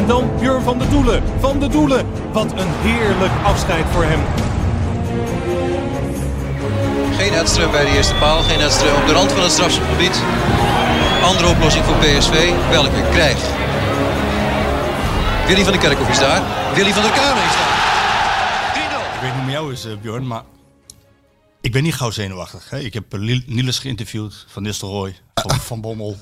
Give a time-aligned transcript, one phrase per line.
[0.00, 1.22] En dan Björn van der Doelen.
[1.40, 2.06] Van der Doelen.
[2.32, 4.20] Wat een heerlijk afscheid voor hem.
[7.16, 10.22] Geen Edström bij de eerste paal, geen Edström op de rand van het strafschopgebied.
[11.22, 13.46] Andere oplossing voor PSV, welke krijgt.
[15.46, 16.42] Willy van der Kerkhoff is daar,
[16.74, 17.78] Willy van der Kamer is daar.
[18.74, 19.14] 3-0.
[19.14, 20.42] Ik weet niet hoe jou is, eh, Bjorn, maar
[21.60, 22.70] ik ben niet gauw zenuwachtig.
[22.70, 22.78] Hè?
[22.78, 26.16] Ik heb eh, Niels geïnterviewd, Van Nistelrooy, van, van Bommel.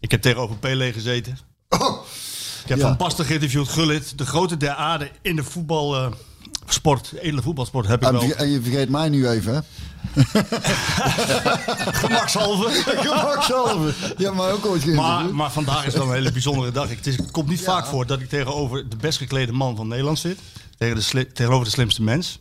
[0.00, 1.38] Ik heb tegenover Pele gezeten.
[2.68, 2.88] Ik heb Ja.
[2.88, 4.18] Van Basten geïnterviewd, Gullit.
[4.18, 8.22] De grote der aarde in de voetbalsport, de edele voetbalsport heb ik En, wel.
[8.22, 9.60] en je vergeet mij nu even, hè?
[11.92, 12.70] Gemakshalve.
[13.06, 13.94] Gemakshalve.
[14.16, 16.88] Ja, maar ook ooit Maar, maar vandaag is wel een hele bijzondere dag.
[16.88, 19.88] Het, is, het komt niet vaak voor dat ik tegenover de best geklede man van
[19.88, 20.38] Nederland zit.
[20.78, 22.40] Tegen de tegenover de slimste mens.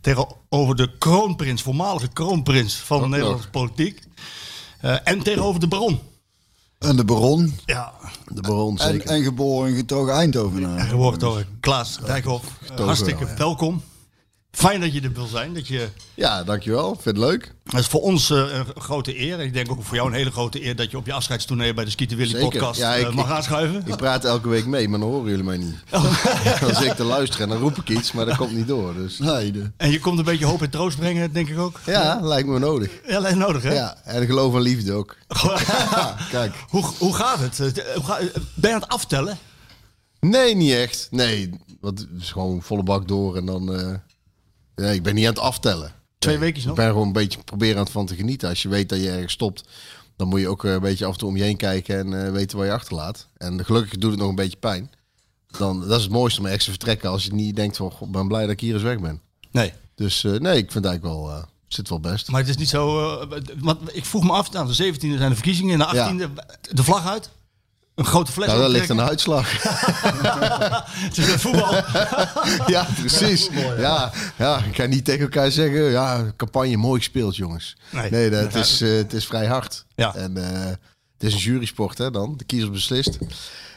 [0.00, 4.02] Tegenover de kroonprins, voormalige kroonprins van de Nederlandse politiek.
[4.80, 6.00] Eh, en tegenover de baron.
[6.88, 7.54] En de baron.
[7.66, 7.92] Ja,
[8.26, 9.10] De baron, En, zeker.
[9.10, 10.80] en geboren en getogen Eindhovenaar.
[10.80, 12.44] geboren door Klaas Dijkhoff.
[12.76, 13.34] Hartstikke ja.
[13.36, 13.82] welkom.
[14.52, 15.54] Fijn dat je er wil zijn.
[15.54, 16.88] Dat je, Ja, dankjewel.
[17.00, 17.54] Vind het leuk.
[17.64, 19.38] het is voor ons eh, een grote eer.
[19.38, 21.74] En ik denk ook voor jou een hele grote eer dat je op je afscheidstournee
[21.74, 22.44] bij de Skieten Willy Zeker.
[22.48, 23.82] podcast Ja, eh, ik- mag aanschuiven.
[23.86, 25.74] Ik praat elke week mee, maar dan horen jullie mij niet.
[25.92, 26.24] Oh.
[26.60, 28.94] Dan zit ik te luisteren en dan roep ik iets, maar dat komt niet door.
[28.94, 29.18] Dus.
[29.18, 31.80] Nee, de- En je komt een beetje hoop en troost brengen, denk ik ook.
[31.86, 32.90] Ja, lijkt me nodig.
[33.06, 33.74] Ja, alleen nodig, hè?
[33.74, 35.16] Ja, en geloof en liefde ook.
[36.30, 36.54] Kijk.
[36.68, 37.60] hoe, hoe gaat het?
[37.78, 38.18] Eh, hoe ga-
[38.54, 39.38] Ben je aan het aftellen?
[40.20, 41.08] Nee, niet echt.
[41.10, 41.50] Nee,
[41.80, 43.74] want het is gewoon volle bak door en dan...
[43.78, 43.94] eh,
[44.80, 45.92] nee, ik ben niet aan het aftellen.
[46.18, 46.76] Twee weken Ik nog?
[46.76, 48.48] ben gewoon een beetje proberen aan het van te genieten.
[48.48, 49.64] Als je weet dat je ergens stopt,
[50.16, 52.26] dan moet je ook eh, een beetje af en toe om je heen kijken en
[52.26, 53.26] eh, weten waar je achterlaat.
[53.36, 54.90] En gelukkig doet het nog een beetje pijn.
[55.58, 58.06] Dan, dat is het mooiste om ergens te vertrekken als je niet denkt van, "Goh,
[58.08, 59.20] ik ben blij dat ik hier eens weg ben.
[59.50, 59.72] Nee.
[59.94, 62.30] Dus eh, nee, ik vind eigenlijk wel, zit wel best.
[62.30, 63.10] Maar het is niet zo...
[63.20, 65.80] eh, want ik vroeg me af, nou, de 17e zijn de verkiezingen.
[65.80, 66.34] En de 18e
[66.74, 67.30] de vlag uit.
[68.00, 69.08] Een grote fles Nou, dat ligt optrekken.
[69.08, 69.52] uitslag.
[71.06, 71.74] Het is met voetbal.
[72.74, 73.48] ja, precies.
[73.78, 77.76] Ja, ja, ik ga niet tegen elkaar zeggen, ja, campagne mooi gespeeld, jongens.
[77.90, 78.10] Nee.
[78.10, 79.84] Nee, dat, het, is, eh, het is vrij hard.
[79.94, 80.14] Ja.
[80.14, 80.78] En eh, het
[81.18, 82.34] is een jurysport, hè, dan.
[82.36, 83.18] De kiezer beslist.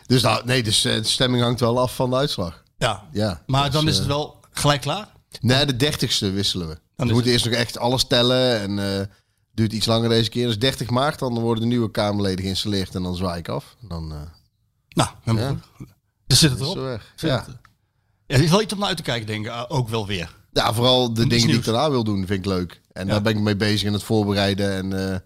[0.06, 2.64] Dus nou, nee, dus, eh, de stemming hangt wel af van de uitslag.
[2.78, 3.04] ja.
[3.12, 5.08] Ja, Maar dus, dan is het wel gelijk klaar?
[5.42, 6.74] Nee, de dertigste wisselen we.
[6.74, 9.10] is we moeten eerst nog echt alles tellen en
[9.54, 10.48] duurt iets langer deze keer.
[10.48, 13.76] Dus 30 maart, dan worden de nieuwe Kamerleden geïnstalleerd en dan zwaai ik af.
[13.88, 14.22] Dan eh
[14.90, 15.58] Nou, helemaal Ja.
[15.76, 15.88] goed.
[16.28, 16.76] Dus zit het erop.
[16.76, 17.14] zo weg.
[17.16, 17.46] Zit Ja.
[17.48, 17.58] het-
[18.28, 19.52] Ja, is wel iets om naar uit te kijken, denk ik.
[19.52, 20.36] eh, Ook wel weer.
[20.52, 22.82] ja, vooral de dingen die ik daarna wil doen, vind ik leuk.
[22.92, 23.12] En Ja.
[23.12, 24.72] daar ben ik mee bezig in het voorbereiden.
[24.72, 25.20] En eh,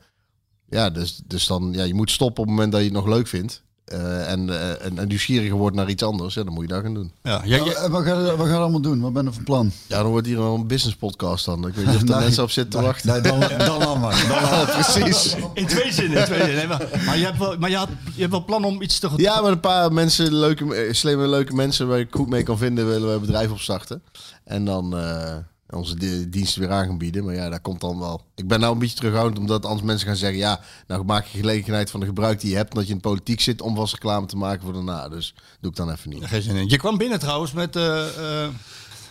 [0.69, 3.05] ja, dus, dus dan, ja, je moet stoppen op het moment dat je het nog
[3.07, 3.63] leuk vindt.
[3.88, 6.84] Eh, en, eh, en, en nieuwsgieriger wordt naar iets anders, ja, dan moet je dat
[6.84, 7.12] gaan doen.
[7.24, 9.00] Ja, jij- jij- Eh, wat, ga je, wat ga je allemaal doen?
[9.02, 9.72] Wat ben je van plan?
[9.88, 11.68] Ja, dan wordt hier wel een business podcast dan.
[11.68, 12.20] Ik weet niet of er Nee.
[12.20, 13.09] mensen op zitten te wachten.
[13.12, 14.25] Nee, dan, dan maar.
[14.28, 15.36] Dan Ja, precies.
[15.53, 16.18] in twee zinnen.
[16.18, 16.56] In twee zinnen.
[16.56, 19.00] Nee, maar maar, je, hebt wel, maar je, had, je hebt wel plan om iets
[19.00, 19.09] te...
[19.16, 22.88] Ja, met een paar mensen, leuke, slimme, leuke mensen waar ik goed mee kan vinden,
[22.88, 24.02] willen we een bedrijf opstarten.
[24.44, 25.36] En dan eh,
[25.69, 27.25] onze di- diensten weer aan gaan bieden.
[27.25, 28.22] Maar ja, dat komt dan wel.
[28.35, 31.38] Ik ben nou een beetje terughoudend, omdat anders mensen gaan zeggen: ja, nou maak je
[31.38, 33.94] gelegenheid van de gebruik die je hebt, dat je in de politiek zit, om vast
[33.94, 35.09] reclame te maken voor daarna.
[35.09, 36.25] Dus doe ik dan even niet.
[36.25, 36.69] Geen zin in.
[36.69, 38.07] Je kwam binnen trouwens met eh,
[38.44, 38.50] eh,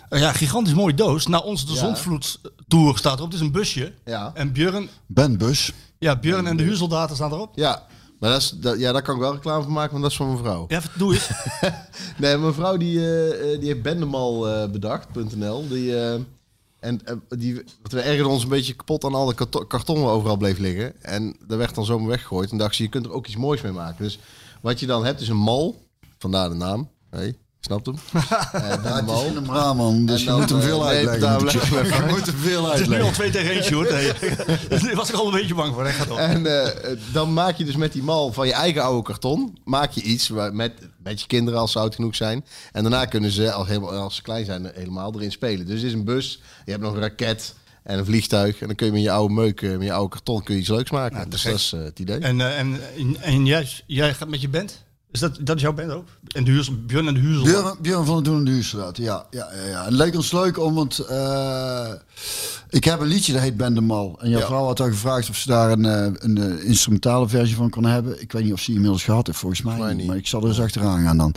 [0.09, 1.27] een ja, gigantisch mooie doos.
[1.27, 1.79] Na onze de Ja.
[1.79, 3.31] Zondvloed Tour staat erop.
[3.31, 3.93] Het is een busje.
[4.05, 4.31] Ja.
[4.35, 5.73] En Björn, Ben Bus.
[5.99, 7.53] ja, Björn en de huursoldaten staan erop.
[7.55, 7.87] Ja,
[8.21, 10.17] maar dat is, dat, ja, daar kan ik wel reclame van maken, want dat is
[10.17, 10.65] van mijn vrouw.
[10.69, 11.31] Ja, doe eens.
[12.19, 15.69] Nee, mijn vrouw die, eh, eh, die heeft Bendemal eh, bedacht.nl.
[15.69, 16.21] Die, eh,
[16.87, 20.13] en eh, die, want we ergerden ons een beetje kapot aan alle karto- karton waar
[20.13, 21.03] overal bleef liggen.
[21.03, 22.51] En dat werd dan zomaar weggegooid.
[22.51, 24.05] En dacht ze, je kunt er ook iets moois mee maken.
[24.05, 24.19] Dus
[24.61, 25.89] wat je dan hebt is een mal,
[26.19, 26.91] vandaar de naam.
[27.67, 27.95] Snapt hem?
[28.53, 29.25] Eh, Ja, het is mal.
[29.25, 31.43] in een Brabant, dus En je dan, moet hem veel uitleggen.
[31.43, 31.59] moet je.
[31.69, 33.13] hem veel Het is nu al uitleggen.
[33.13, 33.91] twee tegen één, Sjoerd.
[33.91, 34.13] Nee.
[34.81, 35.85] Daar was ik al een beetje bang voor.
[35.85, 35.91] Hè?
[35.93, 36.17] Gaat op.
[36.19, 39.91] En eh, dan maak je dus met die mal van je eigen oude karton, maak
[39.93, 40.73] je iets waar, met,
[41.03, 42.45] met je kinderen als ze oud genoeg zijn.
[42.73, 45.67] En daarna kunnen ze, als, helemaal, als ze klein zijn, helemaal erin spelen.
[45.67, 48.61] Dus het is een bus, je hebt nog een raket en een vliegtuig.
[48.61, 50.61] En dan kun je met je oude meuk, eh, met je oude karton, kun je
[50.61, 51.17] iets leuks maken.
[51.17, 52.19] Nou, dus dat is het idee.
[52.19, 54.85] En, en, en, en jij, jij gaat met je band?
[55.17, 56.09] Is dat, dat is jouw band ook?
[56.35, 57.21] En de huurs, Björn en de?
[57.21, 59.27] Björn, Björn van het Doen en de Huurstraat, ja.
[59.31, 59.85] ja, ja, ja.
[59.85, 61.91] Het leek ons leuk om, want eh,
[62.71, 64.19] ik heb een liedje dat heet Ben de Mal.
[64.21, 64.47] En jouw Ja.
[64.47, 67.85] vrouw had al gevraagd of ze daar een, eh, een eh, instrumentale versie van kon
[67.85, 68.21] hebben.
[68.23, 70.07] Ik weet niet of ze die inmiddels gehad heeft, volgens mij, mij niet.
[70.07, 71.35] Maar ik zal er eens achteraan gaan dan.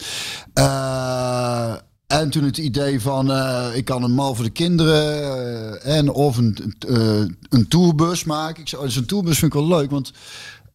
[0.53, 1.73] Eh,
[2.07, 6.37] en toen het idee van, eh, ik kan een mal voor de kinderen en of
[6.37, 8.61] een, eh, een tourbus maken.
[8.61, 10.11] Ik zei, oh, dus een tourbus vind ik wel leuk, want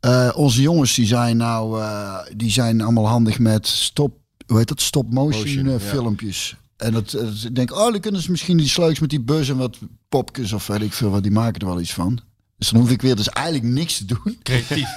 [0.04, 4.68] eh, onze jongens die zijn nou, eh, die zijn allemaal handig met stop, hoe heet
[4.68, 5.78] dat, stop motion, Motion, eh, ja.
[5.78, 6.56] filmpjes.
[6.76, 9.48] En dat, dat ik denk, oh, dan kunnen ze misschien iets leuks met die bus
[9.48, 9.78] en wat
[10.08, 12.20] popjes of weet ik veel, wat die maken er wel iets van.
[12.58, 14.38] Dus dan hoef ik weer dus eigenlijk niks te doen.
[14.42, 14.88] Creatief.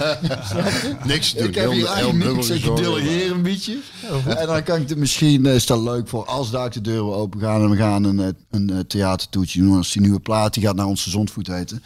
[1.05, 1.47] Niks te doen.
[1.47, 2.49] Ik heb hier eigenlijk niks.
[2.49, 3.77] Ik delegeer een beetje.
[4.25, 7.39] En dan kan ik het misschien, is dat leuk voor als daar de deuren open
[7.39, 9.77] gaan en we gaan een, een theatertoetje doen.
[9.77, 11.83] Als die nieuwe plaat, die gaat naar onze zondvoet heten.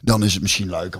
[0.00, 0.96] Dan is het misschien leuk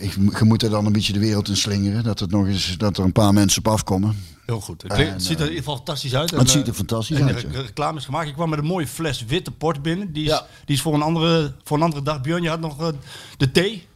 [0.00, 2.04] ik, je moet er dan een beetje de wereld in slingeren.
[2.04, 4.24] Dat, het nog eens, dat er een paar mensen op afkomen.
[4.46, 4.82] Heel goed.
[4.82, 6.32] Het, En, ziet er in ieder geval fantastisch uit.
[6.32, 8.28] En, Het ziet er eh, fantastisch en de uit, re- reclame is gemaakt.
[8.28, 10.12] Ik kwam met een mooie fles witte port binnen.
[10.12, 10.46] Die is, Ja.
[10.64, 12.20] die is voor, een andere, voor een andere dag.
[12.20, 12.88] Björn, je had nog eh,
[13.36, 13.86] de thee.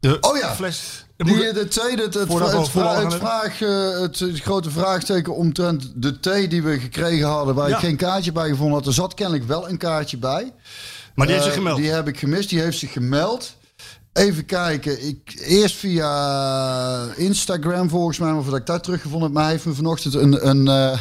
[0.00, 0.54] De Oh ja.
[0.54, 1.06] fles.
[1.16, 2.68] Die, eh, de tweede, het, het, het, het,
[3.14, 7.74] vraag, eh, het, het grote vraagteken omtrent de thee die we gekregen hadden, waar Ja.
[7.74, 8.86] ik geen kaartje bij gevonden had.
[8.86, 10.52] Er zat kennelijk wel een kaartje bij.
[11.18, 11.80] Maar die heeft Eh, zich gemeld.
[11.80, 12.48] Die heb ik gemist.
[12.48, 13.56] Die heeft zich gemeld.
[14.12, 15.06] Even kijken.
[15.08, 19.32] Ik, eerst via Instagram volgens mij, of dat ik daar teruggevonden heb.
[19.32, 20.98] Maar hij heeft me vanochtend een, een, eh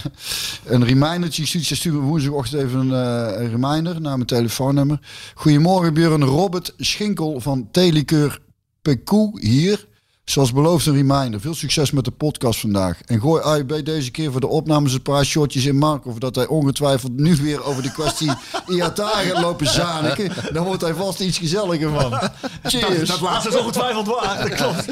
[0.66, 1.66] een remindertje gestuurd.
[1.66, 5.00] Ze stuurde me woensdagochtend even een, eh, een reminder naar mijn telefoonnummer.
[5.36, 6.24] Goedemorgen Björn.
[6.24, 8.40] Robert Schinkel van Telikeur
[8.82, 9.88] Pekoe hier.
[10.28, 11.42] Zoals beloofd een reminder.
[11.42, 13.02] Veel succes met de podcast vandaag.
[13.06, 16.06] En gooi AIB deze keer voor de opnames een paar shotjes in Mark.
[16.06, 18.32] Of dat hij ongetwijfeld nu weer over de kwestie
[18.68, 20.32] IATA gaat lopen zaniken.
[20.54, 22.20] Dan wordt hij vast iets gezelliger van.
[22.64, 23.10] Cheers.
[23.10, 24.50] Dat laatste is ongetwijfeld waar.
[24.50, 24.86] Dat klopt.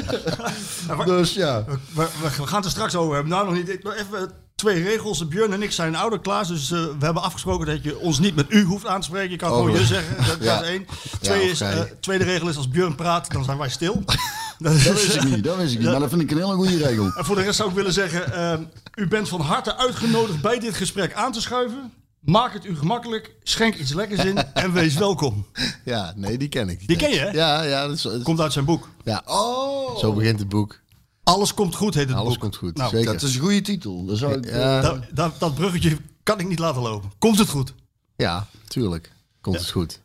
[1.06, 1.64] Dus ja.
[1.66, 3.32] We, we- we gaan het er straks over hebben.
[3.32, 3.68] Nou, nog niet.
[3.68, 5.28] Even twee regels.
[5.28, 6.48] Björn en ik zijn ouder Klaas.
[6.48, 9.30] Dus eh, we hebben afgesproken dat je ons niet met u hoeft aan te spreken.
[9.30, 10.16] Je kan Oh, gewoon je zeggen.
[10.26, 10.54] Dat, Ja.
[10.54, 10.86] dat is één.
[11.20, 14.02] Twee Ja, is, eh, tweede regel is als Björn praat, dan zijn wij stil.
[14.58, 15.88] dat Dat wist ik niet, dat wist ik niet.
[15.90, 17.12] Maar dat vind ik een hele goede regel.
[17.16, 18.58] En voor de rest zou ik willen zeggen, eh,
[18.94, 21.92] u bent van harte uitgenodigd bij dit gesprek aan te schuiven.
[22.20, 25.46] Maak het u gemakkelijk, schenk iets lekkers in en wees welkom.
[25.84, 26.86] Ja, nee, die ken ik.
[26.88, 27.30] Die ken je, hè?
[27.30, 27.86] Ja, ja.
[27.86, 28.88] Dat is, dat is- Komt uit zijn boek.
[29.04, 29.22] ja.
[29.26, 30.80] Oh, Zo begint het boek.
[31.24, 32.40] Alles komt goed, heet het Alles boek.
[32.40, 33.12] komt goed, Nou, zeker.
[33.12, 34.04] dat is een goede titel.
[34.04, 34.76] Dat zou ik, Ja.
[34.76, 37.12] eh, Dat, dat, dat bruggetje kan ik niet laten lopen.
[37.18, 37.72] Komt het goed?
[38.16, 39.12] Ja, tuurlijk.
[39.40, 40.00] Komt het goed.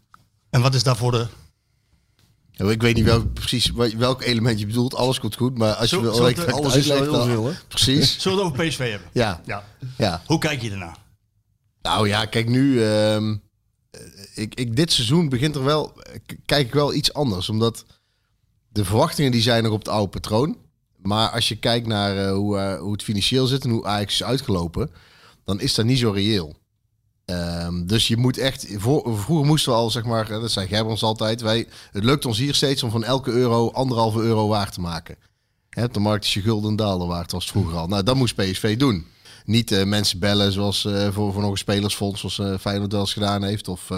[0.49, 1.27] En wat is daarvoor de...
[2.65, 4.95] Ja, ik weet niet welk, precies wel- welk element je bedoelt.
[4.95, 6.11] Alles komt goed, maar als je wil...
[6.11, 7.53] alles is wel heel veel, hè?
[7.67, 8.15] Precies.
[8.21, 9.09] Zullen we het over PSV hebben?
[9.13, 9.63] Ja, Ja.
[9.97, 10.21] ja.
[10.25, 10.97] Hoe kijk je ernaar?
[11.81, 12.83] Nou ja, kijk nu.
[12.83, 13.35] ehm,
[14.35, 15.93] ik, ik, dit seizoen begint er wel.
[16.45, 17.49] Kijk ik wel iets anders.
[17.49, 17.85] Omdat
[18.69, 20.57] de verwachtingen die zijn nog op het oude patroon.
[20.97, 24.13] Maar als je kijkt naar eh, hoe, eh, hoe het financieel zit en hoe Ajax
[24.13, 24.91] is uitgelopen.
[25.45, 26.55] Dan is dat niet zo reëel.
[27.31, 28.67] Ehm, dus je moet echt.
[28.77, 30.31] Vroeger moesten we al, zeg maar.
[30.31, 31.41] eh, Dat zei Gerbrands altijd.
[31.41, 35.15] Wij, het lukt ons hier steeds om van elke euro anderhalve euro waard te maken.
[35.69, 37.87] Hè, de markt is je gulden dalen waard, was het vroeger al.
[37.87, 39.05] Nou, dat moest PSV doen.
[39.45, 43.13] Niet eh, mensen bellen zoals eh, voor, nog een spelersfonds, zoals eh Feyenoord wel eens
[43.13, 43.67] gedaan heeft.
[43.67, 43.89] Of,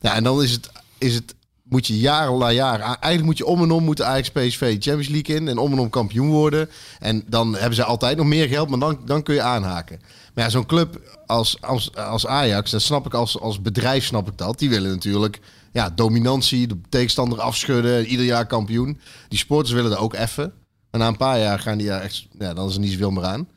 [0.00, 3.46] ja, en dan is het, is het, moet je jaar na jaar, eigenlijk moet je
[3.46, 6.70] om en om moeten Ajax PSV Champions League in en om en om kampioen worden.
[6.98, 10.00] En dan hebben ze altijd nog meer geld, maar dan, dan kun je aanhaken.
[10.34, 14.28] Maar ja, zo'n club als, als, als Ajax, dat snap ik als, als bedrijf, snap
[14.28, 14.58] ik dat.
[14.58, 15.40] Die willen natuurlijk
[15.72, 19.00] ja, dominantie, de tegenstander afschudden, ieder jaar kampioen.
[19.28, 20.52] Die sporters willen dat ook even.
[20.90, 23.10] Maar na een paar jaar gaan die ja, echt, ja, dan is er niet zoveel
[23.10, 23.48] meer aan.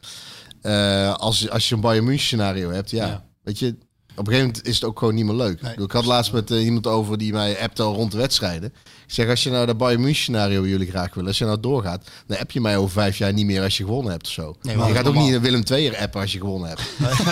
[0.61, 3.23] Eh, als, als je een Bayern München scenario hebt, ja, Ja.
[3.43, 3.75] weet je,
[4.15, 5.61] op een gegeven moment is het ook gewoon niet meer leuk.
[5.77, 8.73] Ik had laatst met eh, iemand over die mij appte al rond de wedstrijden.
[9.07, 11.59] Ik zeg, als je nou dat Bayern München scenario jullie graag willen, als je nou
[11.59, 14.31] doorgaat, dan app je mij over vijf jaar niet meer als je gewonnen hebt of
[14.31, 14.55] zo.
[14.61, 16.81] Nee, je gaat ook niet een Willem II appen als je gewonnen hebt.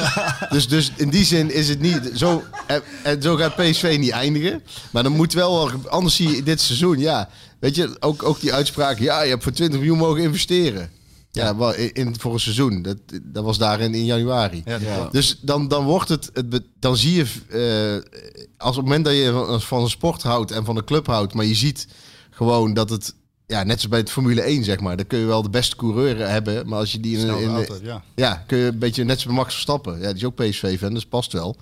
[0.54, 2.44] dus, dus in die zin is het niet zo.
[2.68, 4.64] En, en zo gaat PSV niet eindigen.
[4.92, 7.30] Maar dan moet wel, wel- anders zie je dit seizoen, ja.
[7.60, 10.90] Weet je, ook, ook die uitspraak, ja, je hebt voor 20 miljoen mogen investeren.
[11.32, 12.82] Ja, wel in, voor een seizoen.
[12.82, 14.62] Dat, dat was daar in, in januari.
[14.66, 19.06] Ja, Dus dan, dan wordt het, het dan zie je, eh, als op het moment
[19.06, 21.88] dat je van, een sport houdt en van een club houdt, maar je ziet
[22.30, 23.14] gewoon dat het
[23.52, 24.98] ja, net zoals bij het Formule 1, zeg maar.
[24.98, 28.04] Dan kun je wel de beste coureur hebben, maar als je die in, in, ja.
[28.16, 30.00] ja, kun je een beetje net zoals Max Verstappen.
[30.00, 31.56] Ja, die is ook PSV-fan, dus past wel.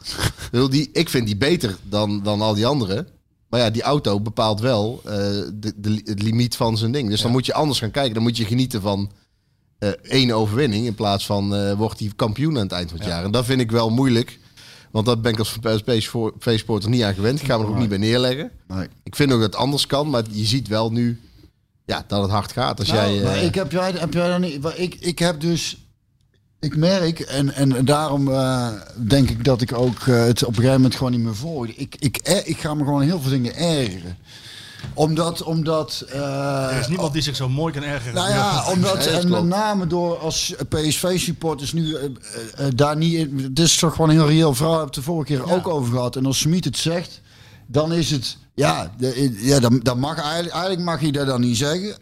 [0.70, 3.08] Die, ik vind die beter dan, dan al die anderen.
[3.50, 5.12] Maar ja, die auto bepaalt wel eh,
[5.54, 7.10] de, de, het limiet van zijn ding.
[7.10, 8.14] Dus dan moet je anders gaan kijken.
[8.14, 9.12] Dan moet je genieten van
[9.80, 13.08] eh, één overwinning in plaats van eh, wordt hij kampioen aan het eind van het
[13.08, 13.24] jaar.
[13.24, 14.40] En dat vind ik wel moeilijk.
[14.92, 17.40] Want dat ben ik als PSV-sporter niet aan gewend.
[17.40, 18.52] Ik ga me er ook niet bij neerleggen.
[18.68, 18.88] Nee.
[19.04, 21.20] Ik vind ook dat het anders kan, maar je ziet wel nu
[21.86, 22.80] ja, dat het hard gaat.
[22.80, 24.66] Als Nou, jij, eh, ik heb jij, heb jij dan niet.
[24.76, 25.78] Ik, ik heb dus.
[26.60, 28.32] Ik merk, en, en daarom
[29.08, 31.68] denk ik dat ik ook het op een gegeven moment gewoon niet meer volg.
[31.68, 34.18] Ik, ik, eh, ik ga me gewoon heel veel dingen ergeren.
[34.94, 38.14] Omdat, omdat eh, Er is niemand die zich zo mooi kan ergeren.
[38.14, 42.04] nou ja, omdat, en met name door als PSV-supporters nu eh,
[42.58, 43.38] eh, daar niet in.
[43.54, 45.68] Dit is toch gewoon een heel reëel verhaal, heb ik het de vorige keer ook
[45.68, 46.16] over gehad.
[46.16, 47.22] En als Smit het zegt,
[47.68, 48.38] dan is het.
[48.56, 51.96] Ja, de- ja dan, dan mag eigenlijk, eigenlijk mag je dat dan niet zeggen.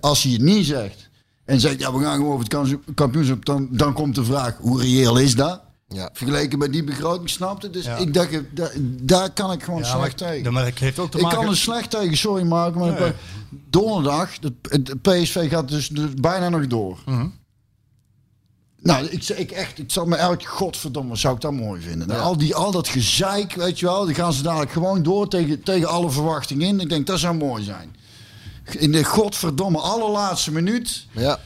[0.00, 1.08] Als hij het niet zegt
[1.44, 4.80] en zegt, ja, we gaan gewoon over het kampioenschap, dan, dan komt de vraag, hoe
[4.80, 5.60] reëel is dat?
[5.88, 6.10] Ja.
[6.12, 7.70] Vergeleken met die begroting, snapte?
[7.70, 7.96] Dus Ja.
[7.96, 8.70] ik dacht, eh, da-
[9.02, 10.52] daar kan ik gewoon Ja, maar, slecht tegen.
[10.52, 11.38] maar het heeft ook te Ik maken...
[11.38, 13.12] kan er slecht tegen, sorry Mark, maar ik Nee.
[13.70, 14.30] donderdag,
[14.68, 16.98] het, PSV gaat dus, dus bijna nog door.
[17.06, 17.26] Mhm.
[18.82, 22.20] Nou, ik, ik echt, ik zal me elk godverdomme, zou ik dat mooi vinden.
[22.20, 25.62] Al, die, al dat gezeik, weet je wel, die gaan ze dadelijk gewoon door tegen,
[25.62, 26.80] tegen alle verwachtingen in.
[26.80, 27.96] Ik denk, dat zou mooi zijn.
[28.78, 31.06] In de godverdomme allerlaatste minuut.
[31.12, 31.40] ja.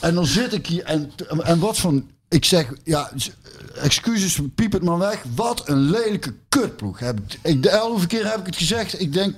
[0.00, 1.10] En dan zit ik hier en,
[1.42, 2.08] en wat van...
[2.30, 3.30] Ik zeg, ja, s-
[3.74, 5.22] excuses, piep het maar weg.
[5.34, 6.98] Wat een lelijke kutploeg.
[6.98, 9.00] Heb ik, ik, de elfde keer heb ik het gezegd.
[9.00, 9.34] Ik denk,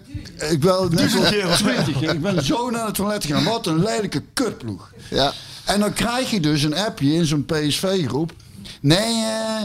[0.50, 1.10] ik wel net
[1.56, 2.02] twintig.
[2.02, 3.44] Ik ben zo naar het toilet gegaan.
[3.44, 4.92] Wat een lelijke kutploeg.
[5.10, 5.32] ja.
[5.64, 8.32] En dan krijg je dus een appje in zo'n PSV-groep.
[8.80, 9.62] Nee, eh,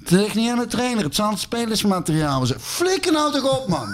[0.00, 1.04] het ligt niet aan de trainer.
[1.04, 2.60] Het zal het spelersmateriaal zijn.
[2.60, 3.88] Flikker nou toch op, man.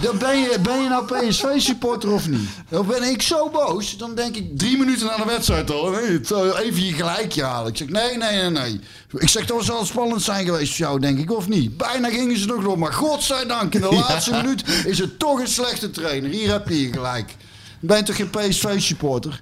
[0.00, 2.48] Dan ben je, ben je nou PSV-supporter of niet?
[2.68, 3.96] Dan ben ik zo boos.
[3.96, 5.94] Dan denk ik drie minuten na de wedstrijd al.
[6.22, 7.70] zou Even je gelijkje halen.
[7.70, 8.80] Ik zeg nee, nee, nee, nee.
[9.12, 11.76] Ik zeg dat zal spannend zijn geweest voor jou, denk ik, of niet?
[11.76, 12.78] Bijna gingen ze nog door.
[12.78, 16.30] Maar godzijdank, in de laatste minuut is het toch een slechte trainer.
[16.30, 17.36] Hier heb je je gelijk.
[17.80, 19.40] Ben je toch geen PSV-supporter?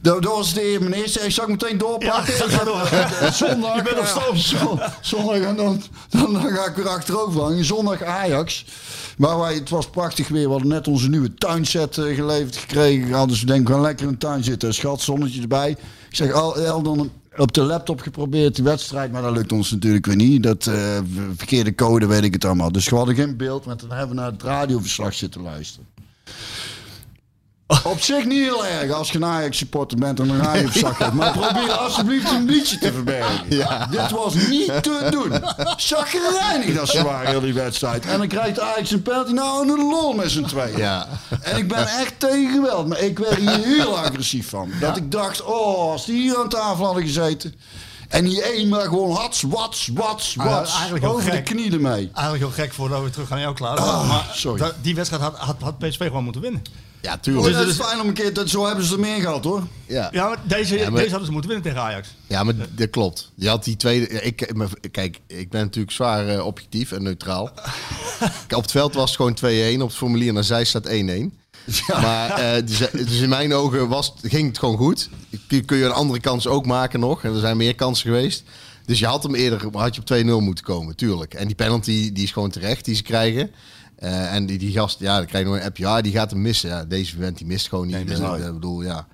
[0.00, 1.02] Dat dat was de.
[1.06, 2.34] Zei, zal ik meteen doorpakken?
[2.34, 2.80] Ja, ga door.
[2.80, 3.76] Eh, Zondag.
[3.76, 4.36] Je bent op stoom.
[4.36, 7.64] zon- Zondag en dan, dan, dan ga ik weer achterover hangen.
[7.64, 8.64] Zondag Ajax.
[9.16, 10.44] Maar wij, het was prachtig weer.
[10.44, 13.10] We hadden net onze nieuwe tuinset eh, geleverd gekregen.
[13.10, 14.74] Hadden dus we denken, we gaan lekker in de tuin zitten.
[14.74, 15.70] Schat, zonnetje erbij.
[15.70, 19.12] Ik zeg, al, al dan op de laptop geprobeerd die wedstrijd.
[19.12, 20.42] Maar dat lukt ons natuurlijk weer niet.
[20.42, 20.98] Dat eh,
[21.36, 22.72] verkeerde code weet ik het allemaal.
[22.72, 23.64] Dus we hadden geen beeld.
[23.64, 25.86] Maar dan hebben we naar het radioverslag zitten luisteren.
[27.84, 30.98] Op zich niet heel erg als je een Ajax supporter bent en een Ajax zak
[30.98, 31.12] hebt.
[31.12, 33.48] Maar probeer alsjeblieft een liedje te verbergen.
[33.90, 35.32] Dit was niet te doen.
[35.76, 38.06] Chagrijnig dat ze waren heel die wedstrijd.
[38.06, 39.32] En dan krijgt Ajax een penalty.
[39.32, 40.78] Nou, een lol met z'n tweeën.
[40.78, 41.08] Ja.
[41.40, 42.86] En ik ben echt tegen geweld.
[42.88, 44.70] Maar ik werd hier heel agressief van.
[44.80, 47.54] Dat ik dacht, oh, als die hier aan tafel hadden gezeten.
[48.08, 50.74] En die één maar gewoon hats, wats, wats, Ah, wats.
[51.02, 52.10] over de knie ermee.
[52.14, 53.76] Eigenlijk heel gek voordat we terug gaan naar jou klaar.
[53.76, 54.72] Ah, maar sorry.
[54.82, 56.62] die wedstrijd had, had, had PSV gewoon moeten winnen.
[57.06, 57.54] Ja, tuurlijk.
[57.54, 59.62] dat is fijn om een keer, dat, zo hebben ze er meer gehad hoor.
[59.86, 60.08] Ja.
[60.12, 62.08] Ja, maar deze, Ja, maar- deze hadden ze moeten winnen tegen Ajax.
[62.26, 63.32] Ja, maar dat klopt.
[63.34, 64.06] Je had die tweede.
[64.06, 67.44] Ik, maar kijk, ik ben natuurlijk zwaar eh, objectief en neutraal.
[68.56, 69.80] Op het veld was het gewoon 2-1.
[69.82, 70.92] Op het formulier naar zij staat 1-1.
[71.88, 75.08] Maar eh, dus, dus in mijn ogen was, ging het gewoon goed.
[75.48, 77.24] Kun, kun je een andere kans ook maken nog.
[77.24, 78.42] En er zijn meer kansen geweest.
[78.84, 81.34] Dus je had hem eerder had je op 2-0 moeten komen, tuurlijk.
[81.34, 83.50] En die penalty die is gewoon terecht die ze krijgen.
[83.96, 85.76] Eh, en die, die gast, ja, dan krijg je nog een app.
[85.76, 86.68] Ja, die gaat hem missen.
[86.68, 88.06] Ja, deze vent die mist gewoon niet.
[88.06, 88.44] mist Eh, nooit.
[88.44, 89.06] ik bedoel, ja.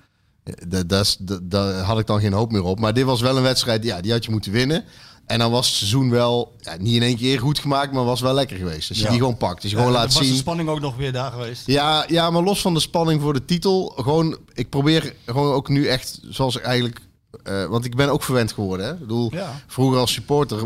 [0.67, 2.79] Daar had ik dan geen hoop meer op.
[2.79, 4.83] Maar dit was wel een wedstrijd, ja, die had je moeten winnen.
[5.25, 8.21] En dan was het seizoen wel, ja, niet in één keer goed gemaakt, maar was
[8.21, 8.89] wel lekker geweest.
[8.89, 10.35] Als je die gewoon pakt, als je gewoon laat dan was de zien.
[10.37, 11.67] spanning ook nog weer daar geweest.
[11.67, 15.69] Ja, ja, maar los van de spanning voor de titel, gewoon, ik probeer gewoon ook
[15.69, 16.99] nu echt, zoals ik eigenlijk,
[17.43, 18.85] eh, want ik ben ook verwend geworden.
[18.85, 18.91] Hè?
[18.93, 19.61] Ik bedoel, Ja.
[19.67, 20.57] vroeger als supporter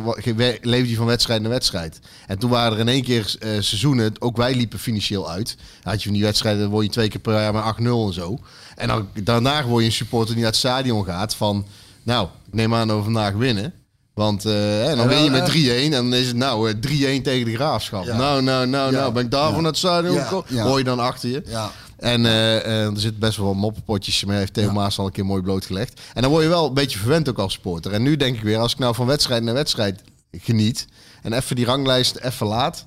[0.62, 2.00] leefde je van wedstrijd naar wedstrijd.
[2.28, 5.56] En toen waren er in één keer eh, seizoenen, ook wij liepen financieel uit.
[5.84, 8.08] Dan had je van die wedstrijden, dan word je twee keer per jaar met 8-0
[8.08, 8.38] en zo.
[8.76, 11.66] En dan, daarna word je een supporter die naar het stadion gaat van,
[12.04, 13.74] nou, ik neem aan dat we vandaag winnen.
[14.14, 15.54] Want eh, hè, dan win je met eh.
[15.54, 16.76] 3-1 en dan is het nou eh,
[17.20, 18.06] 3-1 tegen de graafschap.
[18.06, 18.18] Ja.
[18.18, 19.00] Nou, nou, nou, Ja.
[19.00, 19.54] nou, ben ik daar Ja.
[19.54, 20.62] van het stadion gekomen?
[20.62, 21.44] Hoor je dan achter je.
[21.46, 21.72] Ja.
[21.98, 25.25] En eh, eh, er zit best wel moppenpotjes, maar heeft Theo Maas al een keer
[25.25, 26.01] mooi blootgelegd.
[26.13, 27.94] En dan word je wel een beetje verwend ook als supporter.
[27.94, 30.01] En nu denk ik weer, als ik nou van wedstrijd naar wedstrijd
[30.32, 30.88] geniet
[31.22, 32.86] en even die ranglijst even laat,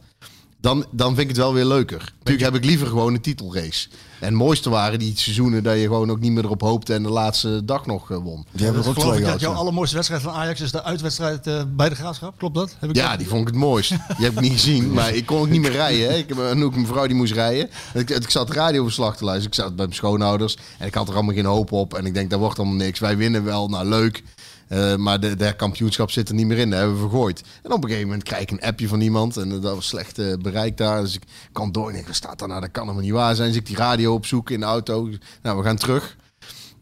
[0.61, 2.13] dan, dan vind ik het wel weer leuker.
[2.19, 3.89] Natuurlijk heb ik liever gewoon een titelrace.
[4.21, 7.03] En het mooiste waren die seizoenen dat je gewoon ook niet meer erop hoopte en
[7.03, 8.47] de laatste dag nog eh, won.
[8.53, 9.41] Die hebben er ook Geloof twee ik gehad.
[9.41, 12.39] dat jouw allermooiste wedstrijd van Ajax is de uitwedstrijd eh, bij de Graafschap.
[12.39, 12.77] Klopt dat?
[12.79, 13.19] Heb ik Ja, dat?
[13.19, 13.89] die vond ik het mooist.
[13.91, 16.09] Die heb ik niet gezien, maar ik kon ook niet meer rijden.
[16.11, 16.17] Hè.
[16.17, 17.71] Ik heb en ook mijn vrouw die moest rijden.
[17.95, 19.53] Ik, ik zat radioverslag te luisteren.
[19.57, 21.95] Ik zat bij mijn schoonouders en ik had er allemaal geen hoop op.
[21.95, 22.99] En ik denk, dat wordt allemaal niks.
[22.99, 24.23] Wij winnen wel, nou leuk.
[24.71, 26.71] Eh, maar de, de kampioenschap zit er niet meer in.
[26.71, 27.43] Dat hebben we vergooid.
[27.63, 29.37] En op een gegeven moment krijg ik een appje van iemand.
[29.37, 31.03] En dat was slecht eh, bereik daar.
[31.03, 31.23] Dus ik
[31.53, 31.91] kan door.
[31.91, 32.61] En ik staat daar nou?
[32.61, 33.49] Dat kan helemaal niet waar zijn.
[33.49, 35.09] Dus ik die radio opzoeken in de auto.
[35.43, 36.17] Nou, we gaan terug.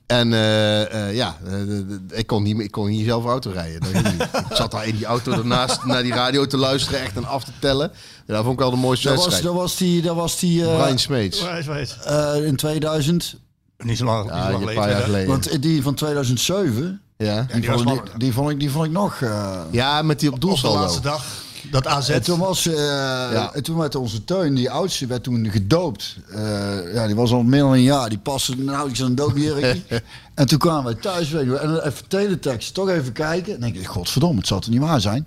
[0.07, 1.37] En eh, eh, ja,
[2.11, 3.81] ik, kon niet, meer- ik kon niet zelf auto rijden.
[3.81, 4.23] Dat ging niet.
[4.51, 7.01] ik zat daar in die auto ernaast naar die radio te luisteren.
[7.01, 7.91] Echt en af te tellen.
[8.27, 9.55] Ja, dat vond ik wel de mooiste Dat was, wedstrijd.
[9.55, 11.45] dat was die, dat was die eh, Brian Smeets.
[12.05, 13.37] Eh, in 2000.
[13.79, 15.29] Niet zo lang, niet zo Ja, lang een paar jaar geleden.
[15.29, 17.47] Want die van 2007, Ja.
[17.53, 19.21] die, die vond, ik, die, vond ik, die vond ik nog...
[19.21, 21.25] eh, ja, met die op Op de laatste dag,
[21.71, 22.09] dat AZ.
[22.09, 26.17] En toen, was, eh, en toen werd onze tuin, die oudste, werd toen gedoopt.
[26.31, 28.09] Eh, ja, die was al meer dan een jaar.
[28.09, 29.83] Die paste nauwelijks aan een doopjurkje.
[30.35, 31.31] en toen kwamen wij thuis.
[31.31, 33.55] Weet je, wel, en even teletext, toch even kijken.
[33.55, 35.27] En dan denk ik, godverdomme, het zal er niet waar zijn.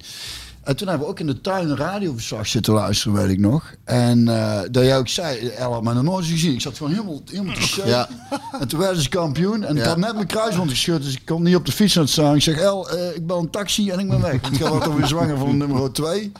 [0.63, 3.74] En toen hebben we ook in de tuin een radioverslag zitten luisteren, weet ik nog.
[3.84, 6.53] En eh dat jij ook zei, El had mij nog nooit gezien.
[6.53, 7.88] Ik zat gewoon helemaal, helemaal te shake.
[7.89, 8.10] Ja.
[8.60, 9.63] En toen werden ze kampioen.
[9.63, 9.89] En ik Ja.
[9.89, 12.36] had net mijn kruisband geschud, dus ik kon niet op de fiets aan het staan.
[12.36, 14.41] Ik zeg, El, eh, ik bel een taxi en ik ben weg.
[14.41, 16.32] Want ik was toch weer zwanger van nummer 2.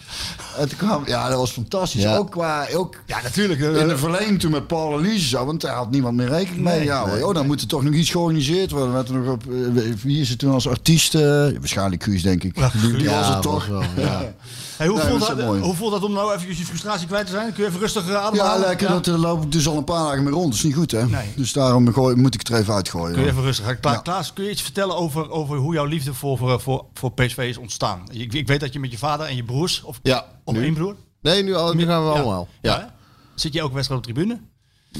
[0.58, 2.02] En toen kwam, ja, dat was fantastisch.
[2.02, 2.16] Ja.
[2.18, 3.62] Ook qua, ook Ja, natuurlijk.
[3.62, 6.28] eh, in de verlenging toen met Paul en Lise zo, want daar had niemand meer
[6.30, 6.76] rekening mee.
[6.78, 9.06] Nee, ja, nee, oh, dan moet er toch nog iets georganiseerd worden.
[9.06, 11.16] Er nog op, eh, wie is het toen als artiest?
[11.16, 11.22] eh,
[11.60, 12.58] waarschijnlijk Guus, denk ik.
[12.60, 13.68] Ja, die was het toch?
[13.68, 14.34] wel, ja.
[14.78, 17.32] Hey, hoe, Nee, voelt dat hoe voelt dat om nou even je frustratie kwijt te
[17.32, 17.54] zijn?
[17.54, 18.68] Kun je even rustig eh, Ja, ademhalen?
[18.68, 18.88] lekker.
[18.88, 20.46] Dat eh, loop ik dus al een paar dagen mee rond.
[20.46, 21.06] Dat is niet goed, hè?
[21.08, 21.34] Nee.
[21.36, 23.14] Dus daarom gooi- moet ik het er even uitgooien.
[23.14, 23.80] Kun je even rustig.
[23.80, 23.98] Kla Ja.
[23.98, 27.38] Klaas, kun je iets vertellen over, over hoe jouw liefde voor, voor, voor, voor PSV
[27.38, 28.02] is ontstaan?
[28.12, 30.64] Ik, ik weet dat je met je vader en je broers, of, Ja, of nu.
[30.64, 30.96] één broer?
[31.22, 32.16] Nee, nu, al, nu gaan we Ja.
[32.20, 32.48] allemaal.
[32.62, 32.76] Ja.
[32.78, 32.94] Ja?
[33.36, 34.40] Zit je elke wedstrijd op de tribune?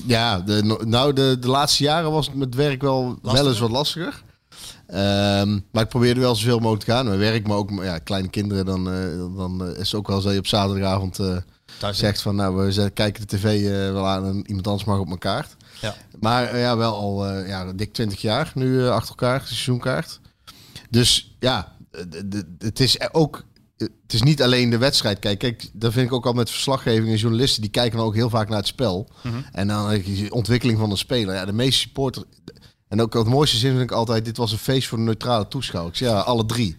[0.06, 3.72] ja de, nou, de, de laatste jaren was het met werk wel, wel eens wat
[3.72, 4.22] lastiger.
[4.92, 7.06] Ehm, maar ik probeerde wel zoveel mogelijk te gaan.
[7.06, 8.66] Mijn werk, maar ook ja, kleine kinderen.
[8.66, 11.38] Dan, eh, dan eh, is het ook wel zo dat je op zaterdagavond eh,
[11.92, 12.36] zegt van...
[12.36, 15.56] Nou, we kijken de tv wel aan en iemand anders mag op mijn kaart.
[15.82, 15.96] Ja.
[16.20, 20.20] Maar ja, wel al ja, dik 20 jaar nu achter elkaar, seizoenkaart.
[20.90, 21.76] Dus ja,
[22.58, 23.44] het is ook...
[23.78, 25.20] Het is niet alleen de wedstrijd.
[25.20, 27.62] Kijk, kijk, dat vind ik ook al met verslaggeving en journalisten.
[27.62, 29.10] Die kijken ook heel vaak naar het spel.
[29.52, 31.36] En dan de ontwikkeling van de speler.
[31.36, 32.24] Ja, de meeste supporter...
[32.92, 34.26] En ook het mooiste zin vind ik altijd...
[34.26, 36.00] Dit was een feest voor de neutrale toeschouwers.
[36.00, 36.76] Ja, alle drie.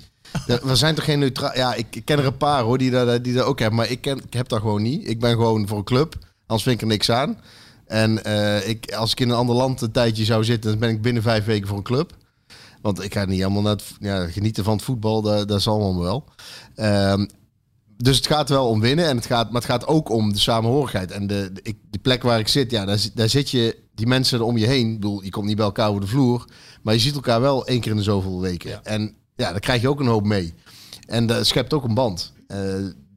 [0.63, 1.55] We zijn toch geen neutraal...
[1.55, 3.79] Ja, ik, ken er een paar hoor, die dat, die dat ook hebben.
[3.79, 5.09] Maar ik, ken, ik heb dat gewoon niet.
[5.09, 6.15] Ik ben gewoon voor een club.
[6.47, 7.41] Anders vind ik er niks aan.
[7.87, 10.71] En eh, ik, als ik in een ander land een tijdje zou zitten...
[10.71, 12.17] dan ben ik binnen vijf weken voor een club.
[12.83, 15.23] Want ik ga niet helemaal naar ja, genieten van het voetbal.
[15.23, 16.25] Dat, dat zal allemaal wel.
[16.75, 17.27] Ehm,
[17.97, 19.07] dus het gaat wel om winnen.
[19.07, 21.11] En het gaat, maar het gaat ook om de samenhorigheid.
[21.11, 23.82] En de, de, de plek waar ik zit, ja, daar, daar zit je...
[24.03, 24.87] Die mensen er om je heen.
[24.89, 26.45] Ik bedoel, je komt niet bij elkaar over de vloer.
[26.83, 28.85] Maar je ziet elkaar wel één keer in de zoveel weken.
[28.85, 30.55] En ja, daar krijg je ook een hoop mee.
[31.07, 32.33] En dat schept ook een band.
[32.47, 32.59] Eh,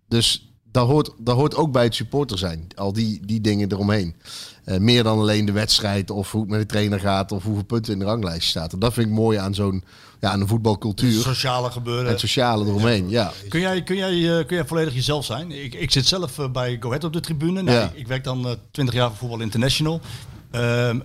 [0.08, 2.67] dus dat hoort, dat hoort ook bij het supporter zijn.
[2.76, 4.15] Al die, die dingen eromheen.
[4.63, 7.63] Eh, meer dan alleen de wedstrijd of hoe het met de trainer gaat of hoeveel
[7.65, 8.74] punten in de ranglijst staat.
[8.74, 9.84] En dat vind ik mooi aan zo'n
[10.19, 11.21] ja, aan een voetbalcultuur.
[11.21, 12.10] Sociale En gebeuren.
[12.10, 13.32] het sociale eromheen, ja.
[13.50, 15.52] Kun jij, kun, jij, eh, kun jij volledig jezelf zijn?
[15.52, 17.62] Ik, ik zit zelf bij Go Ahead op de tribune.
[17.62, 17.84] Nou, Ja.
[17.84, 20.02] ik, ik werk dan eh, 20 jaar voor Voetbal International.
[20.56, 21.00] Ehm,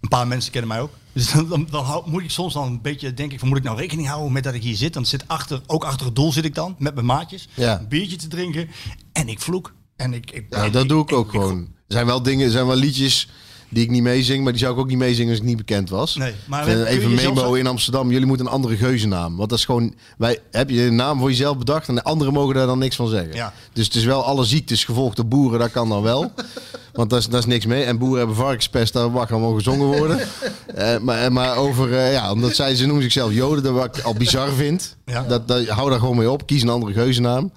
[0.00, 0.90] een paar mensen kennen mij ook.
[1.12, 3.62] Dus dan, dan, dan hou- moet ik soms dan een beetje denken van moet ik
[3.64, 4.92] nou rekening houden met dat ik hier zit.
[4.92, 7.48] Dan zit achter, ook achter het doel zit ik dan met mijn maatjes.
[7.54, 7.78] Ja.
[7.78, 8.68] Een biertje te drinken.
[9.12, 9.74] En ik vloek.
[9.96, 11.58] En ik, ik, Ja, dat doe ik ook ik- gewoon.
[11.58, 13.28] Er zijn wel dingen, er zijn wel liedjes
[13.68, 15.90] die ik niet meezing, maar die zou ik ook niet meezingen als ik niet bekend
[15.90, 16.16] was.
[16.16, 18.10] Nee, maar even memo in Amsterdam.
[18.10, 19.36] Jullie moeten een andere geuzennaam.
[19.36, 19.94] Want dat is gewoon.
[20.18, 22.96] Wij, heb je een naam voor jezelf bedacht en de anderen mogen daar dan niks
[22.96, 23.34] van zeggen.
[23.34, 23.52] Ja.
[23.72, 26.32] Dus het is wel alle ziektes gevolgd door boeren, dat kan dan wel.
[26.96, 27.84] Want daar is, daar is niks mee.
[27.84, 30.18] En boeren hebben varkenspest, daar mag allemaal gezongen worden.
[30.76, 34.04] Eh, maar, maar over, eh, ja, omdat zij, ze noemen zichzelf Joden, dat wat ik
[34.04, 34.96] al bizar vind.
[35.04, 35.22] Ja.
[35.22, 36.46] Dat, dat, hou daar gewoon mee op.
[36.46, 37.52] Kies een andere geuzennaam.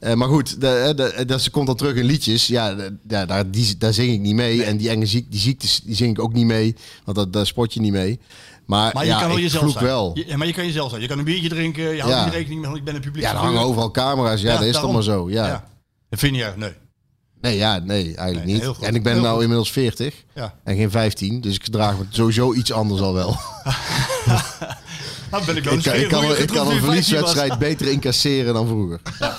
[0.00, 2.46] Eh, maar goed, de, de, de- ze komt dan terug in liedjes.
[2.46, 4.62] Ja, de- daar, die, daar zing ik niet mee.
[4.64, 6.76] En die enge ziek, die ziektes die zing ik ook niet mee.
[7.04, 8.20] Want dat, daar sport je niet mee.
[8.66, 9.84] Maar, Maar je ja, kan wel jezelf zijn.
[9.84, 10.10] wel.
[10.26, 11.02] Je- maar je kan jezelf zijn.
[11.02, 11.94] Je kan een biertje drinken.
[11.94, 12.24] Je houdt Ja.
[12.24, 14.40] niet rekening want ik ben een publiek Ja, er hangen overal camera's.
[14.40, 15.30] Ja, dat is toch maar zo.
[15.30, 15.68] Ja.
[16.10, 16.72] Dat vind je nee.
[17.40, 18.78] Nee, ja, nee, eigenlijk Nee, niet.
[18.80, 19.42] En ik ben Heel nou goed.
[19.42, 20.54] inmiddels 40 Ja.
[20.64, 21.40] en geen 15.
[21.40, 23.36] Dus ik draag me sowieso iets anders al wel.
[25.30, 26.74] Dan ben ik wel ik, kan, ik, kan, ik een in 15 was.
[26.84, 29.00] verlieswedstrijd beter incasseren dan vroeger.
[29.18, 29.38] Ja,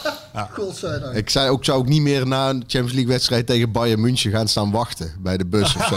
[0.51, 1.15] Godzijdank.
[1.15, 4.31] Ik zei ook, zou ook niet meer na een Champions League wedstrijd tegen Bayern München
[4.31, 5.95] gaan staan wachten bij de bus of zo.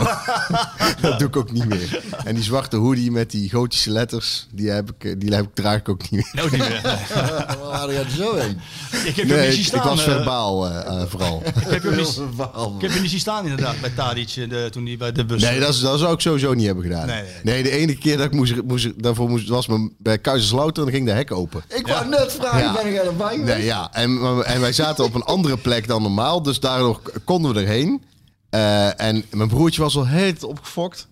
[1.09, 2.03] dat doe ik ook niet meer.
[2.25, 5.55] En die zwarte hoodie met die gotische letters, die, heb ik, eh, die heb ik,
[5.55, 6.31] draag ik ook niet meer.
[6.33, 8.61] Nou, die, eh, Waar er zo heen?
[9.05, 11.43] ik heb je ook Nee, niet ik, ik was eh, verbaal eh, vooral.
[11.47, 12.09] ik heb je ook niet,
[12.77, 15.25] ik heb je niet zien staan inderdaad bij Tadic eh, de, toen hij bij de
[15.25, 15.43] bus...
[15.43, 17.07] Nee, dat, is, dat zou ik sowieso niet hebben gedaan.
[17.07, 17.63] Nee, Nee, nee.
[17.63, 21.01] de enige keer dat ik moest, moest, daarvoor moest, was me bij Kaiserslautern en dan
[21.01, 21.63] ging de hek open.
[21.69, 22.73] Ik wou net vragen, Ja.
[22.83, 23.57] ben jij erbij geweest?
[23.57, 23.89] Nee, ja.
[23.93, 28.03] En, en wij zaten op een andere plek dan normaal, dus daardoor konden we erheen.
[28.51, 31.07] Eh, en mijn broertje was al heel opgefokt.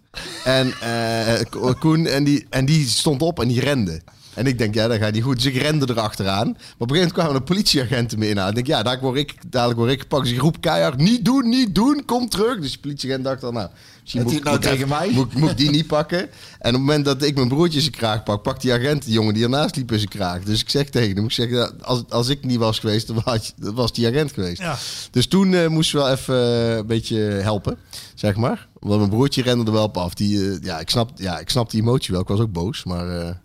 [0.45, 4.01] En eh, Ko- Koen, en die, en die stond op en die rende.
[4.39, 5.37] En ik denk, ja, dat gaat niet goed.
[5.37, 6.47] Dus ik rende erachteraan.
[6.47, 8.49] Maar op een gegeven moment kwamen de politieagenten me in aan.
[8.49, 10.23] Ik denk, ja, dadelijk word ik, dadelijk word ik gepakt.
[10.25, 12.61] Dus ik roep keihard, niet doen, niet doen, kom terug.
[12.61, 13.69] Dus de politieagent dacht dan, nou...
[14.03, 15.11] misschien moet- nou moet tegen even- mij?
[15.13, 16.19] Moet, moet ik die niet pakken?
[16.19, 19.13] En op het moment dat ik mijn broertje zijn kraag pak, pakt die agent die
[19.13, 20.43] jongen die ernaast liep in zijn kraag.
[20.43, 23.21] Dus ik zeg tegen hem, ik zeg, ja, als, als ik niet was geweest, dan
[23.25, 24.61] was, dan was die agent geweest.
[24.61, 24.77] Ja.
[25.11, 27.77] Dus toen eh, moesten we wel even eh, een beetje helpen,
[28.15, 28.69] zeg maar.
[28.81, 30.15] Omdat mijn broertje rende er wel op af.
[30.15, 32.21] Die, eh, ja, ik snap, ja, ik snap die emotie wel.
[32.23, 33.41] Ik was ook boos, maar...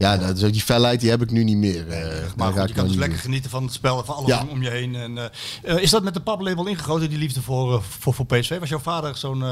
[0.00, 1.88] ja, dat, zo die felheid die heb ik nu niet meer.
[1.88, 3.18] eh, Maar goed, ik je kan dus lekker meer.
[3.18, 4.44] genieten van het spel van alles Ja.
[4.50, 4.94] om, je heen.
[4.94, 5.24] En, eh,
[5.62, 8.58] eh, is dat met de paplepel ingegoten, die liefde voor, eh, voor, voor PSV?
[8.58, 9.44] Was jouw vader zo'n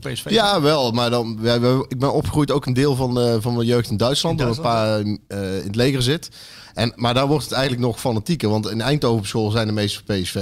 [0.00, 0.30] PSV?
[0.30, 0.90] Ja, wel.
[0.92, 3.90] Maar dan, we, we- ik ben opgegroeid ook een deel van, eh, van mijn jeugd
[3.90, 4.40] in Duitsland.
[4.40, 4.54] In waar
[5.02, 6.28] mijn pa eh, in het leger zit.
[6.74, 8.48] En, maar daar wordt het eigenlijk nog fanatieker.
[8.48, 10.34] Want in Eindhoven op school zijn de meeste van PSV.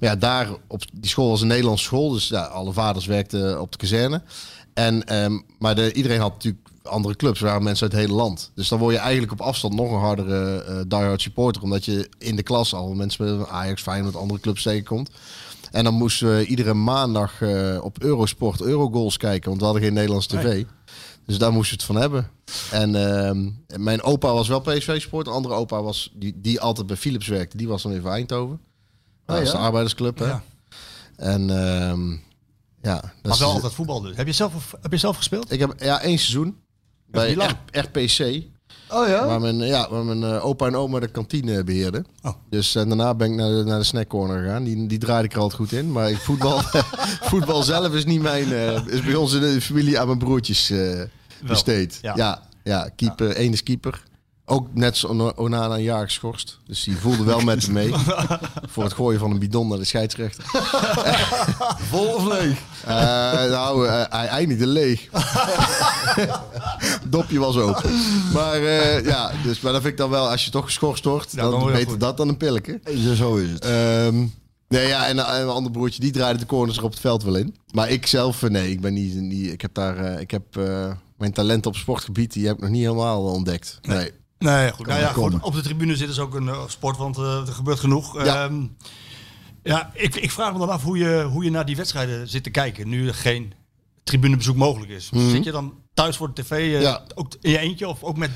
[0.00, 2.10] Maar ja, daar op die school was een Nederlandse school.
[2.10, 4.22] Dus ja, alle vaders werkten op de kazerne.
[4.74, 7.40] En, ehm, maar de, iedereen had natuurlijk andere clubs.
[7.40, 8.50] Waren mensen uit het hele land.
[8.54, 11.62] Dus dan word je eigenlijk op afstand nog een hardere eh diehard supporter.
[11.62, 15.10] Omdat je in de klas al mensen met Ajax, Feyenoord, andere clubs tegenkomt.
[15.70, 19.48] En dan moesten we iedere maandag eh, op Eurosport Eurogoals kijken.
[19.48, 20.64] Want we hadden geen Nederlands tv.
[21.26, 22.30] Dus daar moesten we het van hebben.
[22.70, 23.50] En ehm,
[23.82, 25.28] mijn opa was wel PSV-sport.
[25.28, 27.56] Andere opa was, die, die altijd bij Philips werkte.
[27.56, 28.60] Die was dan weer Eindhoven.
[29.24, 29.52] Dat is ja?
[29.52, 30.32] de arbeidersclub, hè?
[31.16, 32.10] En ehm,
[32.82, 32.94] ja...
[33.00, 34.16] Dat Maar is- wel altijd voetbal dus.
[34.16, 35.52] Heb je zelf, heb je zelf gespeeld?
[35.52, 36.56] Ik heb ja, één seizoen
[37.16, 37.36] bij
[37.70, 38.42] RPC.
[38.88, 39.26] Oh ja?
[39.26, 42.06] Waar mijn, ja, waar mijn eh, opa en oma de kantine beheerden.
[42.22, 42.32] Oh.
[42.50, 44.64] Dus en daarna ben ik naar de, naar de snackcorner gegaan.
[44.64, 45.92] Die, die draaide ik er altijd goed in.
[45.92, 46.60] Maar ik, voetbal,
[47.30, 48.52] voetbal zelf is niet mijn...
[48.52, 51.00] eh, is bij ons in de familie aan mijn broertjes eh,
[51.46, 51.98] besteed.
[52.02, 52.12] ja.
[52.16, 54.02] Ja, ja, keeper, één is keeper.
[54.48, 56.58] Ook net zo Onana een jaar geschorst.
[56.66, 57.92] Dus die voelde wel met hem mee.
[58.72, 60.44] voor het gooien van een bidon naar de scheidsrechter.
[61.90, 62.58] Vol of leeg?
[62.84, 62.94] Eh,
[63.50, 65.08] nou, eh, hij eindigde leeg.
[67.10, 67.90] Dopje was open.
[68.32, 71.32] Maar eh, ja, dus, maar dat vind ik dan wel, als je toch geschorst wordt,
[71.32, 72.00] Ja, dan, dan beter goed.
[72.00, 72.80] dat dan een pilletje.
[72.84, 73.64] Ja, Zo is het.
[73.64, 74.26] Ehm,
[74.68, 77.22] nee, ja, en, en mijn andere broertje, die draaide de corners er op het veld
[77.22, 77.56] wel in.
[77.72, 80.56] Maar ik zelf, eh, nee, ik ben niet, niet ik heb daar, eh, ik heb
[80.56, 83.78] eh, mijn talent op sportgebied, die heb ik nog niet helemaal ontdekt.
[83.82, 84.10] Nee.
[84.38, 84.86] Nee, goed.
[84.86, 85.42] Nou ja, goed.
[85.42, 88.24] Op de tribune zit dus ook een eh, sport, want eh, er gebeurt genoeg.
[88.24, 88.44] Ja.
[88.44, 88.62] Ehm,
[89.62, 92.42] ja, ik, ik vraag me dan af hoe je, hoe je naar die wedstrijden zit
[92.42, 92.88] te kijken.
[92.88, 93.52] Nu er geen
[94.04, 95.10] tribunebezoek mogelijk is.
[95.30, 96.80] Zit je dan thuis voor de tv, eh.
[96.80, 97.02] Ja.
[97.14, 98.30] ook in je eentje of ook met...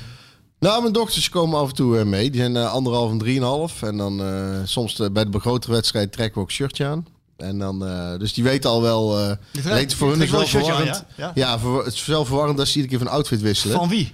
[0.59, 2.29] Nou, mijn dochters komen af en toe eh, mee.
[2.29, 3.81] Die zijn eh, anderhalf en drieënhalf.
[3.81, 4.21] En dan
[4.67, 7.07] soms bij de grotere wedstrijd trekken we ook shirtje aan.
[7.37, 7.79] En dan,
[8.19, 9.17] dus die weten al wel.
[9.65, 11.03] alleen voor hun is wel aan, verwarrend.
[11.33, 11.59] ja?
[11.83, 13.75] het is wel verwarrend als ze iedere keer van outfit wisselen.
[13.75, 14.05] Van wie?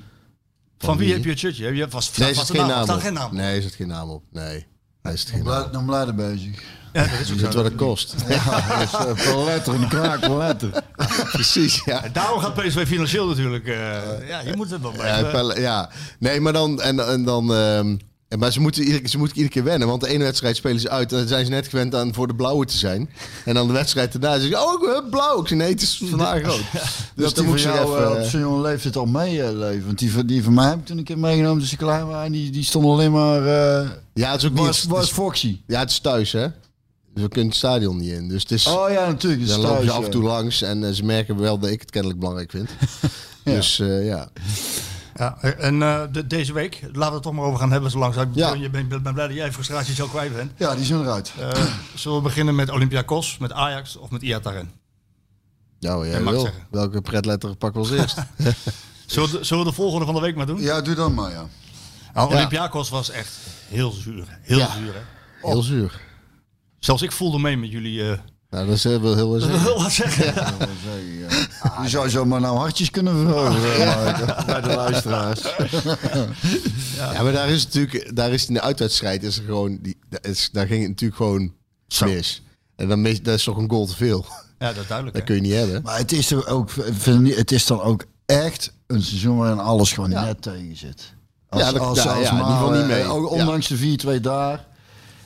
[0.78, 1.16] Van, Van wie wie?
[1.16, 1.66] heb je het shirtje?
[1.66, 2.86] Heb je vast, nee, is vast het een geen naam?
[2.88, 3.04] naam Staat op.
[3.04, 3.32] geen naam op?
[3.32, 4.24] Nee, is het geen naam op.
[4.32, 4.66] Nee,
[5.08, 5.72] nee is.
[5.72, 6.62] Dan blijven bezig.
[6.94, 8.16] Ja, dat is ook wat het kost?
[8.28, 10.70] Ja, dat is eh, per letter, een kraak letter.
[11.32, 12.04] Precies, ja.
[12.14, 13.68] Daarom gaat PSV financieel natuurlijk.
[13.68, 15.32] eh, ja, je moet het wel Ja, blijven.
[15.32, 15.90] pel- ja,
[16.20, 16.82] nee, maar dan.
[16.82, 17.96] En, en dan ehm,
[18.28, 19.88] en maar ze moeten, iedere, ze moeten iedere keer wennen.
[19.88, 21.12] Want de ene wedstrijd spelen ze uit.
[21.12, 23.10] En dan zijn ze net gewend aan voor de blauwe te zijn.
[23.46, 25.42] En dan de wedstrijd daarna zeggen ze: Oh, eh, blauw.
[25.42, 26.62] Ik zeg: Nee, het is vandaag rood.
[27.16, 28.04] Dus dan moet je even.
[28.04, 29.86] eh, op zo'n jonge leeftijd al meeleven.
[29.86, 32.08] Want die van, die van mij heb ik toen een keer meegenomen dus ik klein
[32.08, 32.26] was.
[32.26, 33.46] En die, die stond alleen maar...
[33.82, 34.66] eh ja, het is ook niet.
[34.66, 35.60] was, was is- Foxy.
[35.68, 36.48] ja, het is thuis, hè?
[37.14, 38.28] Dus we kunnen het stadion niet in.
[38.28, 38.68] Dus het is.
[38.68, 39.48] Oh ja, natuurlijk.
[39.48, 40.10] dan loop je thuis, af en ja.
[40.10, 40.62] toe langs.
[40.62, 42.70] En eh, ze merken wel dat ik het kennelijk belangrijk vind.
[43.44, 44.30] Dus eh, ja.
[45.18, 47.98] Ja, en eh, de- deze week, laten we het toch maar over gaan hebben zo
[48.00, 48.32] langzaam.
[48.34, 48.54] Ja.
[48.54, 50.52] Je bent ben blij dat jij frustratie zo kwijt bent.
[50.58, 51.34] Ja, die zijn eruit.
[51.40, 54.72] Eh, zullen we beginnen met Olympiakos, met Ajax of met Iataren?
[55.80, 56.42] Jij mag wil.
[56.42, 56.68] zeggen.
[56.72, 58.18] Welke pretletter pakken we als eerst?
[59.06, 60.62] Zullen we, de, zullen we de volgende van de week maar doen?
[60.62, 61.46] Ja, doe dan maar, ja.
[62.14, 62.36] Nou, Ja.
[62.36, 64.38] Olympiakos was echt heel zuur.
[64.42, 64.72] Heel Ja.
[64.72, 65.00] zuur, hè?
[65.50, 66.02] Heel zuur.
[66.80, 68.12] Zelfs ik voelde mee met jullie.
[68.12, 68.18] eh
[68.50, 70.34] Nou, dat is heel, heel, heel, dat wil wat zeggen.
[71.84, 75.42] Je zou zomaar nou hartjes kunnen veroveren bij de luisteraars.
[77.14, 80.32] Ja, maar daar is natuurlijk, daar is in de uitwedstrijd is er gewoon, die, daar,
[80.32, 81.54] is, daar ging het natuurlijk gewoon
[82.06, 82.42] mis.
[82.76, 84.26] En dan mis, dat is toch een goal te veel.
[84.60, 85.18] Ja, dat duidelijk.
[85.18, 85.34] Dat hè?
[85.34, 85.82] kun je niet hebben.
[85.82, 89.92] Maar het is, er ook, vind het is dan ook echt een seizoen waarin alles
[89.92, 91.14] gewoon net tegen zit.
[91.50, 93.00] Als, Ja, dat- als, ja, als ja, in ieder geval maar, niet mee.
[93.00, 93.14] eh, Ja.
[93.14, 94.66] ondanks de 4-2 daar.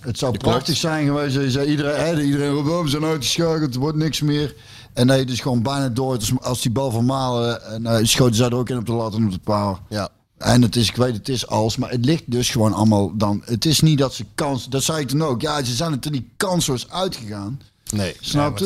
[0.02, 0.56] Het zou klopt.
[0.56, 1.36] prachtig zijn geweest.
[1.36, 4.56] Je zei, iedereen, hè, iedereen roept, oh, we zijn uitgeschakeld, er wordt niks meer.
[4.94, 6.20] En nee, dus gewoon bijna door.
[6.20, 8.92] Dus als die bal van Malen, en uh, schoten zij er ook in op de
[8.94, 9.80] lat en op de paal.
[9.90, 10.10] Ja.
[10.38, 13.42] En het is, ik weet het is als, maar het ligt dus gewoon allemaal dan.
[13.46, 15.42] Het is niet dat ze kans, dat zei ik toen ook.
[15.42, 17.60] Ja, ze zijn er toen niet kansloos uitgegaan.
[17.94, 18.16] Nee.
[18.20, 18.66] Snap je?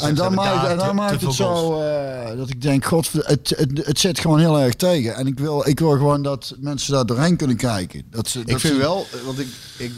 [0.00, 2.84] en dan maakt, daar en dan te- maakt te het zo eh, dat ik denk,
[2.84, 5.14] god, het, het, het zit gewoon heel erg tegen.
[5.14, 8.02] En ik wil, ik wil gewoon dat mensen daar doorheen kunnen kijken.
[8.10, 9.92] Dat ze, Ik dat vind ze- wel, eh, want ik, ik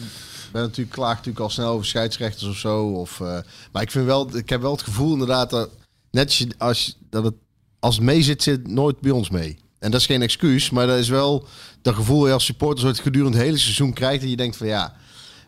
[0.53, 2.85] ben natuurlijk klaag natuurlijk al snel over scheidsrechters of zo.
[2.87, 3.39] Of, eh,
[3.73, 5.71] maar ik vind wel, ik heb wel het gevoel inderdaad dat
[6.11, 7.35] net als, dat het
[7.79, 9.59] als het mee zit, zit nooit bij ons mee.
[9.79, 11.47] En dat is geen excuus, maar dat is wel
[11.83, 14.21] dat gevoel je als supporter zo het gedurende het hele seizoen krijgt.
[14.21, 14.95] Dat je denkt van ja,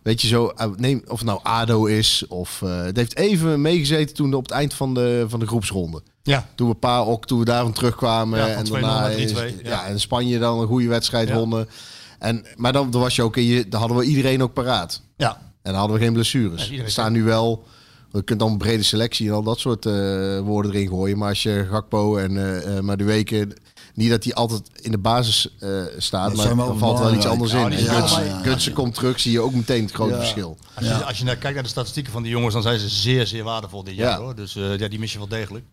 [0.03, 3.61] weet je zo, eh, neem, of het nou ADO is of eh, het heeft even
[3.61, 6.03] meegezeten toen op het eind van de, van de groepsronde.
[6.23, 6.49] Ja.
[6.55, 8.39] Toen we een paar ook, toen we daarvan terugkwamen.
[8.39, 9.45] Ja, en 2-0 daarna naar 3-2, is- ja.
[9.63, 9.87] ja.
[9.87, 11.35] en Spanje dan een goede wedstrijd Ja.
[11.35, 11.69] wonnen.
[12.21, 15.03] En, maar dan, dan was je ook, in je, dan hadden we iedereen ook paraat.
[15.17, 15.37] Ja.
[15.63, 16.63] En dan hadden we geen blessures.
[16.65, 17.65] iedereen er staan nu wel,
[18.13, 19.93] je kunt dan een brede selectie en al dat soort eh,
[20.41, 21.19] woorden erin gooien.
[21.19, 23.53] Maar als je Gakpo en eh eh, maar de weken,
[23.95, 27.53] niet dat hij altijd in de basis eh, staat, maar dan valt wel iets anders
[27.53, 27.77] Ja, in.
[27.77, 30.19] die ja, Gutsen komt terug, zie je ook meteen het grote Ja.
[30.19, 30.57] verschil.
[30.75, 32.89] Als, je, als je naar, kijkt naar de statistieken van die jongens, dan zijn ze
[32.89, 34.11] zeer, zeer waardevol dit jaar.
[34.11, 34.25] Ja.
[34.25, 34.35] Hoor.
[34.35, 35.65] Dus eh, ja, die mis je wel degelijk.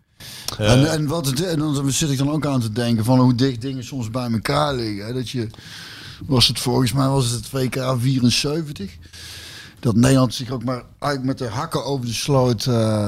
[0.58, 3.36] En, en, wat het, en dan zit ik dan ook aan te denken van hoe
[3.36, 5.06] dicht dingen soms bij elkaar liggen.
[5.06, 5.14] Hè.
[5.14, 5.48] Dat je,
[6.26, 8.98] was het volgens mij was het het WK 74.
[9.80, 13.08] Dat Nederland zich ook maar eigenlijk met de hakken over de sloot eh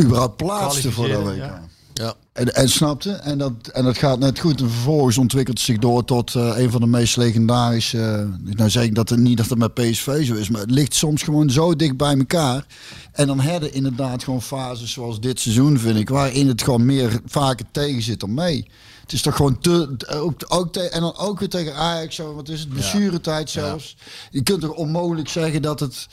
[0.00, 1.36] überhaupt plaatste voor dat WK.
[1.36, 1.62] Ja.
[1.94, 2.14] Ja.
[2.32, 4.60] En, en snapte, en dat, en dat gaat net goed.
[4.60, 7.98] En vervolgens ontwikkelt het zich door tot eh, een van de meest legendarische.
[7.98, 10.70] eh, nou zeg ik dat het niet dat het met PSV zo is, maar het
[10.70, 12.66] ligt soms gewoon zo dicht bij elkaar.
[13.12, 17.20] En dan hebben inderdaad gewoon fases zoals dit seizoen, vind ik, waarin het gewoon meer
[17.26, 18.66] vaker tegen zit dan mee.
[19.12, 19.96] Het is toch gewoon te.
[20.08, 22.68] Ook, ook te, en dan ook weer tegen Ajax, zo, wat is het?
[22.68, 23.96] Blessuretijd zelfs.
[24.30, 26.08] Je kunt toch onmogelijk zeggen dat het.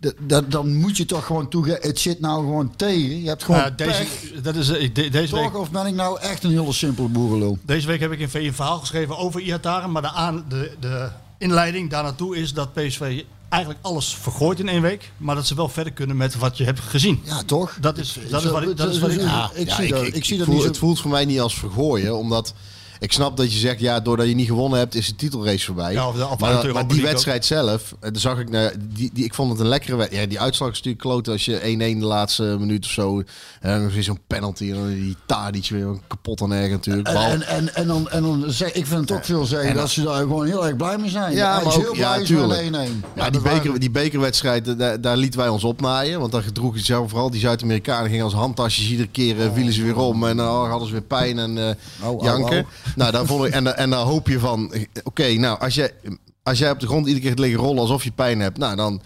[0.00, 3.22] Dat, dat, dan moet je toch gewoon toegeven, het zit nou gewoon tegen.
[3.22, 4.42] Je hebt gewoon deze, pech.
[4.42, 5.58] dat is, eh, de- deze, week?
[5.58, 7.58] Of ben ik nou echt een hele simpele boerenlul?
[7.62, 9.92] deze week heb ik in een verhaal geschreven over Iataren.
[9.92, 14.68] Maar de, aan, de, de inleiding daar naartoe is dat PSV eigenlijk alles vergooit in
[14.68, 15.12] één week.
[15.16, 17.20] Maar dat ze wel verder kunnen met wat je hebt gezien.
[17.24, 17.76] Ja, toch?
[17.80, 19.20] Dat is, dat is wat ik, dat is wat ik
[19.54, 21.54] ik zie dat- ik zie dat voel, niet zo- Het voelt voor mij niet als
[21.54, 22.54] vergooien, omdat
[23.00, 25.92] ik snap dat je zegt, ja, doordat je niet gewonnen hebt, is de titelrace voorbij.
[25.92, 29.24] Ja, of de- of maar, die wedstrijd zelf, eh, daar zag ik, naar, die, die,
[29.24, 30.22] ik vond het een lekkere wedstrijd.
[30.22, 33.22] Ja, die uitslag is natuurlijk kloten als je 1-1 de laatste minuut of zo,
[33.60, 37.08] en dan is weer zo'n penalty, en die Tadic weer kapot aan erg natuurlijk.
[37.08, 39.90] En, en, en, en dan, en dan zeg ik vind het ook veel zeggen dat
[39.90, 41.34] ze daar gewoon heel erg blij mee zijn.
[41.34, 42.62] Ja, maar is heel ook, blij ja, met tuurlijk.
[42.62, 42.70] 1-1.
[43.14, 46.20] Ja, die, dat beker, die bekerwedstrijd, eh, daar, daar lieten wij ons opnaaien.
[46.20, 49.72] Want daar gedroeg je zelf vooral die Zuid-Amerikanen gingen als handtasjes iedere keer eh, vielen
[49.72, 50.26] ze weer om.
[50.26, 51.74] En dan hadden ze weer pijn en eh,
[52.20, 52.66] janken.
[52.96, 55.90] Nou, daar vond ik, en, dan- en hoop je van, oké, nou, als jij,
[56.42, 58.58] als jij op de grond iedere keer liggen rollen alsof je pijn hebt.
[58.58, 59.02] Nou, dan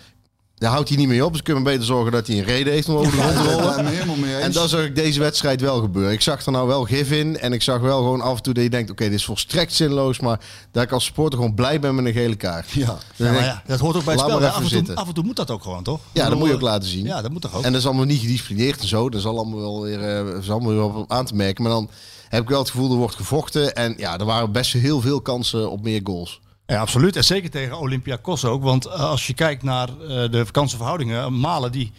[0.58, 1.32] daar houdt hij niet mee op.
[1.32, 3.52] Dus kunnen we beter zorgen dat hij een reden heeft om over de grond te
[3.52, 4.40] rollen.
[4.40, 6.12] En dat zag ik deze wedstrijd wel gebeuren.
[6.12, 7.38] Ik zag er nou wel gif in.
[7.38, 8.90] En ik zag wel gewoon af en toe dat je denkt...
[8.90, 10.20] Oké, dit is volstrekt zinloos.
[10.20, 10.40] Maar
[10.72, 12.70] dat ik als supporter gewoon blij ben met een gele kaart.
[12.70, 12.98] Ja.
[13.16, 14.36] Ja, maar dat hoort ook bij het spel.
[14.44, 14.94] Af en, toe, zitten.
[14.96, 16.00] af en toe moet dat ook gewoon, toch?
[16.12, 17.04] Ja, dat moet je ook laten zien.
[17.04, 17.62] Ja, dat moet toch ook.
[17.64, 19.08] En dat is allemaal niet gedisciplineerd en zo.
[19.10, 21.62] Dat is allemaal wel weer, dat is allemaal weer op aan te merken.
[21.62, 21.90] Maar dan
[22.28, 23.74] heb ik wel het gevoel, er wordt gevochten.
[23.74, 26.40] En ja, er waren best heel veel kansen op meer goals.
[26.66, 27.16] Ja, absoluut.
[27.16, 28.62] En zeker tegen Olympiakos ook.
[28.62, 31.92] Want eh, als je kijkt naar eh, de kansenverhoudingen, Malen die,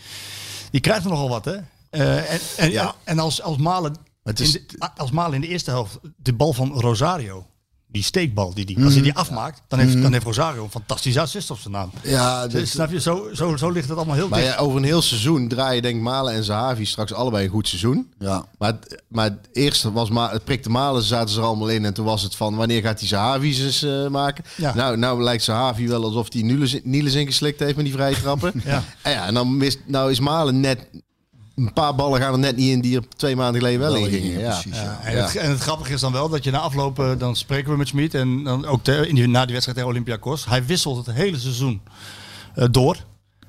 [0.71, 1.55] die krijgt er nogal wat, hè?
[1.89, 2.95] Eh, en, en, Ja.
[3.03, 6.33] en als, als, Malen Het is- in de, als Malen in de eerste helft de
[6.33, 7.45] bal van Rosario,
[7.91, 11.19] die steekbal, die, die, als hij die afmaakt, dan heeft, dan heeft Rosario een fantastische
[11.21, 11.91] assist op zijn naam.
[12.03, 14.51] Ja, Dus, snap je, zo, zo, zo ligt het allemaal heel Maar dicht.
[14.53, 17.67] ja, over een heel seizoen draaien denk ik Malen en Zahavi straks allebei een goed
[17.67, 18.11] seizoen.
[18.19, 18.45] ja.
[18.57, 21.85] Maar, het- maar het eerste was maar het prikte Malen, zaten ze er allemaal in.
[21.85, 24.43] En toen was het van, wanneer gaat hij Zahavi eens eh, maken?
[24.57, 24.73] Ja.
[24.75, 26.41] Nou, nou lijkt Zahavi wel alsof hij
[26.83, 28.61] Niels ingeslikt heeft met die vrije trappen.
[28.65, 28.83] Ja.
[29.01, 30.87] En, ja, en dan mist, nou is Malen net...
[31.59, 34.05] Een paar ballen gaan er net niet in die er twee maanden geleden wel, Wel
[34.05, 34.39] in in, gingen.
[34.39, 34.49] Ja.
[34.59, 34.99] precies, ja.
[35.03, 35.23] En, Ja.
[35.25, 37.77] het, en het grappige is dan wel dat je na afloop, eh, dan spreken we
[37.77, 40.45] met Schmid en dan ook te- in die, na die wedstrijd tegen Olympiakos.
[40.45, 41.81] Hij wisselt het hele seizoen
[42.55, 42.97] eh, door.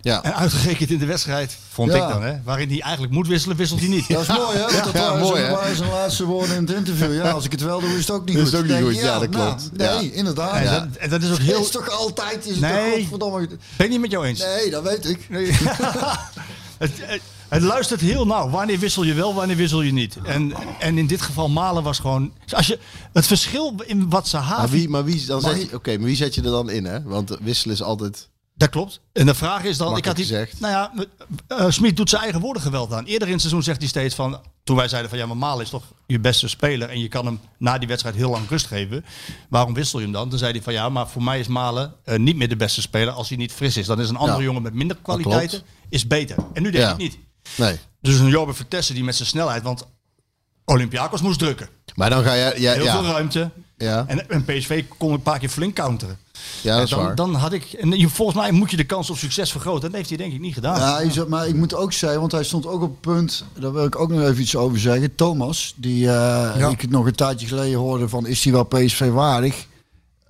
[0.02, 0.22] Ja.
[0.22, 2.02] En uitgerekend in de wedstrijd, vond Ja.
[2.06, 4.08] ik dan, hè, waarin hij eigenlijk moet wisselen, wisselt hij niet.
[4.12, 4.60] Dat is mooi, hè?
[4.62, 5.56] Want dat Ja, waren, mooi, zijn, hè?
[5.56, 7.14] waren zijn laatste woorden in het interview.
[7.14, 8.52] Ja, als ik het wel doe, is het ook niet Is goed.
[8.52, 9.70] het ook niet goed, ja, dat nou, klopt.
[9.76, 10.16] nee, Ja.
[10.16, 10.54] inderdaad.
[10.54, 10.78] En, Ja.
[10.80, 11.60] dat, en dat is ook Het heel...
[11.60, 12.46] is toch altijd...
[12.46, 12.90] Is het Nee.
[12.90, 13.46] toch godverdomme...
[13.76, 14.38] Ben ik niet met jou eens.
[14.40, 15.26] Nee, dat weet ik.
[15.30, 15.46] Nee.
[16.78, 18.48] het, het, het luistert heel nauw.
[18.50, 20.16] Wanneer wissel je wel, wanneer wissel je niet?
[20.22, 22.32] En, en in dit geval Malen was gewoon...
[22.48, 22.78] Als je,
[23.12, 24.70] het verschil in wat ze Maar haven...
[24.70, 26.70] wie, maar wie, dan Maar zet hij- je, oké, maar wie zet je er dan
[26.70, 27.02] in, hè?
[27.02, 28.28] Want wisselen is altijd...
[28.54, 29.00] Dat klopt.
[29.12, 30.60] En de vraag is dan, ik had die, gezegd.
[30.60, 31.06] nou ja,
[31.46, 33.04] eh Smit doet zijn eigen woorden geweld aan.
[33.04, 35.64] Eerder in het seizoen zegt hij steeds van, toen wij zeiden van ja, maar Malen
[35.64, 38.66] is toch je beste speler en je kan hem na die wedstrijd heel lang rust
[38.66, 39.04] geven.
[39.48, 40.28] Waarom wissel je hem dan?
[40.28, 42.80] Toen zei hij van ja, maar voor mij is Malen eh, niet meer de beste
[42.80, 43.86] speler als hij niet fris is.
[43.86, 44.44] Dan is een andere Ja.
[44.44, 46.36] jongen met minder kwaliteiten is beter.
[46.52, 46.90] En nu denk Ja.
[46.90, 47.18] ik niet.
[47.56, 47.76] Nee.
[48.00, 49.86] Dus een Jorbe Vertessen die met zijn snelheid, want
[50.64, 51.68] Olympiakos moest drukken.
[51.94, 52.54] Maar dan ga je...
[52.56, 53.50] Ja, Heel veel ja, ruimte.
[53.76, 56.18] ja, En, en PSV kon een paar keer flink counteren.
[56.62, 57.14] ja, dat is dan, waar.
[57.14, 59.82] dan had ik, en je, volgens mij moet je de kans op succes vergroten.
[59.82, 61.08] Dat heeft hij denk ik niet gedaan.
[61.10, 63.84] Ja, maar ik moet ook zeggen, want hij stond ook op het punt, daar wil
[63.84, 65.14] ik ook nog even iets over zeggen.
[65.14, 69.10] Thomas, die eh, ik het nog een tijdje geleden hoorde van, is hij wel PSV
[69.10, 69.66] waardig?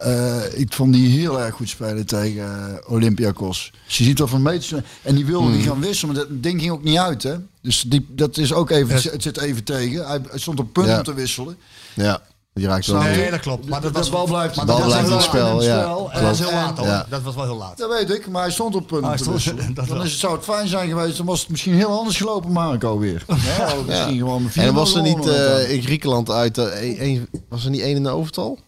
[0.01, 3.71] Eh, ik vond die heel erg goed spelen tegen Olympiakos.
[3.87, 4.75] Dus je ziet wel van meters.
[5.03, 5.57] En die wilde Hmm.
[5.57, 7.23] die gaan wisselen, maar dat ding ging ook niet uit.
[7.23, 7.35] Hè?
[7.63, 10.07] Dus die, dat is ook even, het zit even tegen.
[10.07, 10.97] Hij, hij stond op punt Ja.
[10.99, 11.57] om te wisselen.
[11.95, 12.23] Ja,
[12.55, 13.01] die raakt wel.
[13.03, 13.69] Nee, dat klopt.
[13.69, 15.83] Maar dat Dat was bal blijft- maar bal blijft in het spel, ja.
[15.83, 16.87] En dat was heel laat hoor.
[16.87, 17.07] Ja.
[17.09, 17.79] Dat was wel heel laat.
[17.79, 20.35] Dat weet ik, maar hij stond op punt Ah, stond- dat Dan is het, zou
[20.35, 23.25] het fijn zijn geweest, dan was het misschien heel anders gelopen, Marco weer.
[23.59, 26.59] Ja, misschien gewoon En was er niet eh, in Griekenland uit...
[26.59, 28.59] eh, een- een- was er niet één in de overtal?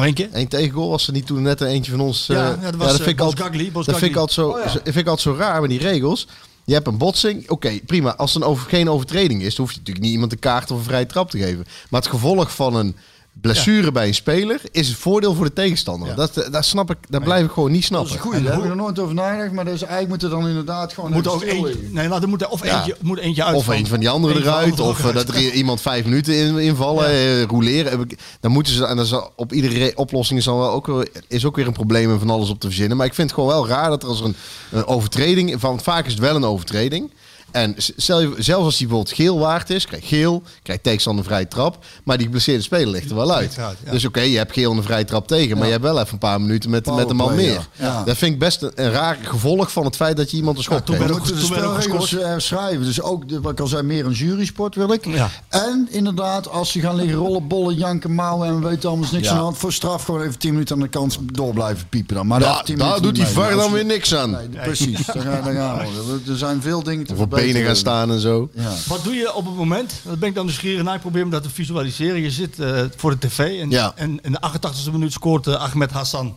[0.00, 0.28] Nog één keer?
[0.40, 0.88] Eén tegengoal?
[0.90, 2.28] Was er niet toen net een eentje van ons...
[2.28, 4.64] eh, Ja, ja, dat was, vind ik altijd- Bosgagli, Dat vind ik altijd zo, Oh,
[4.64, 4.70] ja.
[4.70, 6.26] vind ik altijd zo raar met die regels.
[6.64, 8.16] Je hebt een botsing, oké, prima.
[8.16, 10.78] Als er over, geen overtreding is, dan hoef je natuurlijk niet iemand een kaart of
[10.78, 11.64] een vrije trap te geven.
[11.90, 12.96] Maar het gevolg van een
[13.32, 16.14] blessure bij een speler is het voordeel voor de tegenstander.
[16.14, 18.26] Dat, dat snap ik, dat blijf ik gewoon niet Dat is snappen.
[18.26, 19.52] een goeie, daar heb ik er nooit over nagedacht.
[19.52, 21.12] Maar dus eigenlijk moet er dan inderdaad gewoon...
[21.12, 22.76] Moet ook eentje, nee, nou, er moet er of Ja.
[22.76, 23.56] eentje, moet eentje uit.
[23.56, 27.06] Of een van die anderen eruit, of eh, dat er iemand vijf minuten in, invallen,
[27.06, 30.70] eh, ik- Dan moeten ze, en dat is op iedere re- oplossing is dan wel
[30.70, 32.96] ook, wel- is ook weer een probleem en van alles op te verzinnen.
[32.96, 34.36] Maar ik vind het gewoon wel raar dat er als er een,
[34.70, 37.10] een overtreding, van vaak is het wel een overtreding.
[37.52, 41.84] En zelfs als die bijvoorbeeld geel waard is, krijg geel, krijgt tegenstander een vrije trap.
[42.04, 43.54] Maar die geblesseerde speler ligt er wel uit.
[43.54, 43.72] Ja.
[43.90, 46.12] Dus oké, je hebt geel en een vrije trap tegen, maar je hebt wel even
[46.12, 47.52] een paar minuten met, met een man meer.
[47.52, 47.84] ja.
[47.86, 48.04] Ja.
[48.04, 50.62] Dat vind ik best een, een raar gevolg van het feit dat je iemand een
[50.62, 51.08] schop toen geeft.
[51.08, 52.84] We werd ook- moeten de toen spelregels eh, schrijven.
[52.84, 55.04] Dus ook, de, wat ik al zei, meer een jurysport wil ik.
[55.06, 55.30] Ja.
[55.48, 59.24] En inderdaad, als ze gaan liggen rollen, bollen, janken, mouwen en we weten anders niks
[59.24, 59.30] Ja.
[59.30, 59.58] aan de hand.
[59.58, 62.26] Voor straf gewoon even 10 minuten aan de kant door blijven piepen dan.
[62.26, 63.44] Maar daar Ja, heeft 10 daar minuten doet die mee.
[63.44, 64.30] VAR dan weer niks aan.
[64.30, 66.20] Nee, precies, daar gaan, we.
[66.30, 67.39] Er zijn veel dingen te verbeteren.
[67.46, 68.50] Benen gaan staan en zo.
[68.54, 68.74] Ja.
[68.86, 69.92] Wat doe je op het moment?
[70.04, 70.94] Dat ben ik dan nieuwsgierig naar.
[70.94, 72.20] Ik probeer me dat te visualiseren.
[72.20, 73.92] Je zit eh, voor de tv en, Ja.
[73.96, 74.40] en in de
[74.88, 76.36] 88e minuut scoort eh, Ahmed Hassan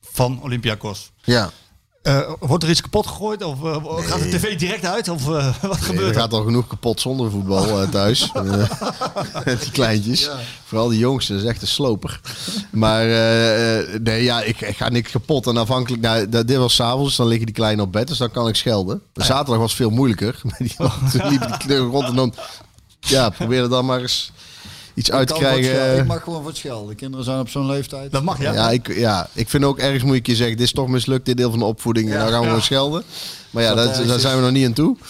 [0.00, 1.10] van Olympiakos.
[1.24, 1.50] Ja.
[2.02, 3.42] Eh, wordt er iets kapot gegooid?
[3.44, 5.08] Of eh, gaat de tv direct uit?
[5.08, 6.20] Of eh, wat Nee, gebeurt er er?
[6.20, 8.30] gaat al genoeg kapot zonder voetbal thuis.
[9.44, 10.30] Eh, die kleintjes.
[10.64, 12.20] Vooral die jongste, dat is echt een sloper.
[12.70, 13.04] Maar
[14.00, 15.46] nee, ja, ik, ik ga niks kapot.
[15.46, 18.08] En afhankelijk, nou, dit was s'avonds, dus dan liggen die kleinen op bed.
[18.08, 19.02] Dus dan kan ik schelden.
[19.14, 20.40] Zaterdag was veel moeilijker.
[20.42, 20.58] Maar
[21.28, 22.34] die, kleuren rond en dan...
[23.00, 24.32] Ja, probeer er dan maar eens
[24.94, 25.60] iets Ik kan wat schelden.
[25.60, 25.98] krijgen.
[25.98, 26.88] Ik mag gewoon wat schelden.
[26.88, 28.12] De kinderen zijn op zo'n leeftijd.
[28.12, 28.52] Dat mag ja.
[28.52, 31.26] Ja, ik, ja, ik vind ook ergens moet ik je zeggen, dit is toch mislukt,
[31.26, 32.12] dit deel van de opvoeding.
[32.12, 33.02] En dan gaan we gewoon schelden.
[33.50, 34.96] Maar ja, Dat daar zijn we nog niet aan toe.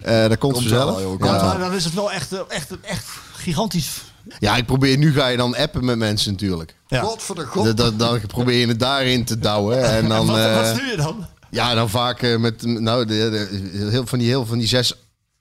[0.00, 0.90] Eh dat komt, Komt vanzelf.
[0.90, 3.04] wel, joh, Ja, dan is het wel echt, eh, echt, echt
[3.36, 3.90] gigantisch.
[4.38, 6.74] Ja, ik probeer, nu ga je dan appen met mensen natuurlijk.
[6.88, 7.00] Ja.
[7.00, 7.98] God voor de god.
[7.98, 9.84] Dan probeer je het daarin te douwen.
[9.84, 11.26] En dan, wat, eh, wat stuur je dan?
[11.50, 14.94] ja, dan vaak eh, met, nou, de, de- heel, van, die, heel van die zes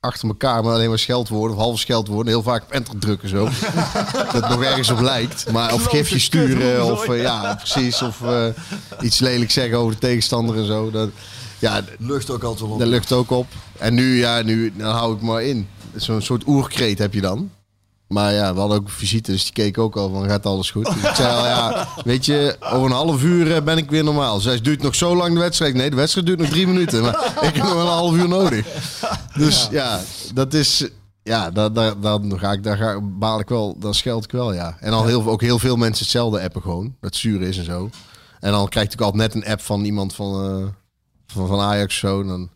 [0.04, 2.34] achter elkaar, maar alleen maar scheldwoorden of half scheldwoorden.
[2.34, 3.44] Heel vaak op enter drukken zo.
[4.14, 5.52] dat het nog ergens op lijkt.
[5.52, 8.02] Maar of gifje sturen of eh, ja, precies.
[8.02, 8.46] Of eh,
[9.02, 10.92] iets lelijk zeggen over de tegenstander en zo.
[10.92, 11.10] Dat,
[11.60, 12.80] ja, Lucht ook altijd wel op.
[12.80, 13.48] dat lucht ook op.
[13.78, 15.68] En nu, ja, nu dan hou ik maar in.
[15.96, 17.50] Zo'n soort oerkreet heb je dan.
[18.14, 20.86] Maar ja, we hadden ook visite, dus die keek ook al van gaat alles goed.
[20.86, 24.04] Dus ik zei al, ja, weet je, over een half uur eh, ben ik weer
[24.04, 24.40] normaal.
[24.40, 25.74] Zij duurt nog zo lang de wedstrijd.
[25.74, 27.02] Nee, de wedstrijd duurt nog drie minuten.
[27.02, 28.68] Maar ik heb nog wel een half uur nodig.
[29.36, 30.00] Dus ja,
[30.34, 30.90] dat is,
[31.24, 34.54] ja, daar, daar, daar, ga ik, daar ga, baal ik wel, dan scheld ik wel,
[34.54, 34.78] ja.
[34.80, 36.96] En al heel, ook heel veel mensen hetzelfde appen gewoon.
[37.00, 37.90] Dat zuur is en zo.
[38.40, 40.68] En dan krijg ik ook altijd net een app van iemand van, eh,
[41.28, 42.24] van, van Ajax zo.
[42.24, 42.50] Dan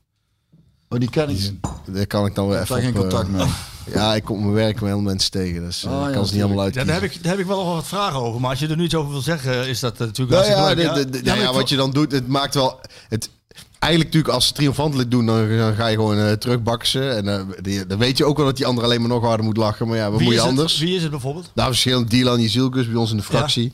[0.89, 1.54] Oh, die ken ik.
[1.86, 3.48] daar kan ik dan weer even daar geen eh, contact mee.
[3.93, 5.62] Ja, ik kom op mijn werk met heel mensen tegen.
[5.62, 6.88] Dus eh, Oh, ik ja, kan ze niet allemaal Ja, uit.
[6.88, 8.41] daar, heb ik, daar heb ik wel nog wat vragen over.
[8.41, 10.58] Maar als je er nu iets over wil zeggen, is dat eh, natuurlijk Nou ja,
[10.58, 11.12] hartstikke de, leuk.
[11.13, 12.80] de, de- Ja, nou ja, ik wat je dan doet, het maakt wel...
[13.10, 13.30] Het,
[13.80, 17.26] eigenlijk natuurlijk als ze triomfantelijk doen, dan, dan ga je gewoon eh, terugbaksen.
[17.26, 19.58] En die- dan weet je ook wel dat die ander alleen maar nog harder moet
[19.58, 19.88] lachen.
[19.88, 20.50] Maar ja, wat Wie moet je het?
[20.50, 20.78] anders?
[20.80, 21.52] Wie is het bijvoorbeeld?
[21.54, 23.73] Nou, verschillend Dylan Jezilkus bij ons in de fractie.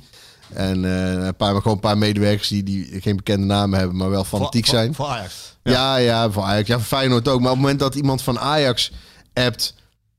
[0.53, 4.09] En eh, een paar, gewoon een paar medewerkers die, die geen bekende namen hebben, maar
[4.09, 4.93] wel fanatiek Voor- zijn.
[4.95, 5.33] Voor, voor Ajax.
[5.63, 5.95] Ja.
[5.97, 6.67] ja, voor Ajax.
[6.67, 7.39] Ja, voor Feyenoord ook.
[7.39, 8.91] Maar op het moment dat iemand van Ajax
[9.33, 9.73] appt,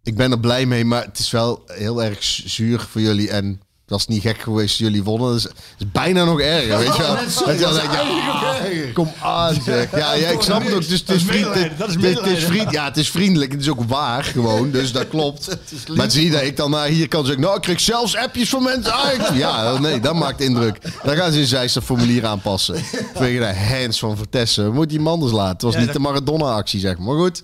[0.05, 3.31] ik ben er blij mee, maar het is wel heel erg zuur voor jullie.
[3.31, 5.29] En Dat is niet gek geweest, jullie wonnen.
[5.33, 5.37] Dat
[5.79, 7.15] is, bijna nog erger, weet je wel.
[7.47, 9.91] Dat ja, Kom aan, zeg.
[9.91, 10.81] Ja, ja ik snap het ook.
[10.83, 12.85] Het is, het is, Dat is vriend- medelijden, dat is het is- het vriend- ja,
[12.85, 13.53] het is vriendelijk.
[13.53, 14.71] Het is ook waar, gewoon.
[14.71, 15.49] Dus dat klopt.
[15.95, 17.43] Maar het niet dat ik dan naar hier kan zeggen...
[17.43, 18.93] Nou, ik kreeg zelfs appjes van mensen.
[19.15, 20.79] Ik- ja, nee, dat maakt indruk.
[21.05, 22.77] Dan gaan ze in Zeist dat formulier aanpassen.
[23.15, 24.65] Vanwege de hands van Vertessen.
[24.65, 25.53] We moeten die man dus laten.
[25.53, 27.07] Het was niet de Maradona-actie, zeg maar.
[27.07, 27.43] Maar goed,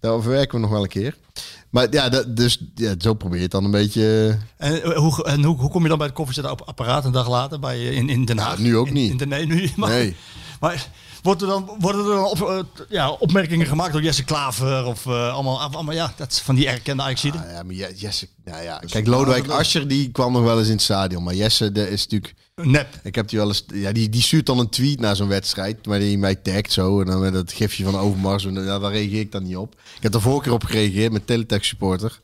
[0.00, 1.14] daar verwerken we nog wel een keer.
[1.70, 4.38] Maar ja, dat, dus ja, zo probeer je het dan een beetje...
[4.56, 7.60] En, eh, hoe, en hoe, hoe kom je dan bij het koffiezetapparaat een dag later
[7.60, 8.56] bij, je in, in Den Haag?
[8.56, 9.10] Ja, nu ook In- niet.
[9.10, 10.16] In, de, nee, nu maar, Nee.
[10.60, 10.88] Maar
[11.28, 14.84] wordt er dan, worden er dan op, eh, ja, opmerkingen gemaakt door Jesse Klaver?
[14.84, 17.94] Of eh, allemaal, allemaal, ja, dat is van die erkende ajax Ah, ja, maar Je-
[17.96, 18.28] Jesse...
[18.44, 21.22] Nou ja, kijk, Lodewijk Asscher die kwam nog wel eens in het stadion.
[21.22, 22.34] Maar Jesse, dat is natuurlijk...
[22.54, 23.00] Nep.
[23.02, 23.64] Ik heb die wel eens...
[23.74, 25.86] Ja, die, die stuurt dan een tweet naar zo'n wedstrijd.
[25.86, 27.00] Maar die mij tagt zo.
[27.00, 28.44] En dan met dat gifje van Overmars.
[28.44, 29.74] En, ja, daar reageer ik dan niet op.
[29.96, 32.18] Ik heb er vorige keer op gereageerd met Teletext supporter.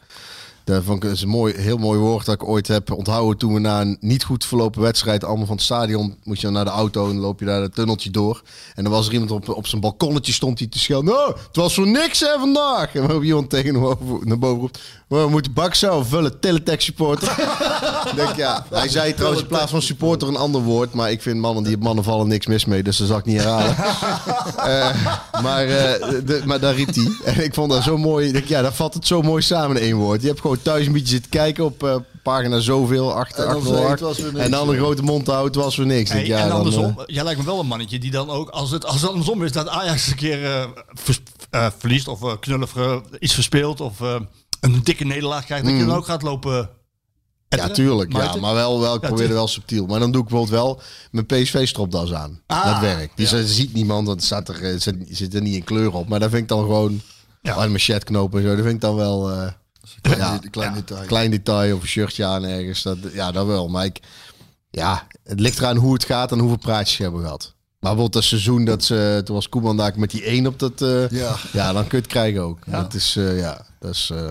[0.65, 3.39] Dat vond ik is een mooi, heel mooi woord dat ik ooit heb onthouden.
[3.39, 6.57] Toen we na een niet goed verlopen wedstrijd, allemaal van het stadion, moest je dan
[6.57, 8.43] naar de auto en loop je daar het tunneltje door.
[8.75, 11.15] En dan was er iemand op, op zijn balkonnetje stond hij te schelden.
[11.15, 12.95] Nou, het was voor niks hè vandaag.
[12.95, 14.81] En waarop iemand tegen hem over, naar boven roept.
[15.09, 17.29] We moeten bak zelf vullen, teletext supporter.
[18.17, 20.95] Denk, ja, hij zei trouwens in plaats van supporter een ander woord.
[20.95, 22.83] Maar ik vind mannen die op mannen vallen niks mis mee.
[22.83, 23.75] Dus dat zal ik niet herhalen.
[24.65, 27.09] Eh, maar, eh, de, maar daar riep hij.
[27.25, 28.33] En ik vond dat zo mooi.
[28.33, 30.21] Denk, ja, dat vat het zo mooi samen in één woord.
[30.21, 34.37] Je hebt gewoon thuis een beetje zitten kijken op eh, pagina zoveel, achter, En achter,
[34.37, 36.11] En dan een grote mond houden, het was weer niks.
[36.11, 38.51] Ik Hey, ja, en dan, eh, jij lijkt me wel een mannetje die dan ook,
[38.51, 42.23] als het, als het andersom is, dat Ajax een keer eh, vers- eh, verliest of
[42.23, 42.75] eh, knullig
[43.19, 44.17] iets verspeelt of eh,
[44.61, 46.57] een dikke nederlaag krijgt, dat je dan ook gaat lopen.
[47.49, 47.59] Mm.
[47.61, 48.13] ja, tuurlijk.
[48.13, 49.87] Ja, maar wel, wel, ik Ja, probeer er wel subtiel.
[49.87, 50.81] Maar dan doe ik bijvoorbeeld wel
[51.11, 52.41] mijn PSV-stropdas aan.
[52.47, 53.17] Ah, dat werkt.
[53.17, 53.43] Die ja.
[53.45, 56.09] ziet niemand, want het staat er, zit, zit er niet in kleur op.
[56.09, 57.01] Maar dat vind ik dan gewoon...
[57.43, 57.53] Ja.
[57.55, 57.57] Ja.
[57.67, 59.31] mijn chatknopen en zo, dat vind ik dan wel...
[60.03, 61.07] eh, ja, Een klein detail.
[61.07, 62.83] klein detail of een shirtje aan ergens.
[62.83, 63.69] Dat, ja, dat wel.
[63.69, 64.01] Maar ik,
[64.71, 67.43] ja, het ligt eraan hoe het gaat en hoeveel praatjes je hebben gehad.
[67.81, 70.83] Maar bijvoorbeeld dat seizoen, dat ze, toen was Koeman daar met die één op dat...
[70.83, 71.37] eh, Ja.
[71.53, 72.59] ja, dan kun je het krijgen ook.
[72.67, 72.81] Ja.
[72.83, 74.11] Dat is, eh, ja, dat is...
[74.13, 74.31] eh,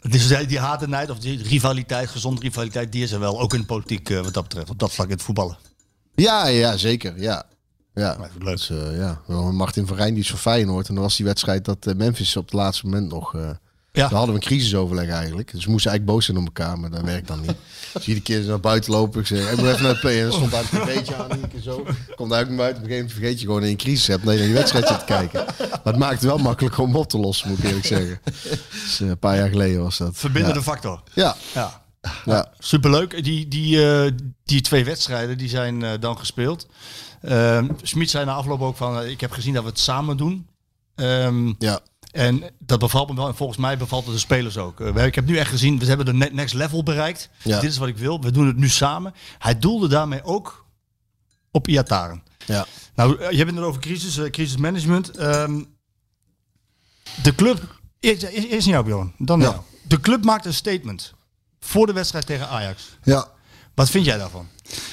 [0.00, 3.40] Het is die haat en of die rivaliteit, gezonde rivaliteit, die is er wel.
[3.40, 5.56] Ook in de politiek eh, wat dat betreft, op dat vlak in het voetballen.
[6.14, 7.20] ja, ja, zeker.
[7.20, 7.44] Ja.
[7.94, 8.56] Ja, leuk.
[8.56, 9.20] Dus, eh, ja.
[9.26, 10.88] Wel, Martin van Rijn die is van Feyenoord.
[10.88, 13.34] En dan was die wedstrijd dat eh, Memphis op het laatste moment nog...
[13.34, 13.50] eh
[13.92, 14.08] Ja.
[14.08, 15.52] Hadden we een crisisoverleg eigenlijk.
[15.52, 17.56] Dus we moesten eigenlijk boos zijn op elkaar, maar dat werkt dan niet.
[17.92, 19.20] Dus iedere keer naar buiten lopen.
[19.20, 20.18] Ik zeg, ik moet even naar het play.
[20.18, 21.86] En dan stond daar een beetje aan, keer zo.
[22.14, 22.82] Komt daar ook naar buiten.
[22.82, 24.24] Op een gegeven moment vergeet je gewoon dat je een crisis hebt.
[24.24, 25.44] Nee, naar die wedstrijd zit te kijken.
[25.58, 28.20] Maar het maakt het wel makkelijk om op te lossen, moet ik eerlijk zeggen.
[28.70, 30.10] Dus, eh, een paar jaar geleden was dat.
[30.14, 30.64] Verbindende ja.
[30.64, 31.02] factor.
[31.12, 31.82] Ja, Ja.
[32.24, 32.52] ja.
[32.58, 33.24] Superleuk.
[33.24, 34.12] Die, die, eh,
[34.44, 36.66] die twee wedstrijden die zijn eh, dan gespeeld.
[37.22, 40.46] Ehm Smit zei na afloop ook van, ik heb gezien dat we het samen doen.
[40.94, 41.80] Ehm, ja.
[42.12, 43.28] En dat bevalt me wel.
[43.28, 44.80] En volgens mij bevalt het de spelers ook.
[44.80, 47.28] Eh, ik heb nu echt gezien, we hebben de ne- next level bereikt.
[47.42, 47.60] Ja.
[47.60, 48.20] Dit is wat ik wil.
[48.20, 49.14] We doen het nu samen.
[49.38, 50.66] Hij doelde daarmee ook
[51.50, 52.22] op Iataren.
[52.46, 52.66] ja.
[52.94, 55.10] Nou, eh, je hebt het over crisis, eh, crisismanagement.
[55.10, 55.62] Ehm,
[57.22, 59.44] de club, eerst, aan jou Bjorn, dan Ja.
[59.50, 59.60] jou.
[59.88, 61.14] De club maakt een statement
[61.60, 62.98] voor de wedstrijd tegen Ajax.
[63.02, 63.28] Ja.
[63.74, 64.48] Wat vind jij daarvan?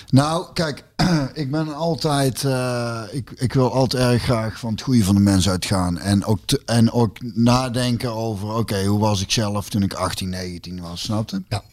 [0.09, 0.83] Nou, kijk,
[1.33, 5.21] ik ben altijd, eh, ik, ik wil altijd erg graag van het goede van de
[5.21, 5.97] mens uitgaan.
[5.97, 10.81] En ook, en ook nadenken over, oké, hoe was ik zelf toen ik 18, 19
[10.81, 11.43] was, snapte?
[11.49, 11.63] Ja.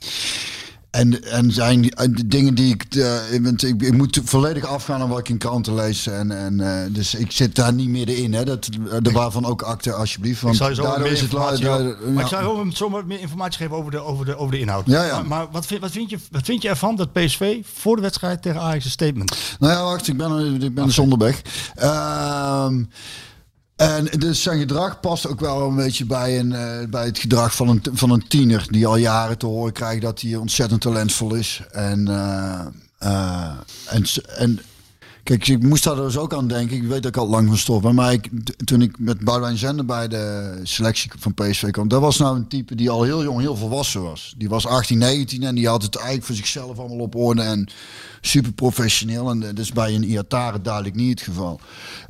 [0.97, 5.01] En, en zijn en de dingen die ik, eh, ik, ik, ik moet volledig afgaan
[5.01, 6.07] aan wat ik in kranten lees.
[6.07, 8.35] En, en, eh, dus ik zit daar niet meer in.
[8.35, 8.45] Hè.
[8.45, 8.69] Dat,
[9.03, 10.41] er waarvan ook akte, alsjeblieft.
[10.41, 13.59] Want ik zal je zo meer is het Maar ik zou zo wat meer informatie
[13.59, 14.87] geven over de, over de, over de inhoud.
[14.87, 15.15] Ja, ja.
[15.15, 18.03] Maar, maar wat, vind, wat, vind je, wat vind je ervan dat PSV voor de
[18.03, 19.37] wedstrijd tegen Ajax een statement?
[19.59, 21.43] Nou ja, wacht, ik ben, ik ben zonder weg.
[21.75, 22.83] Ehm,
[23.77, 27.55] en dus zijn gedrag past ook wel een beetje bij, een, eh, bij het gedrag
[27.55, 31.35] van een, van een tiener die al jaren te horen krijgt dat hij ontzettend talentvol
[31.35, 31.63] is.
[31.71, 32.67] En, eh,
[32.99, 33.53] eh,
[33.87, 34.05] en,
[34.37, 34.61] en
[35.27, 36.77] kijk, ik moest daar dus ook aan denken.
[36.77, 38.31] Ik weet dat ik al lang van stof ben, maar ik,
[38.65, 42.49] toen ik met Boudewijn Zender bij de selectie van PSV kwam, dat was nou een
[42.49, 44.35] type die al heel jong, heel volwassen was.
[44.37, 47.69] Die was 18, 19 en die had het eigenlijk voor zichzelf allemaal op orde en
[48.21, 49.31] super professioneel.
[49.31, 51.61] En dat is bij een Iatare duidelijk niet het geval.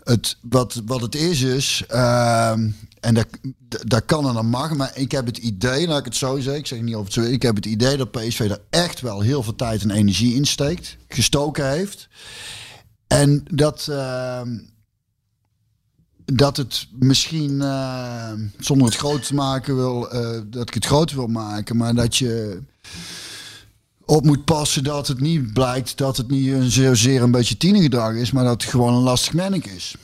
[0.05, 3.27] Het, wat, wat het is, is, ehm, en dat,
[3.69, 6.57] dat kan en dat mag, maar ik heb het idee, laat ik het zo zeggen,
[6.57, 9.21] ik zeg niet of het zo ik heb het idee dat PSV er echt wel
[9.21, 12.09] heel veel tijd en energie in steekt, gestoken heeft.
[13.07, 14.59] En dat, ehm,
[16.25, 21.17] dat het misschien, eh, zonder het groot te maken wil, eh, dat ik het groter
[21.17, 22.63] wil maken, maar dat je
[24.05, 28.15] op moet passen dat het niet blijkt dat het niet een zozeer een beetje tienergedrag
[28.15, 29.97] is, maar dat het gewoon een lastig manneke is.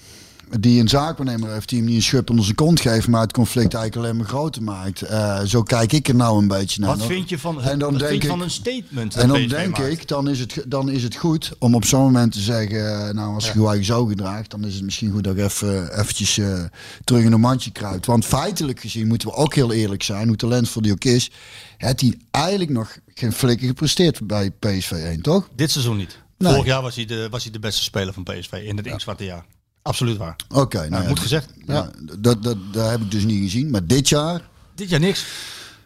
[0.60, 3.32] Die een zaakwaarnemer heeft die hem niet een schub onder zijn kont geeft, maar het
[3.32, 5.02] conflict eigenlijk alleen maar groter maakt.
[5.02, 6.96] Eh, zo kijk ik er nou een beetje naar.
[6.96, 9.14] Wat vind je van, En dan denk vind je ik- van een statement?
[9.16, 9.92] En dan denk maakt?
[9.92, 13.14] ik, dan is, het, dan is het goed om op zo'n moment te zeggen, eh,
[13.14, 16.38] nou als je je zo gedraagt, dan is het misschien goed dat ik even eventjes
[16.38, 16.64] eh,
[17.04, 18.06] terug in een mandje kruipt.
[18.06, 21.30] Want feitelijk gezien moeten we ook heel eerlijk zijn, hoe talentvol die ook is,
[21.76, 25.48] heeft hij eigenlijk nog geen flikker gepresteerd bij PSV 1, toch?
[25.56, 26.18] Dit seizoen niet.
[26.38, 26.50] Nee.
[26.52, 29.24] Vorig jaar was hij, de, was hij de beste speler van PSV in het inktzwarte
[29.24, 29.44] jaar.
[29.82, 30.36] Absoluut waar.
[30.54, 31.48] Oké, Nou, nou ja, moet gezegd.
[31.66, 33.70] Ja, dat, dat, dat heb ik dus niet gezien.
[33.70, 34.40] Maar dit jaar
[34.74, 35.24] Dit jaar niks.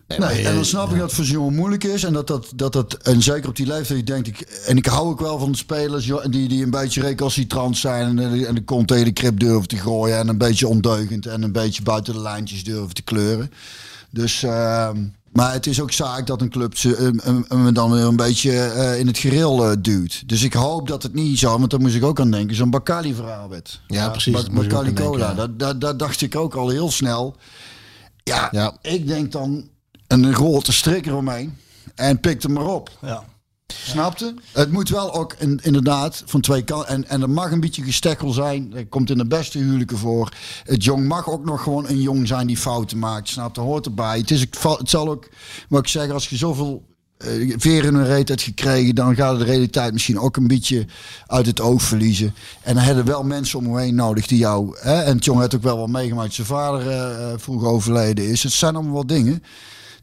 [0.08, 2.04] Nee, en dan snap ik dat het voor zo'n moeilijk is.
[2.04, 4.86] En dat dat, dat, dat en zeker op die leeftijd, je denkt ik, en ik
[4.86, 8.18] hou ook wel van de spelers die, die een beetje recalcitrant zijn.
[8.18, 10.18] En, de- en de kont tegen de krip durven te gooien.
[10.18, 11.26] En een beetje ondeugend.
[11.26, 13.50] En een beetje buiten de lijntjes durven te kleuren.
[14.10, 14.98] Dus, ehm,
[15.36, 17.12] maar het is ook zaak dat een club ze,
[17.48, 20.28] hem dan weer een beetje eh, in het gereel eh, duwt.
[20.28, 22.70] Dus ik hoop dat het niet zo, want daar moest ik ook aan denken, zo'n
[22.70, 23.80] Bakali verhaal werd.
[23.86, 25.28] Ja, precies, aan denken, Cola.
[25.28, 25.34] ja.
[25.34, 27.36] Dat, dat, dat dacht ik ook al heel snel.
[28.22, 28.76] Ja, Ja.
[28.82, 29.68] ik denk dan
[30.06, 31.56] een grote strik eromheen
[31.94, 32.90] en pik hem maar op.
[33.02, 33.24] Ja.
[33.72, 34.34] Snapte?
[34.52, 36.88] Het moet wel ook in- inderdaad van twee kanten.
[36.88, 38.72] En, en er mag een beetje gestekkel zijn.
[38.74, 40.32] Er komt in de beste huwelijken voor.
[40.64, 43.28] Het jong mag ook nog gewoon een jong zijn die fouten maakt.
[43.28, 43.54] Snap?
[43.54, 44.18] Dat hoort erbij.
[44.18, 45.28] Het, is, het zal ook,
[45.68, 46.84] wat ik zeg, als je zoveel
[47.16, 50.86] eh veer in een reet hebt gekregen, dan gaat de realiteit misschien ook een beetje
[51.26, 52.34] uit het oog verliezen.
[52.62, 54.76] En dan hebben wel mensen om heen nodig die jou.
[54.80, 56.34] Hè, en jong heeft ook wel wat meegemaakt.
[56.34, 58.42] Zijn vader eh, vroeg overleden is.
[58.42, 59.42] Het zijn allemaal wat dingen.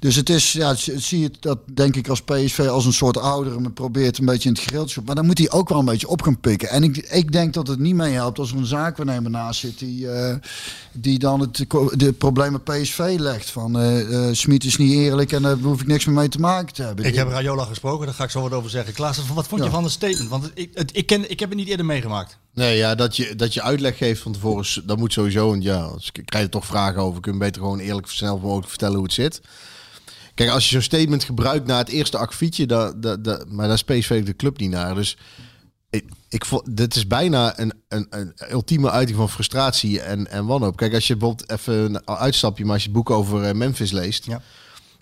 [0.04, 2.94] Dus het is, ja, zie- zie je het dat denk ik als PSV als een
[2.94, 5.02] soort ouder me probeert een beetje in het gereel te.
[5.06, 6.70] Maar dan moet hij ook wel een beetje op gaan pikken.
[6.70, 10.10] En ik, ik denk dat het niet meehelpt als er een zaakwaarnemer naast zit die,
[10.10, 10.36] eh,
[10.92, 13.50] die dan het de problemen PSV legt.
[13.50, 16.40] Van eh eh Smit is niet eerlijk en daar hoef ik niks meer mee te
[16.40, 17.06] maken te hebben.
[17.06, 18.94] Ik heb Rayola gesproken, daar ga ik zo wat over zeggen.
[18.94, 19.74] Klaas, wat vond je Ja.
[19.74, 20.30] van het statement?
[20.30, 22.38] Want ik, het, ik, ken, ik heb het niet eerder meegemaakt.
[22.54, 25.50] Nee, ja, dat je, dat je uitleg geeft van tevoren, dat moet sowieso.
[25.50, 27.22] Want ja, als ik krijg je toch vragen over.
[27.22, 29.42] Kun je beter gewoon eerlijk snel mogelijk vertellen hoe het zit.
[30.34, 32.18] Kijk, als je zo'n statement gebruikt na het eerste
[33.02, 34.96] dat, dat, maar daar PSV de club niet naar.
[34.96, 35.18] Dus
[35.90, 40.46] ik, ik vond, dit is bijna een, een, een ultieme uiting van frustratie en, en
[40.46, 40.76] wanhoop.
[40.76, 43.92] Kijk, als je bijvoorbeeld even een uitstapje, maar als je het boek over eh, Memphis
[43.92, 44.42] leest, Ja.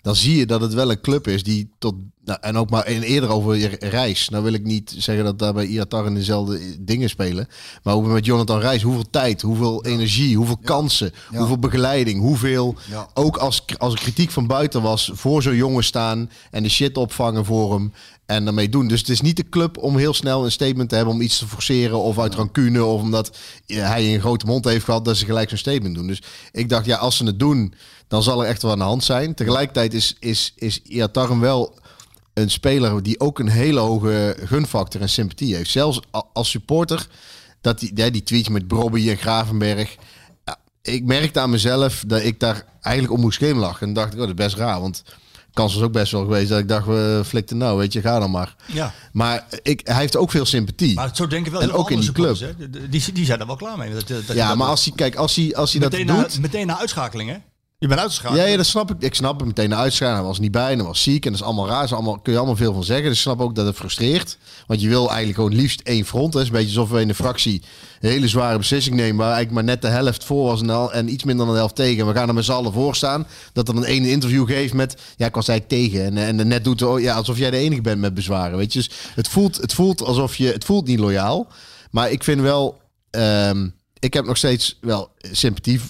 [0.02, 1.94] Dan zie je dat het wel een club is die tot,
[2.24, 4.28] nou, en ook maar in eerder over je reis.
[4.28, 7.48] Nou wil ik niet zeggen dat daar bij Iatar in dezelfde dingen spelen,
[7.82, 11.38] maar hoe we met Jonathan Reis, hoeveel tijd, hoeveel energie, hoeveel kansen, Ja.
[11.38, 12.74] hoeveel begeleiding, hoeveel,
[13.14, 17.44] ook als, als kritiek van buiten was, voor zo'n jongen staan en de shit opvangen
[17.44, 17.92] voor hem
[18.34, 18.88] en daarmee doen.
[18.88, 21.38] Dus het is niet de club om heel snel een statement te hebben om iets
[21.38, 25.24] te forceren of uit rancune of omdat hij een grote mond heeft gehad dat ze
[25.24, 26.06] gelijk zo'n statement doen.
[26.06, 26.22] Dus
[26.52, 27.74] ik dacht, ja, als ze het doen,
[28.08, 29.34] dan zal er echt wel aan de hand zijn.
[29.34, 30.80] Tegelijkertijd is, is, is
[31.40, 31.80] wel
[32.34, 35.70] een speler die ook een hele hoge gunfactor en sympathie heeft.
[35.70, 36.00] Zelfs
[36.32, 37.06] als supporter,
[37.60, 39.96] dat die, die tweetje met Brobby en Gravenberg.
[40.44, 43.86] Ja, ik merkte aan mezelf dat ik daar eigenlijk om moest glimlachen.
[43.86, 44.80] En dacht ik, oh, dat is best raar.
[44.80, 45.02] Want
[45.52, 48.18] kans was ook best wel geweest dat ik dacht, we flikten nou, weet je, ga
[48.18, 48.54] dan maar.
[48.66, 48.92] Ja.
[49.12, 50.94] Maar ik, hij heeft ook veel sympathie.
[50.94, 52.38] Maar zo denken wel En ook in die club.
[52.38, 52.70] hè.
[52.88, 53.94] Die, die zijn er wel klaar mee.
[53.94, 56.06] Dat, dat je ja, dat maar als hij, kijk, als hij, als hij dat meteen,
[56.06, 56.34] doet...
[56.34, 57.36] na, meteen na uitschakeling, hè?
[57.82, 58.48] Je bent uitgeschakeld.
[58.48, 58.96] Ja, dat snap ik.
[58.98, 60.14] Ik snap het meteen de.
[60.14, 61.24] Hij was niet bij en hij was ziek.
[61.24, 61.84] En dat is allemaal raar.
[61.84, 63.04] Is allemaal, kun je allemaal veel van zeggen.
[63.04, 64.38] Dus ik snap ook dat het frustreert.
[64.66, 66.34] Want je wil eigenlijk gewoon liefst één front.
[66.34, 67.62] Het is een beetje alsof we in de fractie
[68.00, 69.16] hele zware beslissing nemen.
[69.16, 71.60] Waar eigenlijk maar net de helft voor was en, al, en iets minder dan de
[71.60, 72.00] helft tegen.
[72.00, 73.26] En we gaan er met z'n allen voor staan.
[73.52, 74.96] Dat er een ene interview geeft met...
[75.16, 76.18] Ja, ik was eigenlijk tegen.
[76.18, 78.58] En, en net doet oh, ja, alsof jij de enige bent met bezwaren.
[78.58, 78.78] Weet je?
[78.78, 80.46] Dus het voelt, het voelt alsof je...
[80.46, 81.46] Het voelt niet loyaal.
[81.90, 82.80] Maar ik vind wel...
[83.10, 83.68] ehm,
[83.98, 85.80] ik heb nog steeds wel sympathie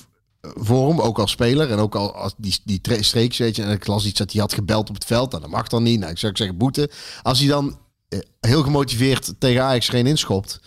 [0.42, 1.70] voor hem, ook als speler.
[1.70, 3.62] En ook al als die, die tre- streeks, weet je.
[3.62, 5.30] En ik las iets dat hij had gebeld op het veld.
[5.30, 5.98] Nou, dat mag dan niet.
[6.00, 6.90] Nou, ik zou zeggen boete.
[7.22, 7.78] Als hij dan
[8.08, 10.60] eh, heel gemotiveerd tegen Ajax geen inschopt.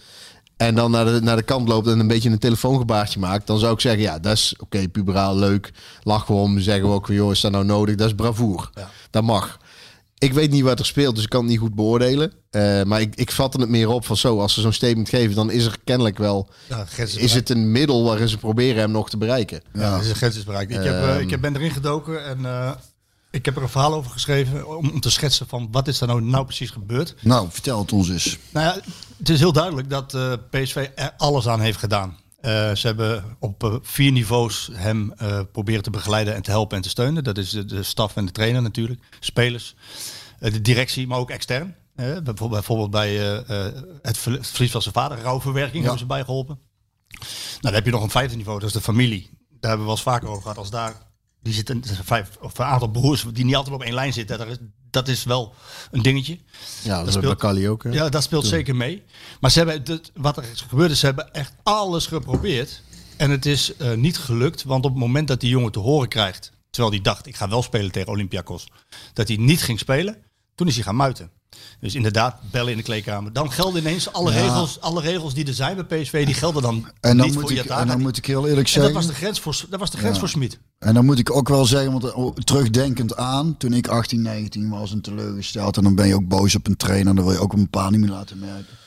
[0.57, 3.47] En dan naar de, naar de kant loopt en een beetje een telefoongebaartje maakt.
[3.47, 5.73] Dan zou ik zeggen, ja, dat is oké, puberaal, leuk.
[6.03, 7.95] Lachen we om, zeggen we ook, joh, is dat nou nodig?
[7.95, 8.69] Dat is bravoer.
[9.09, 9.59] Dat mag.
[10.18, 12.32] Ik weet niet wat er speelt, dus ik kan het niet goed beoordelen.
[12.49, 15.36] Eh, maar ik, ik vatte het meer op van zo, als ze zo'n statement geven,
[15.36, 16.49] dan is er kennelijk wel...
[16.70, 19.61] Ja, is is het een middel waarin ze proberen hem nog te bereiken.
[19.74, 20.72] Ja, de grens is bereikt.
[20.72, 21.20] Ik, heb, eh, Ehm.
[21.20, 22.72] ik heb, ben erin gedoken en eh,
[23.32, 26.07] ik heb er een verhaal over geschreven om, om te schetsen van wat is er
[26.07, 27.16] nou, nou precies gebeurd.
[27.22, 28.38] Nou, vertel het ons eens.
[28.51, 28.82] Nou ja,
[29.18, 32.18] het is heel duidelijk dat eh, PSV er alles aan heeft gedaan.
[32.46, 36.78] Eh, ze hebben op eh, vier niveaus hem eh, proberen te begeleiden en te helpen
[36.78, 37.24] en te steunen.
[37.24, 39.76] Dat is de, de staf en de trainer natuurlijk, spelers,
[40.39, 41.76] de directie, maar ook extern.
[42.24, 43.16] Bijvoorbeeld, bij
[44.02, 46.60] het ver- het verlies van zijn vader, rouwverwerking, hebben ze bijgeholpen.
[47.20, 49.30] Nou, dan heb je nog een vijfde niveau, dat is de familie.
[49.32, 50.58] Daar hebben we wel eens vaker over gehad.
[50.58, 51.05] Als daar,
[51.46, 54.48] die zitten, vijf, of een aantal broers die niet altijd op één lijn zitten, dat
[54.48, 54.58] is,
[54.89, 55.54] dat is wel
[55.91, 56.38] een dingetje.
[56.84, 57.84] Ja, dat, speelt- bij Kali ook.
[57.84, 57.89] Hè?
[57.89, 59.04] Ja, dat speelt zeker mee.
[59.39, 62.82] Maar ze hebben, wat er is gebeurd is, ze hebben echt alles geprobeerd
[63.18, 66.08] En het is eh, niet gelukt, want op het moment dat die jongen te horen
[66.08, 68.68] krijgt, terwijl hij dacht, ik ga wel spelen tegen Olympiakos,
[69.14, 70.18] dat hij niet ging spelen,
[70.56, 71.32] toen is hij gaan muiten.
[71.80, 73.34] Dus inderdaad, bellen in de kleedkamer.
[73.34, 74.41] Dan gelden ineens alle, Ja.
[74.41, 77.43] regels, alle regels die er zijn bij PSV, die gelden dan, En dan, niet moet
[77.43, 78.93] voor ik, en dan moet ik heel eerlijk En dat zeggen.
[78.93, 80.20] was de grens voor, dat was de grens Ja.
[80.20, 80.60] voor Smit.
[80.80, 84.70] En dan moet ik ook wel zeggen, want eh, terugdenkend aan, toen ik 18, 19
[84.70, 85.78] was en teleurgesteld.
[85.78, 87.91] En dan ben je ook boos op een trainer, dan wil je ook een paar
[87.91, 88.78] niet meer laten merken.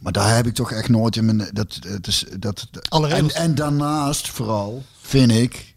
[0.00, 1.38] Maar daar heb ik toch echt nooit in mijn.
[1.52, 2.66] Dat, dat is, dat,
[3.08, 5.69] en, en daarnaast vooral vind ik.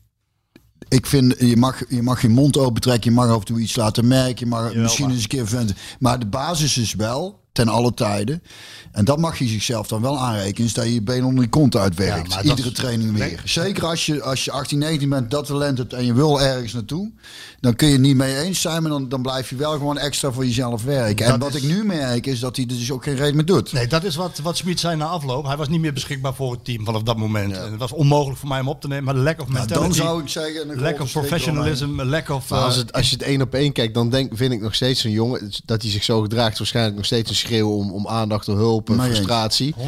[0.94, 3.60] Ik vind, je mag, je mag je mond open trekken, je mag af en toe
[3.60, 5.76] iets laten merken, je mag Jawel, misschien maar- eens een keer venten.
[6.00, 8.44] Maar de basis is wel, ten alle tijden,
[8.92, 11.50] en dat mag je zichzelf dan wel aanrekenen, is dat je je been onder je
[11.50, 12.36] kont uitwerkt.
[12.44, 13.20] Iedere is- training weer.
[13.28, 13.38] Nee.
[13.44, 16.74] Zeker als je, als je 18, 19 bent, dat talent hebt en je wil ergens
[16.74, 17.12] naartoe,
[17.60, 19.98] dan kun je het niet mee eens zijn, maar dan, dan blijf je wel gewoon
[19.98, 21.26] extra voor jezelf werken.
[21.26, 23.46] en wat is- ik nu merk, is dat hij er dus ook geen reet meer
[23.46, 23.74] doet.
[23.74, 25.46] Nee, dat is wat, wat Smit zei na afloop.
[25.46, 27.52] Hij was niet meer beschikbaar voor het team vanaf dat moment.
[27.58, 29.04] En het was onmogelijk voor mij om op te nemen.
[29.04, 30.70] Maar lack of Nou, mentality, dan zou ik zeggen...
[30.70, 32.52] een lack of professionalism, lack of...
[32.52, 34.76] Als, eh, het, als je het één op één kijkt, dan denk, vind ik nog
[34.76, 36.58] steeds een jongen dat hij zich zo gedraagt.
[36.58, 39.76] Waarschijnlijk nog steeds een schreeuw om, om aandacht, om hulp, en frustratie.
[39.78, 39.82] 100%.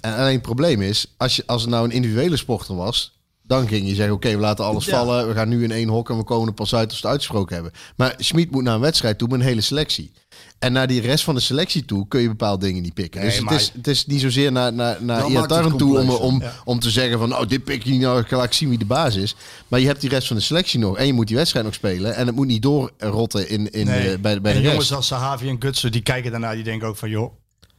[0.00, 3.68] En alleen het probleem is, als, je, als het nou een individuele sporter was, dan
[3.68, 4.98] ging je zeggen: Oké, we laten alles Ja.
[4.98, 5.28] vallen.
[5.28, 7.10] We gaan nu in één hok en we komen er pas uit als we het
[7.10, 7.72] uitgesproken hebben.
[7.96, 10.12] Maar Schmid moet naar een wedstrijd toe met een hele selectie.
[10.62, 13.20] En naar die rest van de selectie toe kun je bepaalde dingen niet pikken.
[13.20, 16.40] Nee, dus het is, het is niet zozeer naar, naar, naar Iataren toe om, om,
[16.40, 16.52] ja.
[16.64, 17.36] om te zeggen van...
[17.36, 19.34] Oh, dit pik je niet nou, gelijk zien wie de baas is.
[19.68, 20.96] Maar je hebt die rest van de selectie nog.
[20.96, 22.14] En je moet die wedstrijd nog spelen.
[22.14, 24.12] En het moet niet doorrotten in, in, Nee.
[24.12, 24.64] eh, bij, bij de en rest.
[24.64, 27.32] jongens als Sahavi en Gutsen, die kijken daarna, die denken ook van, joh,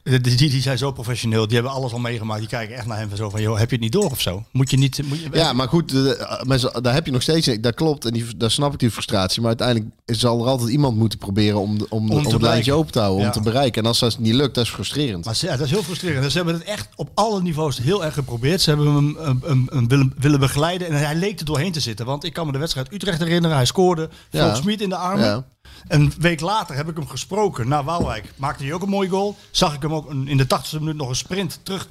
[0.04, 2.40] die, die, die zijn zo professioneel, die hebben alles al meegemaakt.
[2.40, 4.20] Die kijken echt naar hem van zo van, joh, heb je het niet door of
[4.20, 4.44] zo?
[4.52, 5.00] Moet je niet...
[5.08, 8.24] Moet je, Ja, maar goed, eh, daar heb je nog steeds, dat klopt, en die,
[8.36, 9.40] daar snap ik die frustratie.
[9.40, 12.92] Maar uiteindelijk zal er altijd iemand moeten proberen om, de- om, Om het lijntje open
[12.92, 13.26] te houden, Ja.
[13.26, 13.82] om te bereiken.
[13.82, 15.24] En als dat niet lukt, dat is frustrerend.
[15.24, 16.22] Maar ja, dat is heel frustrerend.
[16.22, 18.60] Dus Ze hebben het echt op alle niveaus heel erg geprobeerd.
[18.60, 19.42] Ze hebben hem
[19.72, 22.06] um, willen, willen begeleiden en hij leek er doorheen te zitten.
[22.06, 23.56] Want ik kan me de wedstrijd Utrecht herinneren.
[23.56, 24.54] Hij scoorde, Ja.
[24.54, 25.24] Smit in de armen.
[25.24, 25.44] Ja.
[25.88, 28.32] Een week later heb ik hem gesproken naar Waalwijk.
[28.36, 29.36] Maakte hij ook een mooie goal.
[29.50, 31.88] Zag ik hem ook in de 80ste minuut nog een sprint terug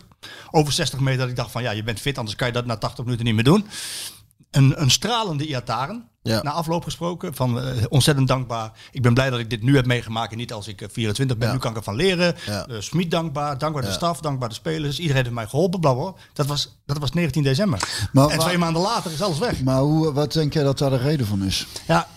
[0.52, 1.20] over 60 meter.
[1.20, 3.26] Dat ik dacht van ja, je bent fit, anders kan je dat na 80 minuten
[3.26, 3.68] niet meer doen.
[4.52, 6.08] Een, een stralende Iataren.
[6.24, 6.42] Ja.
[6.42, 7.36] Na afloop gesproken.
[7.36, 8.72] Van eh, ontzettend dankbaar.
[8.92, 10.32] Ik ben blij dat ik dit nu heb meegemaakt.
[10.32, 11.48] En niet als ik eh, 24 ben.
[11.48, 11.54] Ja.
[11.54, 12.36] Nu kan ik ervan leren.
[12.46, 12.68] Ja.
[12.68, 13.58] Eh, Smit dankbaar.
[13.58, 14.20] Dankbaar de staf.
[14.20, 15.00] Dankbaar de spelers.
[15.00, 15.80] Iedereen heeft mij geholpen.
[15.80, 16.14] Bla, bla.
[16.34, 18.08] Dat, was, dat was 19 december.
[18.12, 19.64] Maar en twee maanden later is alles weg.
[19.64, 21.68] Maar hoe, wat denk jij dat daar de reden van is?
[21.88, 22.08] Ja,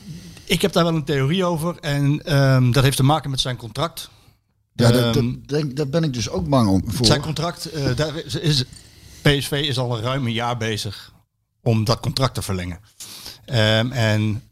[0.46, 1.76] ik heb daar wel een theorie over.
[1.80, 4.10] En ehm, dat heeft te maken met zijn contract.
[4.72, 7.06] Ja, dat, Ehm, dat, denk, daar ben ik dus ook bang om voor.
[7.06, 8.64] Zijn contract, eh, daar is, is,
[9.22, 11.12] PSV is al een ruim een jaar bezig
[11.62, 12.80] om dat contract te verlengen.
[13.44, 14.42] Ehm, en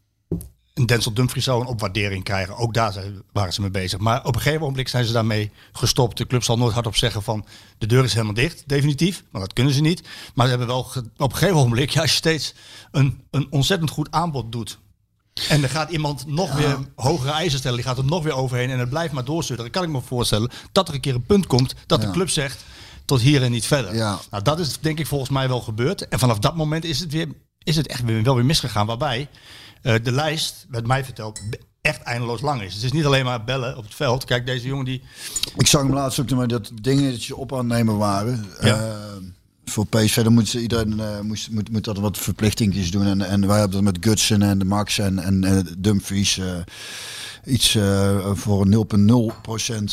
[0.85, 2.57] Denzel Dumfries zou een opwaardering krijgen.
[2.57, 3.99] Ook daar zijn, waren ze mee bezig.
[3.99, 6.17] Maar op een gegeven moment zijn ze daarmee gestopt.
[6.17, 7.45] De club zal nooit hardop zeggen van
[7.77, 9.23] de deur is helemaal dicht, definitief.
[9.31, 10.07] Want dat kunnen ze niet.
[10.33, 12.53] Maar ze hebben wel op een gegeven moment, ja, als je steeds
[12.91, 14.79] een, een ontzettend goed aanbod doet.
[15.49, 17.77] En er gaat iemand nog weer hogere eisen stellen.
[17.77, 18.69] Die gaat er nog weer overheen.
[18.69, 19.63] En het blijft maar doorsturen.
[19.63, 22.29] Dan kan ik me voorstellen dat er een keer een punt komt dat de club
[22.29, 22.63] zegt
[23.05, 23.95] tot hier en niet verder.
[23.95, 24.19] Ja.
[24.29, 26.07] Nou, dat is denk ik volgens mij wel gebeurd.
[26.07, 27.27] En vanaf dat moment is het, weer,
[27.63, 28.85] is het echt weer, wel weer misgegaan.
[28.85, 29.29] Waarbij
[29.81, 31.41] eh, de lijst, werd mij verteld,
[31.81, 32.73] echt eindeloos lang is.
[32.73, 34.25] Het is niet alleen maar bellen op het veld.
[34.25, 35.01] Kijk, deze jongen die...
[35.57, 38.45] Ik zag hem laatst ook maar dat dingetjes op aan het nemen waren.
[38.61, 38.67] Ja.
[38.67, 38.95] Eh,
[39.65, 43.05] voor PSV dan moet iedereen eh, moest, moet, moet dat wat verplichtingjes doen.
[43.05, 46.37] En, en wij hebben dat met Gutsen en de Max en, en eh, Dumfries.
[46.37, 46.57] eh,
[47.45, 48.71] iets eh, voor 0,0%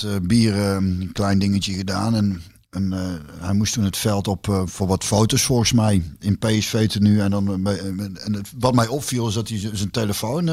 [0.04, 2.14] eh, bier een klein dingetje gedaan.
[2.14, 2.92] En, en
[3.38, 7.22] hij moest toen het veld op voor wat foto's volgens mij in PSV tenue.
[7.22, 10.50] En, dan, en wat mij opviel is dat hij zijn telefoon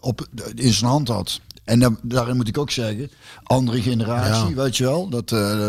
[0.00, 1.40] op, in zijn hand had.
[1.66, 3.10] En dan, daarin moet ik ook zeggen,
[3.42, 5.08] andere generatie, weet je wel.
[5.08, 5.68] Dat, eh,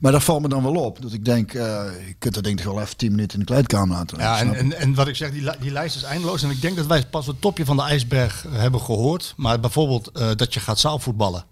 [0.00, 1.02] maar dat valt me dan wel op.
[1.02, 1.62] Dat ik denk, eh,
[2.06, 4.18] je kunt dat denk ik wel even 10 minuten in de kleedkamer laten.
[4.18, 6.42] Ja, en, en, en wat ik zeg, die, die lijst is eindeloos.
[6.42, 9.34] En ik denk dat wij pas het topje van de ijsberg hebben gehoord.
[9.36, 11.44] Maar bijvoorbeeld eh, dat je gaat zaalvoetballen.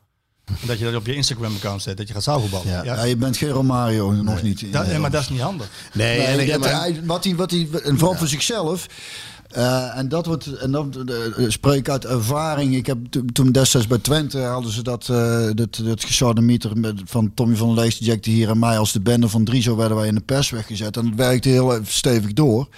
[0.45, 2.67] En dat je dat op je Instagram-account zet, dat je gaat zaalvoetballen.
[2.69, 2.83] Ja.
[2.85, 4.73] Ja, je bent geen Romario, nog niet.
[4.73, 5.69] Dat- nee, maar dat is niet handig.
[5.93, 8.87] Nee, Nee, en ik- dat maar- hij, wat hij, wat hij, en vooral voor zichzelf.
[9.55, 12.75] Eh, en dat wordt, en dat eh, spreek ik uit ervaring.
[12.75, 17.33] Ik heb to- toen destijds bij Twente hadden ze dat, eh dat, dat met van
[17.35, 19.63] Tommy van Lees, Jack hier en mij als de bende van drie.
[19.63, 20.97] Zo werden wij in de pers weggezet.
[20.97, 22.69] En dat werkte heel stevig door.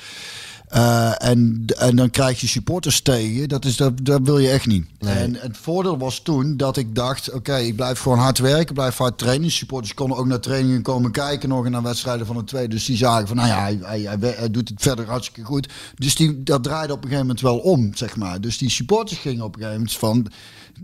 [0.68, 3.48] Eh, en, en dan krijg je supporters tegen.
[3.48, 4.86] Dat, is, dat, dat wil je echt niet.
[4.98, 8.96] En het voordeel was toen dat ik dacht, oké, ik blijf gewoon hard werken, blijf
[8.96, 9.50] hard trainen.
[9.50, 12.68] Supporters konden ook naar trainingen komen kijken nog en naar wedstrijden van de tweede.
[12.68, 15.68] Dus die zagen van, nou ja, hij, hij, hij, hij doet het verder hartstikke goed.
[15.94, 18.40] Dus die, dat draaide op een gegeven moment wel om, zeg maar.
[18.40, 20.26] Dus die supporters gingen op een gegeven moment van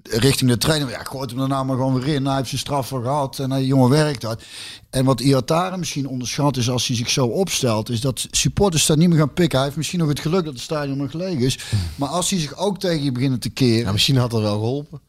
[0.02, 0.90] richting de trainer.
[0.90, 2.26] Ja, gooit hem daarna maar gewoon weer in.
[2.26, 4.44] Hij heeft zijn straf voor gehad en hij jongen werkt hard.
[4.90, 8.96] En wat Iataren misschien onderschat is als hij zich zo opstelt, is dat supporters daar
[8.96, 9.56] niet meer gaan pikken.
[9.56, 11.58] Hij heeft misschien nog het geluk dat het stadion nog leeg is.
[11.96, 13.84] Maar als hij zich ook tegen je beginnen te keren.
[13.84, 15.00] Ja, misschien had dat wel geholpen.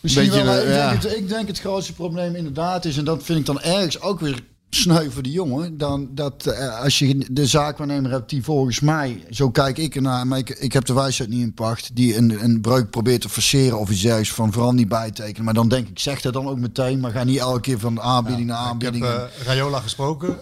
[0.00, 0.90] Misschien Beetje wel, ik, ja.
[0.90, 4.00] denk het, ik denk het grootste probleem inderdaad is, en dat vind ik dan ergens
[4.00, 4.44] ook weer
[4.74, 9.24] sneu voor de jongen, dan dat eh, als je de zaakwaarnemer hebt die volgens mij,
[9.30, 12.44] zo kijk ik ernaar, maar ik, ik heb de wijsheid niet in pacht, die een,
[12.44, 15.44] een breuk probeert te forceren of iets dergelijks van vooral niet bijtekenen.
[15.44, 18.00] Maar dan denk ik, zeg dat dan ook meteen, maar ga niet elke keer van
[18.00, 19.04] aanbieding naar Ik heb aanbieding.
[19.04, 20.38] eh, Rayola gesproken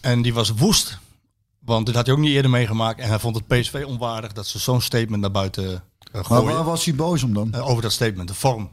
[0.00, 0.98] en die was woest.
[1.58, 3.00] Want dit had hij ook niet eerder meegemaakt.
[3.00, 6.44] En hij vond het PSV onwaardig dat ze zo'n statement naar buiten maar gooien.
[6.54, 7.54] waar was hij boos om dan?
[7.54, 8.68] Over dat statement, de vorm.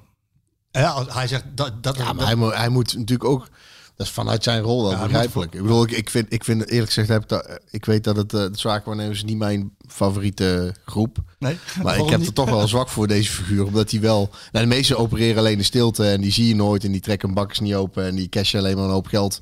[0.71, 1.83] Ja, hij zegt dat...
[1.83, 3.47] dat, Ja, maar dat- hij, moet, hij moet natuurlijk ook.
[3.95, 5.53] Dat is vanuit zijn rol wel Ja, begrijpelijk.
[5.53, 8.33] Ik bedoel, ik, ik, vind, ik vind eerlijk gezegd, heb dat, ik weet dat het
[8.33, 11.17] uh, de zaakwaarnemers niet mijn favoriete groep.
[11.39, 12.27] nee, Maar ik heb niet?
[12.27, 13.65] er toch wel zwak voor deze figuur.
[13.65, 14.29] Omdat hij wel.
[14.51, 16.83] Nou, de meesten opereren alleen in stilte en die zie je nooit.
[16.83, 18.05] En die trekken bakkers niet open.
[18.05, 19.41] En die cashen alleen maar een hoop geld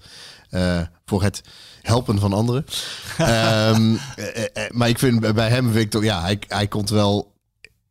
[0.50, 1.42] eh, voor het
[1.82, 2.66] helpen van anderen.
[3.18, 7.33] Ehm, eh, eh, maar ik vind bij hem, toch, ja, hij, hij komt wel.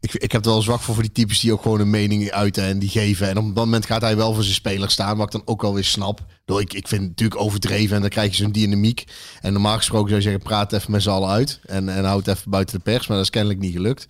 [0.03, 2.31] Ik, ik heb er wel zwak voor voor die types die ook gewoon een mening
[2.31, 3.29] uiten en die geven.
[3.29, 5.63] En op dat moment gaat hij wel voor zijn speler staan, wat ik dan ook
[5.63, 6.21] wel weer snap.
[6.45, 9.05] Door ik, ik vind het natuurlijk overdreven en dan krijg je zo'n dynamiek.
[9.41, 11.61] En normaal gesproken zou je zeggen, praat even met z'n allen uit.
[11.67, 14.07] En, en houd even buiten de pers, maar dat is kennelijk niet gelukt.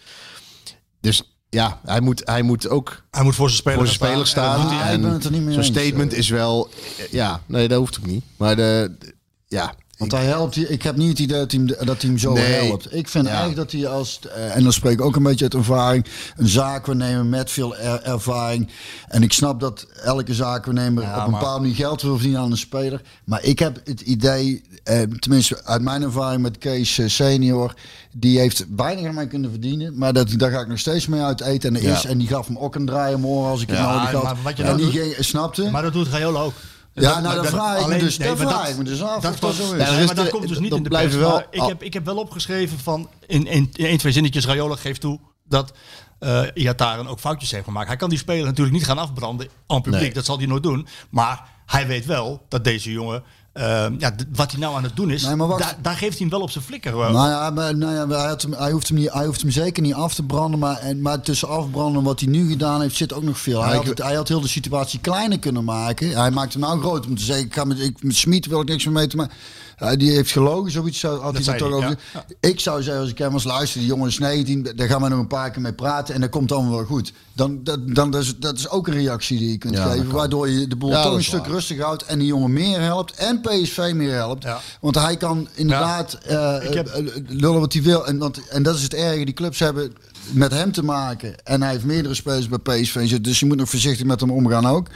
[1.00, 4.26] Dus ja, hij moet, hij moet ook Hij moet voor zijn speler voor zijn speler
[4.26, 4.70] staan.
[4.88, 5.24] En het
[5.54, 6.70] zo'n statement is wel...
[7.10, 8.24] Ja, nee, dat hoeft ook niet.
[8.36, 9.14] Maar de, de-
[9.46, 9.74] ja,
[10.08, 12.32] Want hij helpt, ik heb niet het idee dat hij hem, dat hij hem zo
[12.32, 12.44] Nee.
[12.44, 12.94] helpt.
[12.94, 13.30] Ik vind Ja.
[13.32, 16.48] eigenlijk dat hij als, eh, en dan spreek ik ook een beetje uit ervaring, een
[16.48, 18.68] zaakwaarnemer met veel er- ervaring.
[19.08, 22.40] En ik snap dat elke zaakwaarnemer Ja, op een maar- bepaalde manier geld wil verdienen
[22.40, 23.00] aan een speler.
[23.24, 27.74] Maar ik heb het idee, eh, tenminste uit mijn ervaring met Kees eh, senior,
[28.12, 29.98] die heeft weinig aan mij kunnen verdienen.
[29.98, 31.76] Maar dat, daar ga ik nog steeds mee uit eten.
[31.76, 31.92] En, Ja.
[31.96, 34.22] is, en die gaf hem ook een draai omhoog als ik het nodig had.
[34.22, 35.70] maar wat je en nou die doet- snapte?
[35.70, 36.54] Maar dat doet Rayola ook.
[36.94, 39.72] Ja, nou, dan vraag ik me alleen- dus- vraag ik me dus af dat zo
[39.72, 39.80] is.
[39.80, 41.14] Ja, er maar dat komt dus niet in de pers.
[41.14, 43.08] wel ik, heb, ik heb wel opgeschreven van...
[43.26, 45.72] In, in, in één, twee zinnetjes, Rayola geeft toe dat
[46.18, 47.88] eh Iataren ook foutjes heeft gemaakt.
[47.88, 50.00] Hij kan die speler natuurlijk niet gaan afbranden aan publiek.
[50.00, 50.12] Nee.
[50.12, 50.86] Dat zal hij nooit doen.
[51.10, 53.22] Maar hij weet wel dat deze jongen...
[53.52, 56.28] eh, ja, wat hij nou aan het doen is, Nee, daar, daar geeft hij hem
[56.28, 56.92] wel op zijn flikker.
[56.92, 57.10] hoor.
[57.12, 59.50] Nou ja, maar, nou ja hij, had hem, hij, hoeft hem niet, hij hoeft hem
[59.50, 60.58] zeker niet af te branden.
[60.58, 63.62] Maar, en, maar tussen afbranden en wat hij nu gedaan heeft, zit ook nog veel.
[63.64, 66.08] Hij, had, ik- hij had heel de situatie kleiner kunnen maken.
[66.20, 68.60] Hij maakt hem nou groot om te zeggen: ik ga met, ik, met Smit wil
[68.60, 69.34] ik niks meer mee te maken.
[69.82, 71.98] Ja, die heeft gelogen, zoiets zou- had hij toch over.
[72.40, 75.08] Ik zou zeggen, als ik hem was luister, die jongen is 19, daar gaan we
[75.08, 77.12] nog een paar keer mee praten en dat komt dan wel goed.
[77.32, 80.10] Dan, dat, dan, dat, is, dat is ook een reactie die je kunt Ja, geven,
[80.10, 81.50] waardoor je de boel Ja, toch een stuk waar.
[81.50, 84.42] rustig houdt en die jongen meer helpt en PSV meer helpt.
[84.42, 84.60] Ja.
[84.80, 88.06] Want hij kan inderdaad eh, Ik heb- eh, lullen wat hij wil.
[88.06, 89.24] En, want, en dat is het erge.
[89.24, 89.92] Die clubs hebben
[90.30, 91.44] met hem te maken.
[91.44, 93.22] En hij heeft meerdere spelers bij PSV zitten.
[93.22, 94.86] Dus je moet nog voorzichtig met hem omgaan ook.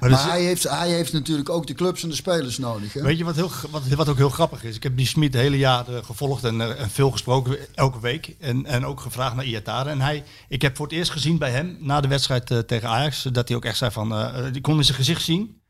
[0.00, 2.92] Maar hij, heeft, hij heeft natuurlijk ook de clubs en de spelers nodig.
[2.92, 3.02] Hè?
[3.02, 4.76] Weet je wat, heel, wat, wat ook heel grappig is?
[4.76, 8.36] Ik heb die Smit het hele jaar gevolgd en, eh, en veel gesproken, elke week.
[8.38, 9.92] En, en ook gevraagd naar Iataren.
[9.92, 12.88] En hij, ik heb voor het eerst gezien bij hem, na de wedstrijd eh, tegen
[12.88, 15.60] Ajax, dat hij ook echt zei van, eh die kon in zijn gezicht zien.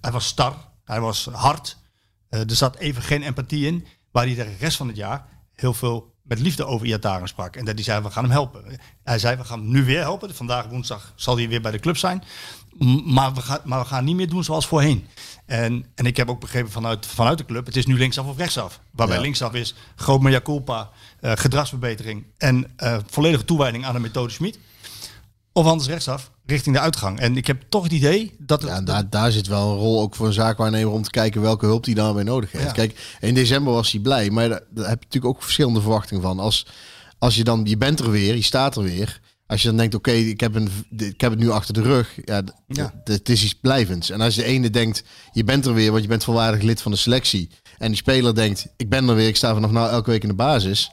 [0.00, 1.76] Hij was star, hij was hard.
[2.28, 6.12] Er zat even geen empathie in, waar hij de rest van het jaar heel veel
[6.22, 7.56] met liefde over Iataren sprak.
[7.56, 8.78] En dat hij zei, we gaan hem helpen.
[9.02, 10.34] Hij zei, we gaan hem nu weer helpen.
[10.34, 12.22] Vandaag woensdag zal hij weer bij de club zijn.
[13.04, 15.06] Maar we, gaan, maar we gaan niet meer doen zoals voorheen.
[15.46, 18.36] En, en ik heb ook begrepen vanuit, vanuit de club, het is nu linksaf of
[18.36, 18.80] rechtsaf.
[18.90, 19.22] Waarbij Ja.
[19.22, 24.58] linksaf is groot mea culpa, eh, gedragsverbetering en eh, volledige toewijding aan de methode Schmid.
[25.52, 27.18] Of anders rechtsaf, richting de uitgang.
[27.20, 28.60] En ik heb toch het idee dat...
[28.62, 31.40] het- Ja, daar, daar zit wel een rol ook voor een zaakwaarnemer om te kijken
[31.40, 32.64] welke hulp hij daarbij nodig heeft.
[32.64, 32.72] Ja.
[32.72, 36.22] Kijk, in december was hij blij, maar daar, daar heb je natuurlijk ook verschillende verwachtingen
[36.22, 36.38] van.
[36.38, 36.66] Als,
[37.18, 39.20] als je dan, je bent er weer, je staat er weer.
[39.52, 42.18] Als je dan denkt, oké, ik, heb een- ik heb het nu achter de rug.
[42.24, 42.92] Ja, Ja.
[43.04, 44.10] het is iets blijvends.
[44.10, 46.92] En als de ene denkt, je bent er weer, want je bent volwaardig lid van
[46.92, 47.50] de selectie.
[47.78, 50.28] En die speler denkt, ik ben er weer, ik sta vanaf nou elke week in
[50.28, 50.90] de basis.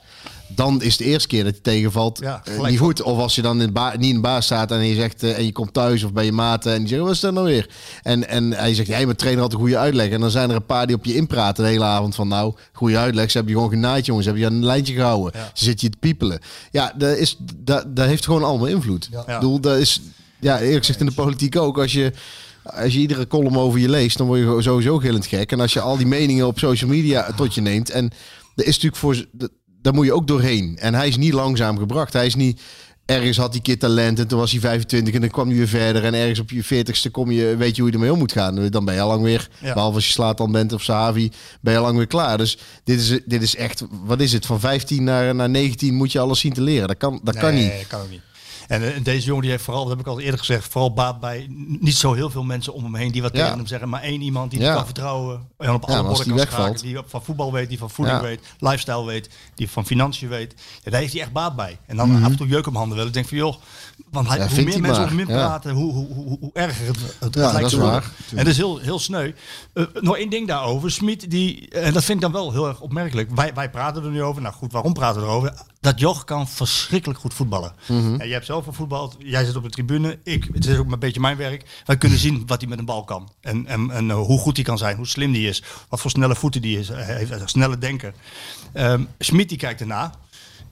[0.56, 3.02] Dan is het de eerste keer dat je tegenvalt Ja, eh, niet goed.
[3.02, 5.46] Of als je dan in niet in de baas staat en je zegt eh, en
[5.46, 7.70] je komt thuis of bij je maten en die zeggen wat is dat nou weer?
[8.04, 10.10] En, en hij zegt, ja, mijn trainer had een goede uitleg.
[10.10, 12.54] En dan zijn er een paar die op je inpraten de hele avond van nou,
[12.74, 13.32] goede uitleg.
[13.32, 14.26] Ze hebben je gewoon genaaid, jongens.
[14.26, 15.42] Ze hebben je aan een lijntje gehouden.
[15.54, 16.40] Ze zitten je te piepelen.
[16.72, 19.08] Ja, dat, is, dat, dat heeft gewoon allemaal invloed.
[19.12, 19.20] Ja.
[19.20, 20.02] Ik bedoel, dat is,
[20.40, 21.78] ja, eerlijk gezegd in de politiek ook.
[21.78, 22.12] Als je,
[22.64, 25.52] als je iedere column over je leest, dan word je sowieso gillend gek.
[25.52, 27.90] En als je al die meningen op social media tot je neemt.
[27.90, 28.12] En
[28.56, 29.26] er is natuurlijk voor...
[29.82, 30.78] dat- Daar moet je ook doorheen.
[30.80, 32.14] En hij is niet langzaam gebracht.
[32.14, 32.62] Hij is niet
[33.06, 35.68] ergens had hij keer talent en toen was hij 25 en dan kwam hij weer
[35.68, 36.04] verder.
[36.04, 38.70] En ergens op je 40ste kom je, weet je hoe je ermee om moet gaan.
[38.70, 39.74] Dan ben je al lang weer, Ja.
[39.74, 42.38] behalve als je slaat dan bent of Savi, ben je al lang weer klaar.
[42.38, 46.12] Dus dit is, dit is echt, wat is het, van 15 naar, naar 19 moet
[46.12, 46.88] je alles zien te leren.
[46.88, 47.68] Dat kan, dat kan niet.
[47.68, 48.22] Nee, kan ook niet.
[48.70, 51.20] En eh, deze jongen die heeft vooral, dat heb ik al eerder gezegd, vooral baat
[51.20, 51.46] bij
[51.80, 53.42] niet zo heel veel mensen om hem heen die wat Ja.
[53.42, 53.90] tegen hem zeggen.
[53.90, 56.64] Maar één iemand die kan vertrouwen en op alle borden kan wegvalt.
[56.80, 56.82] schaken.
[56.94, 60.54] Die van voetbal weet, die van voeding weet, lifestyle weet, die van financiën weet.
[60.84, 61.78] Ja, daar heeft hij echt baat bij.
[61.86, 62.24] En dan Mhm.
[62.24, 63.08] af en toe jeuk hem handen wel.
[63.08, 63.56] Ik denk van joh,
[64.12, 66.98] want hij, Ja, hoe meer mensen over hem praten, hoe, hoe, hoe, hoe erger het,
[67.20, 68.00] het, Ja, lijkt dat is te worden.
[68.02, 68.12] waar.
[68.30, 69.32] En dat is heel, heel sneu.
[69.74, 70.92] Eh, nog één ding daarover.
[70.92, 73.30] Smit, die, en dat vind ik dan wel heel erg opmerkelijk.
[73.36, 74.42] Wij, wij praten er nu over.
[74.42, 75.54] Nou goed, waarom praten we erover?
[75.80, 77.74] Dat Joch kan verschrikkelijk goed voetballen.
[77.88, 79.16] En jij hebt zelf gevoetbald.
[79.20, 80.20] Jij zit op de tribune.
[80.24, 81.82] Ik, het is ook een beetje mijn werk.
[81.86, 83.32] Wij kunnen zien wat hij met een bal kan.
[83.42, 84.96] En, en, en eh, hoe goed hij kan zijn.
[84.96, 85.64] Hoe slim die is.
[85.90, 86.88] Wat voor snelle voeten die is.
[86.88, 88.14] Hij heeft snelle denker.
[88.74, 90.12] Ehm Smit die kijkt erna.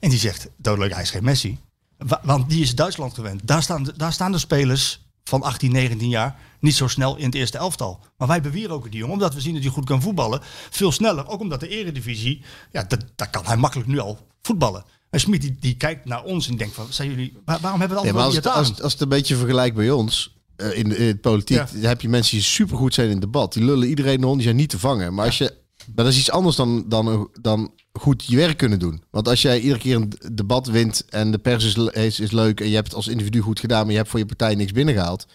[0.00, 1.58] En die zegt, doodleuk, hij is geen Messi.
[1.98, 3.40] Wa- Want die is Duitsland gewend.
[3.46, 7.24] Daar staan, de, daar staan de spelers van 18, 19 jaar niet zo snel in
[7.24, 8.00] het eerste elftal.
[8.16, 10.40] Maar wij bewieren ook die jongen, omdat we zien dat hij goed kan voetballen.
[10.70, 12.42] Veel sneller, ook omdat de eredivisie,
[12.72, 14.84] ja, dat, daar kan hij makkelijk nu al voetballen.
[15.10, 17.98] En Smit die, die kijkt naar ons en denkt van, zijn jullie, waar- waarom hebben
[17.98, 20.78] we maar allemaal als, niet het, als, als het een beetje vergelijkt bij ons, eh,
[20.78, 21.68] in, de- in het politiek, Ja.
[21.72, 23.52] dan heb je mensen die supergoed zijn in het debat.
[23.52, 25.14] Die lullen iedereen rond, die zijn niet te vangen.
[25.14, 25.54] Maar, als je,
[25.94, 29.02] maar dat is iets anders dan, dan, dan goed je werk kunnen doen.
[29.10, 32.60] Want als jij iedere keer een debat wint en de pers is, is, is leuk
[32.60, 34.72] en je hebt het als individu goed gedaan, maar je hebt voor je partij niks
[34.72, 35.26] binnengehaald,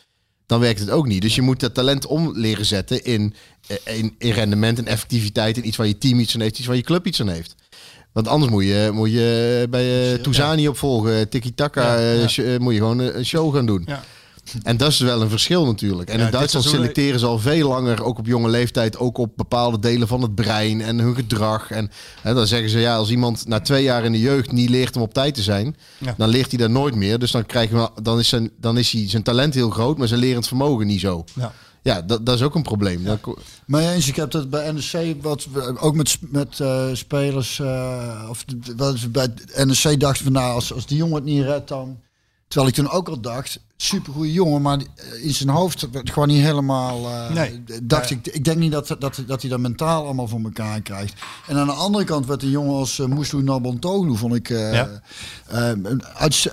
[0.45, 1.21] dan werkt het ook niet.
[1.21, 3.33] Dus je moet dat talent om leren zetten in,
[3.67, 6.67] eh, in, in rendement en effectiviteit, in iets waar je team iets aan heeft, iets
[6.67, 7.55] waar je club iets aan heeft.
[8.13, 12.43] Want anders moet je, moet je bij uh, Touzani opvolgen, tiki-taka, Ja, eh, ja.
[12.43, 13.83] eh, moet je gewoon eh, een show gaan doen.
[13.85, 14.03] Ja.
[14.63, 16.09] En dat is wel een verschil natuurlijk.
[16.09, 19.17] En Ja, in Duitsland seizoen- selecteren ze al veel langer, ook op jonge leeftijd, ook
[19.17, 21.71] op bepaalde delen van het brein en hun gedrag.
[21.71, 21.91] En
[22.21, 24.95] hè, dan zeggen ze, ja, als iemand na twee jaar in de jeugd niet leert
[24.95, 26.13] om op tijd te zijn, Ja.
[26.17, 27.19] dan leert hij dat nooit meer.
[27.19, 30.07] Dus dan, krijgen we, dan, is zijn, dan is hij, zijn talent heel groot, maar
[30.07, 31.23] zijn lerend vermogen niet zo.
[31.33, 31.51] Ja.
[31.81, 33.07] Ja, dat, dat is ook een probleem.
[33.65, 38.25] Maar eens, ik heb dat bij NEC, wat, we- ook met, met eh, spelers, eh,
[38.29, 38.45] of
[38.77, 39.27] wat is bij
[39.65, 41.97] NEC dachten van nou, als, als die jongen het niet redt dan.
[42.47, 46.27] Terwijl ik toen ook al dacht, supergoeie jongen, maar eh, in zijn hoofd werd gewoon
[46.27, 47.05] niet helemaal.
[47.09, 47.63] eh, Nee.
[47.83, 48.15] dacht Ja.
[48.15, 51.21] ik, ik denk niet dat, dat, dat hij dat mentaal allemaal voor elkaar krijgt.
[51.47, 54.73] En aan de andere kant werd een jongen als uh, Moeslu Nabontoglu, vond ik eh,
[54.73, 55.01] Ja.
[55.47, 56.01] eh, een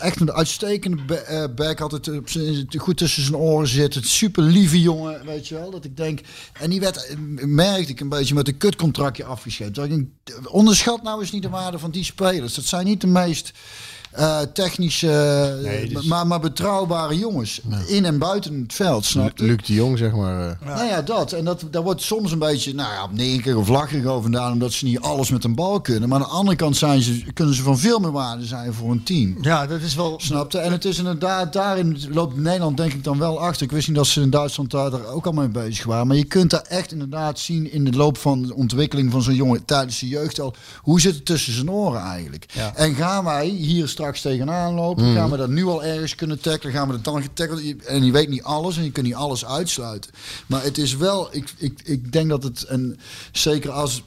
[0.00, 1.88] echt een uitstekende eh, back.
[2.24, 4.04] Zijn- goed tussen zijn oren zitten.
[4.04, 5.70] Super lieve jongen, weet je wel.
[5.70, 6.20] Dat ik denk.
[6.52, 7.16] En die werd, eh,
[7.46, 9.74] merkte ik een beetje met een kutcontractje afgescheept.
[9.74, 10.08] Denk,
[10.44, 12.54] onderschat nou eens niet de waarde van die spelers.
[12.54, 13.52] Dat zijn niet de meest
[14.10, 17.60] eh, technische, Nee, dus- maar, maar betrouwbare jongens.
[17.86, 19.44] In en buiten het veld, snap je?
[19.44, 20.48] Luc de Jong, zeg maar.
[20.48, 20.66] eh.
[20.66, 21.32] Nou ja, dat.
[21.32, 24.72] En dat, daar wordt soms een beetje, nou ja, neker of lacherig over gedaan, omdat
[24.72, 26.08] ze niet alles met een bal kunnen.
[26.08, 28.90] Maar aan de andere kant zijn ze, kunnen ze van veel meer waarde zijn voor
[28.90, 29.36] een team.
[29.40, 30.14] ja, dat is wel...
[30.22, 30.58] Snapte?
[30.58, 33.62] En het is inderdaad, daarin loopt Nederland denk ik dan wel achter.
[33.62, 36.06] Ik wist niet dat ze in Duitsland daar daar ook al mee bezig waren.
[36.06, 39.34] Maar je kunt daar echt inderdaad zien in de loop van de ontwikkeling van zo'n
[39.34, 40.54] jongen tijdens de jeugd al.
[40.80, 42.46] Hoe zit het tussen zijn oren eigenlijk?
[42.54, 42.74] Ja.
[42.74, 45.14] En gaan wij hier straks tegenaan lopen?
[45.14, 46.74] Gaan we dat nu al ergens kunnen tackelen?
[46.74, 47.84] Gaan we dat dan getackeld?
[47.84, 50.10] En je weet niet alles en je kunt niet alles uitsluiten.
[50.46, 52.98] Maar het is wel, ik, ik, ik denk dat het, en
[53.32, 54.02] zeker als,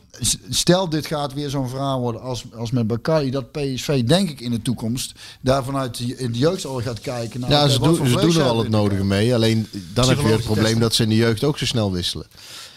[0.50, 4.39] stel dit gaat weer zo'n verhaal worden als, als met Bakari, dat PSV denk ik
[4.39, 7.39] in de toekomst daar vanuit de, in de jeugd al gaat kijken.
[7.39, 9.34] naar, Ja, ze, doen, ze doen er al het nodige mee.
[9.34, 10.82] Alleen dan heb je het probleem testen.
[10.82, 12.26] dat ze in de jeugd ook zo snel wisselen.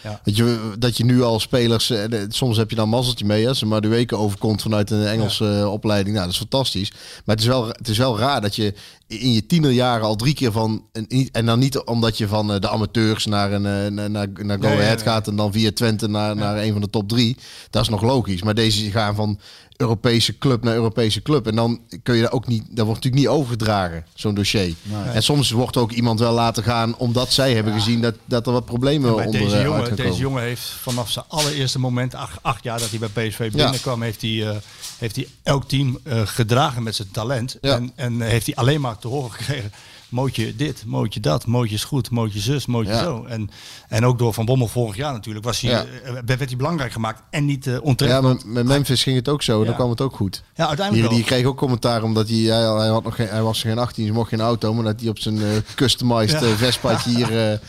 [0.07, 0.20] Ja.
[0.24, 3.64] Dat, je, dat je nu al spelers, eh, soms heb je dan mazzeltje mee als
[3.64, 6.14] maar de weken overkomt vanuit een Engelse eh, opleiding.
[6.14, 6.90] Nou, dat is fantastisch.
[7.24, 8.74] Maar het is, wel, het is wel raar dat je
[9.07, 10.84] in je tienerjaren al drie keer van,
[11.32, 14.66] en, dan niet omdat je van eh, de amateurs naar, een, naar, naar, naar Go
[14.66, 15.07] Ahead nee.
[15.07, 17.36] gaat en dan via Twente naar, naar een van de top drie.
[17.70, 18.42] Dat is nog logisch.
[18.42, 19.38] Maar deze gaan van
[19.77, 21.47] Europese club naar Europese club.
[21.47, 24.74] En dan kun je daar ook niet, dat wordt natuurlijk niet overgedragen, zo'n dossier.
[25.12, 28.53] En soms wordt ook iemand wel laten gaan omdat zij hebben gezien dat, dat er
[28.53, 32.39] wat problemen Bij onder deze eh, jongen, deze jongen heeft vanaf zijn allereerste moment, acht,
[32.43, 34.57] acht jaar dat hij bij PSV binnenkwam, heeft, hij, eh,
[34.99, 37.59] heeft hij elk team eh, gedragen met zijn talent.
[37.61, 37.74] Ja.
[37.74, 39.72] En, en heeft hij alleen maar te horen gekregen,
[40.09, 43.02] mootje dit, mootje dat, mootje is goed, mootje zus, mootje Ja.
[43.02, 43.24] zo.
[43.24, 43.50] En,
[43.88, 45.84] en ook door Van Bommel vorig jaar natuurlijk, was hij, Ja.
[46.04, 48.16] eh, werd hij belangrijk gemaakt en niet onterecht.
[48.16, 49.61] Ja, maar met Memphis ging het ook zo.
[49.61, 50.42] en Dan kwam het ook goed.
[50.54, 53.42] Ja, uiteindelijk Die, die kreeg ook commentaar omdat hij, hij, hij, had nog geen, hij
[53.42, 54.74] was geen 18, dus mocht geen auto.
[54.74, 57.30] Maar dat hij op zijn eh, customized Vespaatje hier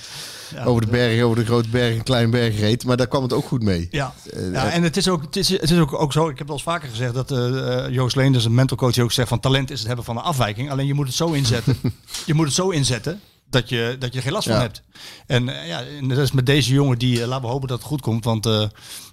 [0.66, 2.86] over de bergen, over de grote bergen, klein berg reed.
[2.86, 3.88] Maar daar kwam het ook goed mee.
[3.91, 6.30] Ja, Eh, ja eh, en het is, ook, het, is, het is ook, ook zo,
[6.30, 9.12] ik heb wel eens vaker gezegd dat eh, Joost Leenders, een mental coach, die ook
[9.12, 10.72] zegt van talent is het hebben van een afwijking.
[10.72, 11.78] Alleen je moet het zo inzetten.
[12.26, 13.20] je moet het zo inzetten
[13.50, 14.54] dat je, dat je geen last Ja.
[14.54, 14.82] van hebt.
[15.28, 18.02] En ja, en dat is met deze jongen die, laten we hopen dat het goed
[18.02, 18.64] komt, want eh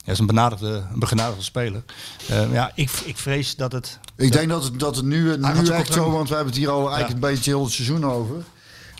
[0.05, 1.83] hij is een benadigde, een begenadigde speler.
[2.53, 3.99] Ja, ik, ik vrees dat het...
[4.17, 6.71] Ik denk dat het, dat het nu, nu echt zo, want we hebben het hier
[6.71, 7.15] al eigenlijk Ja.
[7.29, 8.37] een beetje heel het seizoen over.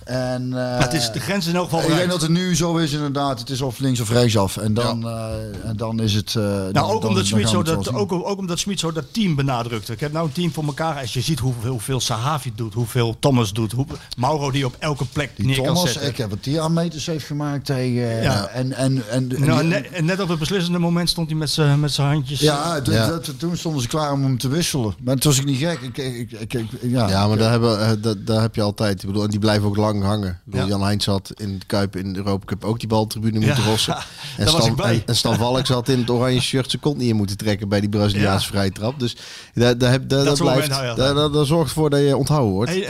[0.05, 2.57] En, eh, Maar het is de grens in elk geval Ik denk dat het nu
[2.57, 3.39] zo is inderdaad.
[3.39, 4.57] Het is of links of rechts af.
[4.57, 5.25] En dan, eh,
[5.65, 6.29] en dan is het...
[6.29, 9.05] eh, dan- Nou, ook dan- omdat dan zo dat, ook, ook omdat Smit zo dat
[9.11, 9.93] team benadrukte.
[9.93, 11.01] Ik heb nou een team voor elkaar.
[11.01, 13.87] Als je ziet hoeveel, hoeveel Sahavi doet, hoeveel Thomas doet, hoe,
[14.17, 16.11] Mauro die op elke plek Die neer kan Thomas, zetten.
[16.11, 18.23] ik heb het die aan meters heeft gemaakt tegen...
[18.23, 18.47] Ja.
[18.47, 21.39] En, en, en, en, Nou, die- net, en net op het beslissende moment stond hij
[21.39, 22.41] met zijn met zijn handjes.
[22.41, 23.07] ja, d- Ja.
[23.09, 24.95] Dat, toen stonden ze klaar om hem te wisselen.
[25.03, 25.81] Maar toen was ik niet gek.
[25.81, 27.09] Ik, ik, ik, ik- ja.
[27.09, 29.01] Ja, maar daar, hebben, dat, daar heb je altijd.
[29.03, 30.41] Ik bedoel, en die blijven ook lang hangen.
[30.51, 30.65] Ja.
[30.67, 33.69] Jan Heijns had in de Kuip in de Europa Cup ook die baltribune moeten Ja,
[33.71, 33.95] rossen.
[34.37, 34.95] En daar was Stan, ik bij.
[34.95, 37.69] en, en Stan Valk zat in het oranje shirt zijn kont niet in moeten trekken
[37.69, 38.53] bij die Braziliaanse Ja.
[38.53, 38.99] vrije trap.
[39.01, 39.17] Dus
[39.55, 41.15] daar, daar, heb, daar, Dat dat blijft, daar, altijd.
[41.17, 42.71] daar, daar zorgt voor dat je onthouden wordt.
[42.71, 42.89] Hey,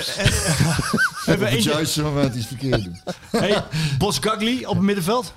[1.39, 3.01] we het juiste moment iets verkeerd doen.
[3.31, 3.65] Hey,
[3.99, 5.33] Bos Gagli op het middenveld.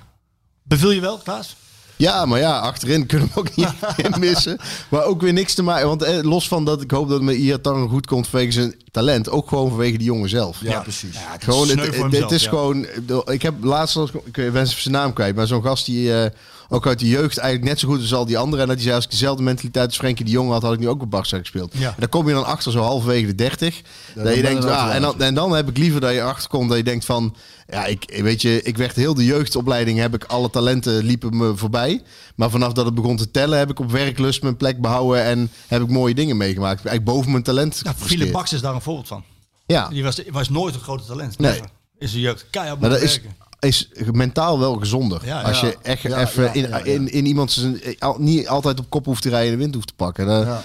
[0.62, 1.56] Beviel je wel, Klaas?
[1.96, 4.58] Ja, maar ja, achterin kunnen we ook niet missen.
[4.88, 5.86] Maar ook weer niks te maken.
[5.88, 8.74] Want eh, los van dat ik hoop dat het met Iataren goed komt vanwege zijn
[8.98, 9.30] talent.
[9.30, 10.58] Ook gewoon vanwege die jongen zelf.
[10.60, 11.16] Ja, precies.
[11.38, 12.48] Gewoon, het, voor het, is ja.
[12.48, 12.86] gewoon.
[13.26, 16.30] Ik heb laatst, nog- ik ben even zijn naam kwijt, maar zo'n gast die eh,
[16.68, 18.60] ook uit de jeugd eigenlijk net zo goed is als al die anderen.
[18.60, 20.78] En dat hij zei: als ik dezelfde mentaliteit als Frenkie de Jong had, had ik
[20.78, 21.72] nu ook op Barca gespeeld.
[21.76, 21.88] Ja.
[21.88, 23.80] En dan kom je dan achter zo halverwege de 30.
[24.14, 26.68] dan dat je denkt, ah, en, dan, en dan heb ik liever dat je achterkomt
[26.68, 27.34] dat je denkt van.
[27.70, 31.56] Ja, ik weet je, ik werd heel de jeugdopleiding, heb ik alle talenten liepen me
[31.56, 32.02] voorbij.
[32.34, 35.50] Maar vanaf dat het begon te tellen, heb ik op werklust mijn plek behouden en
[35.66, 36.86] heb ik mooie dingen meegemaakt.
[36.86, 37.80] Eigenlijk boven mijn talent.
[37.82, 37.94] Ja.
[37.96, 39.24] Philip is daar een voorbeeld van.
[39.66, 41.38] Ja, Die was, was nooit een grote talent.
[41.38, 41.52] Nee.
[41.52, 41.68] Never.
[41.98, 42.46] Is een jeugd.
[42.50, 43.20] Keihard Maar dat is,
[43.60, 45.26] is mentaal wel gezonder.
[45.26, 45.66] Ja, Als ja.
[45.66, 46.84] je echt Ja, even ja, in, ja, ja.
[46.84, 49.62] In, in iemand zijn, eh, al- niet altijd op kop hoeft te rijden en de
[49.62, 50.26] wind hoeft te pakken.
[50.26, 50.62] Dan- Ja.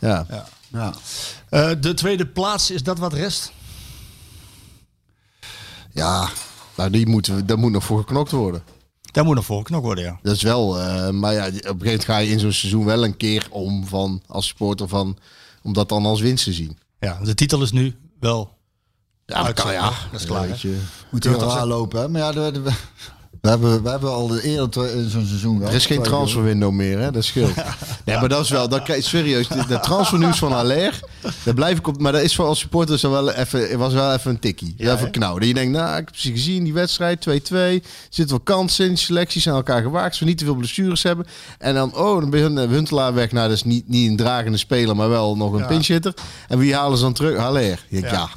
[0.00, 0.46] ja.
[0.72, 0.94] Ja.
[1.48, 3.52] Eh, de tweede plaats, is dat wat rest?
[5.92, 6.28] ja,
[6.76, 8.62] Nou, die moeten we, daar moet nog voor geknokt worden.
[9.12, 10.18] Daar moet nog voor geknokt worden, ja.
[10.22, 12.84] Dat is wel, eh, maar ja, op een gegeven moment ga je in zo'n seizoen
[12.84, 15.16] wel een keer om van als supporter van,
[15.62, 16.78] om dat dan als winst te zien.
[17.00, 18.56] Ja, de titel is nu wel
[19.26, 19.92] Ja, dat kan ja.
[20.12, 20.82] Dat is klaar, je.
[21.10, 22.00] moet te- lopen.
[22.00, 22.08] Hè?
[22.08, 22.72] Maar ja, we, we,
[23.40, 25.70] we hebben, we hebben al de eerder in zo'n seizoen gehad.
[25.70, 27.10] Er is geen transferwindow meer, hè?
[27.10, 27.54] dat scheelt.
[28.04, 31.00] Nee, maar dat is wel, dat krijg, serieus, de, transfernieuws van Haller,
[31.44, 33.92] daar blijf ik op, maar dat is voor als supporter is dat wel even, was
[33.92, 34.74] wel even een tikkie.
[34.76, 35.10] Ja, even hè?
[35.10, 35.38] knauw.
[35.38, 38.86] Dat je denkt, nou, ik heb ze gezien, die wedstrijd, 2-2, er zitten wel kansen
[38.88, 41.26] in, selecties zijn elkaar gewaakt, ze niet te veel blessures hebben.
[41.58, 44.58] En dan, oh, dan begint eh, Huntelaar weg, nou, dat is niet, niet een dragende
[44.58, 45.66] speler, maar wel nog een Ja.
[45.66, 46.14] pinchhitter.
[46.48, 47.38] En wie halen ze dan terug?
[47.38, 47.84] Haller.
[47.88, 48.08] Ja.
[48.10, 48.28] ja.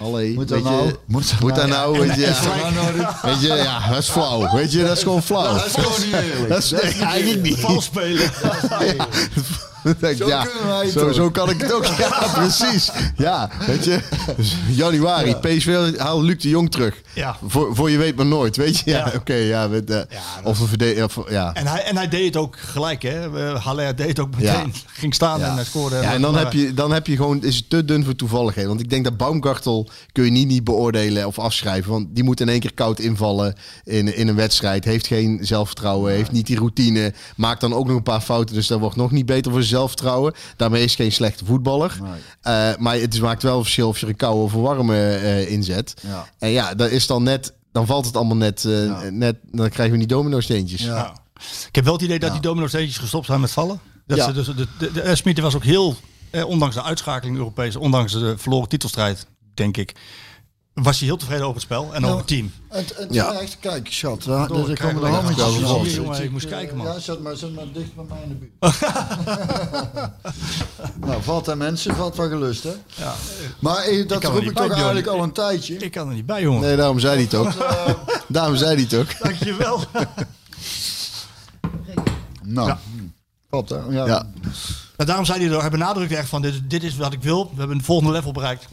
[0.00, 0.86] Allee, Moet weet dat nou?
[0.86, 1.96] je, Moet moet dat nou?
[1.96, 2.06] nou?
[2.06, 2.70] Weet je, ja.
[2.70, 3.06] nou?
[3.22, 4.52] Weet je, ja, dat is flauw.
[4.54, 5.54] Weet je, dat is gewoon flauw.
[5.54, 6.48] Dat is gewoon niet eerlijk.
[6.48, 7.58] Dat is, eigenlijk niet.
[7.58, 8.30] Vals spelen.
[9.98, 11.84] Denk, Zo ja, kunnen wij het zo, zo kan ik het ook.
[11.98, 12.90] Ja, precies.
[13.16, 13.98] Ja, weet je.
[14.68, 17.02] Januari, PSV haal Luc de Jong terug.
[17.14, 17.36] Ja.
[17.46, 18.90] Voor, voor je weet maar nooit, weet je.
[18.90, 19.12] Ja, Ja.
[19.16, 19.68] oké, ja.
[19.68, 20.00] Met, eh,
[20.44, 21.54] of een verdediger, ja.
[21.54, 23.28] En hij, en hij deed het ook gelijk, hè.
[23.58, 24.46] Haller deed het ook meteen.
[24.46, 24.64] Ja.
[25.00, 25.48] Ging staan Ja.
[25.48, 25.96] en hij scoorde.
[25.96, 28.16] Ja, en dan Maar- heb, je, dan heb je gewoon, is het te dun voor
[28.16, 28.68] toevalligheden.
[28.68, 31.90] Want ik denk dat Baumgartel kun je niet, niet beoordelen of afschrijven.
[31.90, 33.54] Want die moet in één keer koud invallen
[33.84, 34.84] in, in een wedstrijd.
[34.84, 37.12] Heeft geen zelfvertrouwen, heeft niet die routine.
[37.36, 38.54] Maakt dan ook nog een paar fouten.
[38.54, 40.34] Dus dat wordt nog niet beter voor zelfvertrouwen.
[40.56, 41.98] Daarmee is geen slechte voetballer.
[42.40, 45.50] Eh, maar het maakt wel verschil of je er een koude of een warme eh,
[45.50, 45.94] inzet.
[46.06, 46.26] Ja.
[46.38, 49.00] En ja, dat is dan net, dan valt het allemaal net, eh, Ja.
[49.10, 50.82] net dan krijgen we die domino steentjes.
[50.82, 51.14] Ja.
[51.68, 52.34] Ik heb wel het idee dat Ja.
[52.34, 53.80] die domino steentjes gestopt zijn met vallen.
[54.06, 54.24] Dat Ja.
[54.24, 55.96] ze dus, de, de, de, Smit was ook heel,
[56.30, 59.92] eh, ondanks de uitschakeling Europees, ondanks de verloren titelstrijd, denk ik,
[60.82, 62.52] was hij heel tevreden over het spel en over het team.
[62.68, 63.32] Het, het Ja.
[63.32, 64.16] echt, kijk, Door,
[64.48, 65.34] dus er ik aan.
[65.34, 66.86] gezien, jongen, ik moest kijken, man.
[66.86, 68.52] Ja, zet maar, zet maar dicht bij mij in de buurt.
[71.06, 72.72] nou, valt aan mensen, valt wel gelust, hè?
[72.94, 73.14] Ja.
[73.58, 75.76] Maar eh, dat er roep ik bij, toch eigenlijk al een tijdje.
[75.76, 76.60] Ik kan er niet bij, jongen.
[76.60, 77.52] Nee, daarom zei hij het ook.
[78.28, 79.18] daarom zei hij het ook.
[79.18, 79.80] Dankjewel.
[82.42, 82.78] Nou, Ja.
[82.96, 83.04] hm.
[83.50, 83.76] Klopt, hè?
[83.76, 84.06] Ja.
[84.06, 84.26] Ja.
[84.96, 87.50] Maar daarom zei hij er, hij benadrukte echt van, dit, dit is wat ik wil.
[87.52, 88.66] We hebben een volgende level bereikt.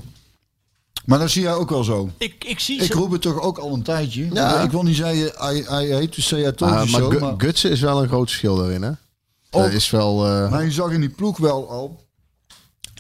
[1.08, 2.10] Maar dat zie jij ook wel zo.
[2.18, 4.28] Ik, ik zie Ik ze- roep het toch ook al een tijdje.
[4.34, 4.62] Ja.
[4.62, 8.02] Ik wil niet zeggen, hij, hij heet dus I told Ah, maar Gutsen is wel
[8.02, 8.90] een groot verschil daarin, hè?
[8.90, 9.64] Ook.
[9.64, 10.26] Dat is wel...
[10.28, 12.06] eh, maar je zag in die ploeg wel al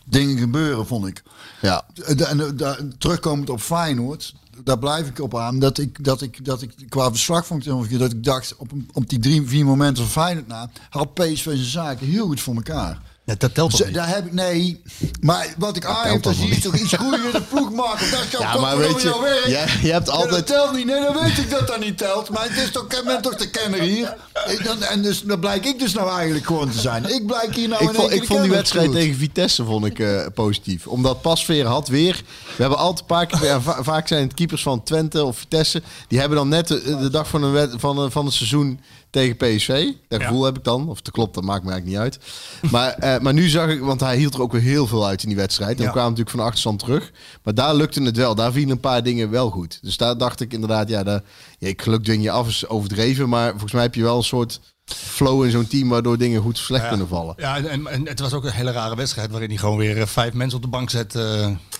[0.06, 1.24] dingen gebeuren, vond ik.
[1.62, 1.86] ja.
[1.94, 4.34] De- En de- de- terugkomend op Feyenoord,
[4.64, 5.60] daar blijf ik op aan.
[5.60, 8.72] Dat ik, dat ik, dat ik qua verslag vond ik ongeveer dat ik dacht op,
[8.94, 12.56] op die drie, vier momenten van Feyenoord na, had PSV zijn zaken heel goed voor
[12.56, 13.02] elkaar.
[13.28, 13.94] Ja, dat telt toch niet?
[13.94, 14.82] daar heb ik, nee,
[15.22, 18.12] maar wat ik aan heb, dat je toch iets groeien in de ploeg maken.
[18.12, 19.46] Dat is jouw Ja, maar weet je, jouw werk.
[19.48, 20.86] jij- je hebt altijd- dat telt niet.
[20.86, 22.30] Nee, dan weet ik dat dat niet telt.
[22.30, 24.16] Maar het is toch, ik ben toch de kenner hier.
[24.48, 27.06] Ik, dan, en dus, dan blijk ik dus nou eigenlijk gewoon te zijn.
[27.16, 28.96] Ik blijk hier nou ik in vond, ik vond die wedstrijd goed.
[28.96, 30.88] tegen Vitesse vond ik, eh, positief.
[30.88, 32.22] Omdat Pasveer had weer...
[32.56, 33.62] We hebben altijd een paar keer...
[33.62, 35.82] va- vaak zijn het keepers van Twente of Vitesse...
[36.08, 38.80] die hebben dan net de, de dag van, een wed- van, een- van het seizoen
[39.10, 39.88] tegen PSV.
[40.08, 40.90] Dat gevoel heb ik dan.
[40.90, 42.20] Of dat klopt, dat maakt me eigenlijk niet uit.
[42.72, 43.80] Maar, eh, maar nu zag ik...
[43.82, 45.78] Want hij hield er ook weer heel veel uit in die wedstrijd.
[45.80, 47.12] En we kwamen natuurlijk van de achterstand terug.
[47.44, 48.36] Maar daar lukte het wel.
[48.36, 49.80] Daar vielen een paar dingen wel goed.
[49.82, 50.90] Dus daar dacht ik inderdaad...
[50.90, 51.22] Ja, daar,
[51.60, 53.30] ja ik geluk dwing je af is overdreven.
[53.30, 55.90] Maar volgens mij heb je wel een soort flow in zo'n team...
[55.90, 56.90] waardoor dingen goed of slecht Ja.
[56.90, 57.34] kunnen vallen.
[57.38, 60.34] Ja, en, het was ook een hele rare wedstrijd waarin hij gewoon weer eh, vijf
[60.34, 61.16] mensen op de bank zet.
[61.16, 61.22] eh,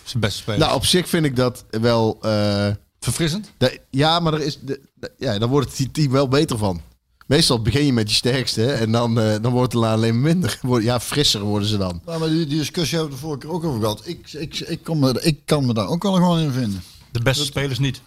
[0.04, 0.60] zijn beste speler.
[0.60, 2.20] Nou, op zich vind ik dat wel.
[3.00, 3.52] Verfrissend?
[3.58, 6.82] de- ja, maar er is, de, de- ja, dan wordt het team wel beter van.
[7.28, 10.60] Meestal begin je met je sterkste en dan, eh, dan wordt het alleen maar minder.
[10.84, 12.02] Ja, frisser worden ze dan.
[12.06, 14.02] Ja, maar die, die discussie hebben we de vorige keer ook over gehad.
[14.06, 16.84] Ik, ik, ik, kom me, ik kan me daar ook wel gewoon in vinden.
[17.12, 18.02] De beste spelers niet.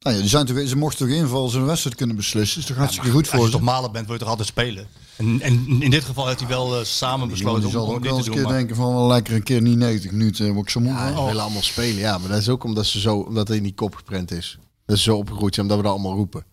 [0.00, 2.60] Nou ja, die zijn toch, ze mochten toch invallen ze een wedstrijd kunnen beslissen.
[2.60, 3.50] is toch hartstikke goed Als voor je ze.
[3.52, 4.86] toch malen bent, wil je toch altijd spelen.
[5.16, 7.94] En, en in dit geval heeft hij wel eh, samen Die besloten om, zal om
[7.94, 8.34] ook dit wel te eens een doen.
[8.42, 10.52] keer maar- denken van wel lekker een keer niet 90 minuten.
[10.52, 11.98] Word ik zo moe Ja, willen allemaal spelen.
[11.98, 14.58] Ja, maar dat is ook omdat ze zo, omdat hij in die kop geprent is.
[14.86, 16.44] Dat ze zo opgegroeid zijn, omdat we dat allemaal roepen.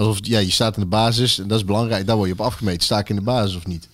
[0.00, 2.06] Alsof ja, je staat in de basis en dat is belangrijk.
[2.06, 2.82] Daar word je op afgemeten.
[2.82, 3.84] Sta ik in de basis of niet?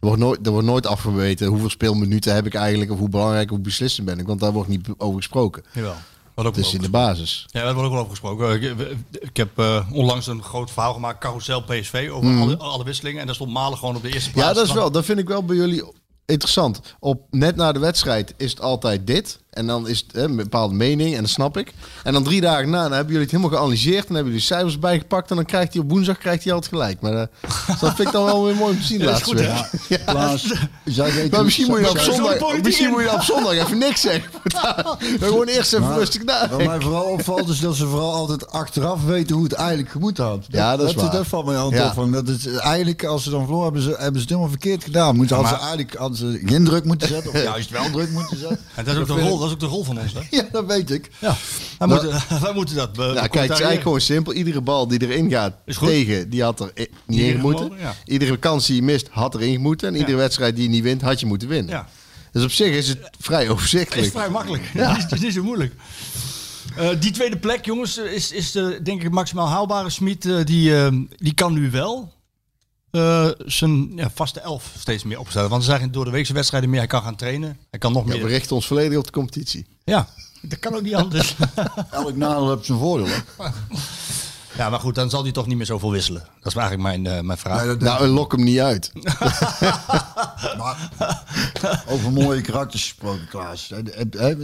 [0.00, 3.52] Er wordt nooit, er wordt nooit afgemeten hoeveel speelminuten heb ik eigenlijk of hoe belangrijk
[3.52, 4.26] of beslissend ben ik.
[4.26, 5.64] Want daar wordt niet over gesproken.
[5.72, 5.94] Jawel.
[6.34, 7.46] Wat ook Dus wel in de basis.
[7.50, 8.62] Ja, daar wordt ook wel over gesproken.
[8.62, 12.40] Ik, ik heb eh, onlangs een groot verhaal gemaakt, Carousel PSV, over Mhm.
[12.42, 13.20] alle, alle wisselingen.
[13.20, 14.48] En daar stond Malen gewoon op de eerste plaats.
[14.48, 14.90] Ja, dat is wel.
[14.90, 15.92] Dat vind ik wel bij jullie
[16.26, 16.80] interessant.
[16.98, 19.40] Op net na de wedstrijd is het altijd dit.
[19.58, 21.72] En dan is het hè, een bepaalde mening en dat snap ik.
[22.04, 24.06] En dan drie dagen na, dan hebben jullie het helemaal geanalyseerd.
[24.06, 25.30] Dan hebben jullie cijfers bijgepakt.
[25.30, 27.00] En dan krijgt hij op woensdag krijgt hij altijd gelijk.
[27.00, 27.26] Maar eh,
[27.80, 28.98] dat vind ik dan wel weer mooi om te zien.
[28.98, 29.38] Ja, dat goed.
[29.38, 29.68] Ja.
[30.84, 34.30] Weten- Maar misschien moet je op zondag, misschien moet je op zondag even niks zeggen.
[34.42, 36.66] Dan gewoon eerst even Maar rustig Wat nadenken.
[36.66, 40.44] mij vooral opvalt is dat ze vooral altijd achteraf weten hoe het eigenlijk gemoet had.
[40.48, 41.10] Ja, dat is waar.
[41.10, 41.94] Dat valt mij altijd Ja.
[41.94, 44.84] Van, dat het, eigenlijk, als ze dan verloren hebben, ze, hebben ze het helemaal verkeerd
[44.84, 45.16] gedaan.
[45.16, 48.38] Moeten, hadden, ze eigenlijk, hadden ze geen druk moeten zetten, of juist wel druk moeten
[48.38, 48.58] zetten.
[48.74, 50.12] En dat is, ook de rol, dat is ook de rol van ons.
[50.12, 50.20] Hè?
[50.36, 51.10] Ja, dat weet ik.
[51.18, 51.36] Ja,
[51.78, 52.92] wij, Nou- moeten, wij moeten dat.
[52.92, 54.32] be- Ja, kijk, het is eigenlijk gewoon simpel.
[54.32, 56.72] Iedere bal die erin gaat tegen, die had er
[57.06, 57.72] niet in moeten.
[57.78, 57.94] ja.
[58.04, 59.88] Iedere kans die je mist, had erin gemoeten.
[59.88, 61.70] En iedere wedstrijd die je niet wint, had je moeten winnen.
[61.74, 61.88] Ja.
[62.32, 64.10] Dus op zich is het vrij Het is overzichtelijk.
[64.10, 64.62] vrij makkelijk.
[64.74, 64.88] Ja.
[64.94, 65.74] Het, is, het is niet zo moeilijk.
[66.76, 69.90] Eh, die tweede plek, jongens, is, is de, denk ik maximaal haalbare.
[69.90, 72.12] Smit, eh, die, eh, die kan nu wel
[72.90, 75.50] eh, zijn ja, vaste elf steeds meer opstellen.
[75.50, 76.78] Want ze zeggen door de weekse wedstrijden meer.
[76.78, 77.58] Hij kan gaan trainen.
[77.70, 78.22] Hij kan nog Ja, meer.
[78.22, 79.66] we richten ons volledig op de competitie.
[79.84, 80.08] Ja,
[80.42, 81.34] dat kan ook niet anders.
[81.90, 83.14] Elk nadeel heeft zijn voordeel.
[84.56, 86.20] ja, maar goed, dan zal hij toch niet meer zoveel wisselen.
[86.40, 87.58] Dat is eigenlijk mijn, eh, mijn vraag.
[87.58, 88.92] Nee, dat- Nou, lok hem niet uit.
[90.58, 90.90] maar,
[91.88, 93.72] over mooie karakters gesproken, Klaas.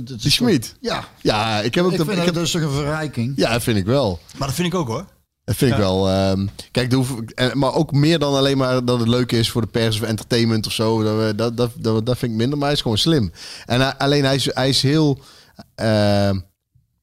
[0.05, 0.77] Die Schmid.
[0.81, 2.71] Ja, Ja, ik heb ook ik de, vind ik dat, heb, dat is toch een
[2.71, 3.33] verrijking.
[3.37, 4.21] ja, dat vind ik wel.
[4.37, 5.05] Maar dat vind ik ook hoor.
[5.45, 6.09] Dat vind ik wel.
[6.11, 7.15] ehm, kijk, de hoef-
[7.53, 10.67] maar ook meer dan alleen maar dat het leuk is voor de pers of entertainment
[10.67, 11.03] of zo.
[11.03, 13.33] Dat, dat, dat, dat, dat vind ik minder, maar hij is gewoon slim.
[13.67, 15.19] En hij- alleen hij is, hij is heel.
[15.75, 16.39] ehm,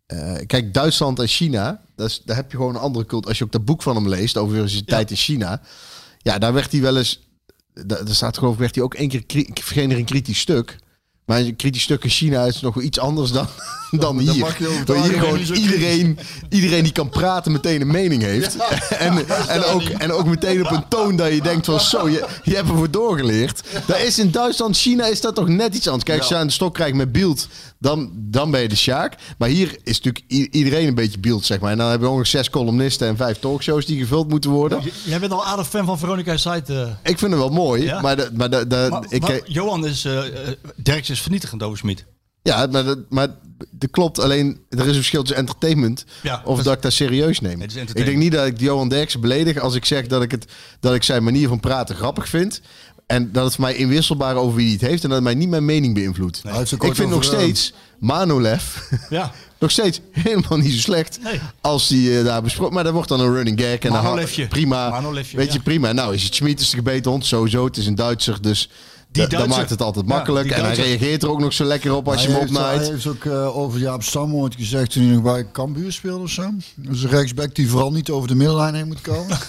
[0.05, 3.27] eh, kijk, Duitsland en China, dat is, daar heb je gewoon een andere cult.
[3.27, 5.61] Als je ook dat boek van hem leest over zijn tijd in China,
[6.17, 7.19] ja, daar werd hij wel eens.
[7.85, 9.23] Daar staat geloof ik, werd hij ook één keer.
[9.91, 10.77] er een kritisch stuk.
[11.31, 13.47] Maar een kritisch stuk in China is nog wel iets anders dan,
[13.91, 14.43] dan dat hier.
[14.43, 16.19] mag je Waar hier gewoon iedereen,
[16.49, 18.55] iedereen die kan praten meteen een mening heeft.
[18.89, 22.25] en, en, ook, en ook meteen op een toon dat je denkt van zo, je,
[22.43, 23.61] je hebt ervoor doorgeleerd.
[23.85, 26.03] Dat is in Duitsland, China is dat toch net iets anders.
[26.05, 27.47] Kijk, als je aan de stok krijgt met beeld,
[27.79, 29.15] dan, dan ben je de Sjaak.
[29.37, 31.71] Maar hier is natuurlijk iedereen een beetje beeld, zeg maar.
[31.71, 34.81] En dan hebben we nog zes columnisten en vijf talkshows die gevuld moeten worden.
[35.05, 36.73] Jij bent al aardig fan van Veronica site.
[37.03, 37.11] eh.
[37.11, 38.01] Ik vind het wel mooi, Ja?
[38.01, 40.07] maar, dat- maar, ik, maar Johan is,
[40.75, 42.05] Derks is vernietigend over Smit.
[42.43, 43.27] Ja, maar dat, maar
[43.71, 44.19] dat klopt.
[44.19, 47.61] Alleen er is een verschil tussen entertainment Ja, of dat- dat ik dat serieus neem.
[47.61, 50.45] ik denk niet dat ik Johan Derksen beledig als ik zeg dat ik, het,
[50.79, 52.61] dat ik zijn manier van praten grappig vind.
[53.07, 55.03] En dat het voor mij inwisselbaar over wie hij het heeft.
[55.03, 56.41] En dat het mij niet mijn mening beïnvloedt.
[56.69, 58.63] Ik vind nog over, steeds Manolev
[59.09, 59.31] Ja.
[59.59, 61.19] nog steeds helemaal niet zo slecht.
[61.23, 61.39] Nee.
[61.61, 62.73] Als die eh, daar besproken.
[62.73, 63.69] Maar dat wordt dan een running gag.
[63.79, 64.89] En dan prima.
[64.89, 65.63] Manolefje, Weet je, ja.
[65.63, 65.91] prima.
[65.91, 67.25] Nou is het Schmid is de gebeten hond.
[67.25, 67.65] Sowieso.
[67.65, 68.41] Het is een Duitser.
[68.41, 68.69] Dus
[69.11, 70.51] Die dat maakt het altijd Ja, makkelijk.
[70.51, 73.07] en hij reageert er ook nog zo lekker op als je hem heeft, hij heeft
[73.07, 76.41] ook eh, over Jaap Stam ooit gezegd toen hij nog bij Cambuur speelde of zo.
[76.75, 79.27] Dat is een rechtsback die vooral niet over de middenlijn heen moet komen.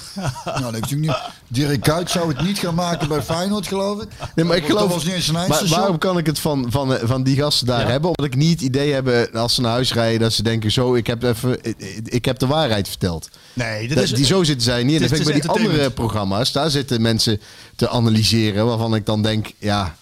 [0.45, 1.17] nou, dat heeft natuurlijk niet.
[1.49, 4.09] Dirk Kuyt zou het niet gaan maken bij Feyenoord, geloof ik.
[4.35, 4.93] Nee, maar ik Dat geloof.
[4.93, 7.67] was niet eens een maar waarom kan ik het van, van, eh, van die gasten
[7.67, 8.11] daar hebben?
[8.17, 10.95] Omdat ik niet het idee heb als ze naar huis rijden dat ze denken: zo,
[10.95, 13.29] ik heb, even, ik, ik heb de waarheid verteld.
[13.53, 15.01] Nee, Dat- is, die zo zitten zij niet.
[15.03, 17.41] En dat ik bij het die andere programma's, daar zitten mensen
[17.77, 19.97] te analyseren waarvan ik dan denk: ja,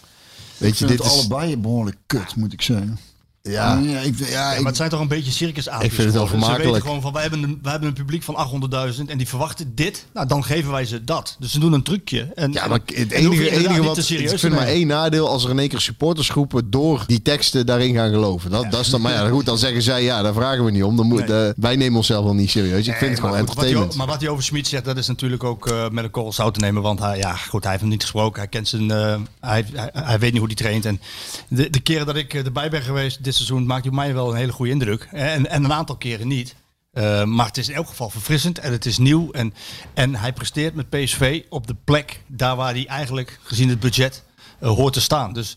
[0.57, 1.13] weet Ik je, dit het is...
[1.13, 2.99] allebei behoorlijk kut, moet ik zeggen.
[3.43, 5.97] Ja, ja, ik, ja, Ja, ik- maar het zijn toch een beetje circus Ik vind
[5.97, 6.65] het wel Ze vermakelijk.
[6.65, 9.73] weten gewoon van, wij hebben, een, wij hebben een publiek van 800.000 en die verwachten
[9.75, 10.07] dit.
[10.15, 11.37] Nou, dan geven wij ze dat.
[11.39, 12.29] Dus ze doen een trucje.
[12.35, 15.59] En, Ja, maar het enige, enige wat ik vind maar één nadeel als er in
[15.59, 18.51] één keer supportersgroepen door die teksten daarin gaan geloven.
[18.51, 20.83] Dat, dat is dan, maar ja, goed, dan zeggen zij ja, daar vragen we niet
[20.83, 20.97] om.
[20.97, 21.47] Dan moet, Nee.
[21.47, 22.81] eh, wij nemen onszelf wel niet serieus.
[22.81, 23.97] Ik Nee, vind het gewoon maar goed, wat hij entertainment.
[23.97, 26.55] maar wat hij over Schmid zegt, dat is natuurlijk ook eh, met een korrel zout
[26.55, 26.83] te nemen.
[26.83, 28.41] Want hij, ja, goed, hij heeft hem niet gesproken.
[28.41, 30.85] Hij, kent zijn, eh, hij, hij, hij weet niet hoe hij traint.
[30.85, 31.01] En
[31.49, 34.31] de, de keren dat ik eh, erbij ben geweest dit seizoen, maakt hij mij wel
[34.31, 35.09] een hele goede indruk.
[35.11, 36.55] En, en een aantal keren niet.
[36.93, 39.31] Eh, maar het is in elk geval verfrissend en het is nieuw.
[39.31, 39.55] En,
[39.95, 44.25] en hij presteert met PSV op de plek daar waar hij eigenlijk, gezien het budget,
[44.59, 45.33] eh, hoort te staan.
[45.33, 45.57] Dus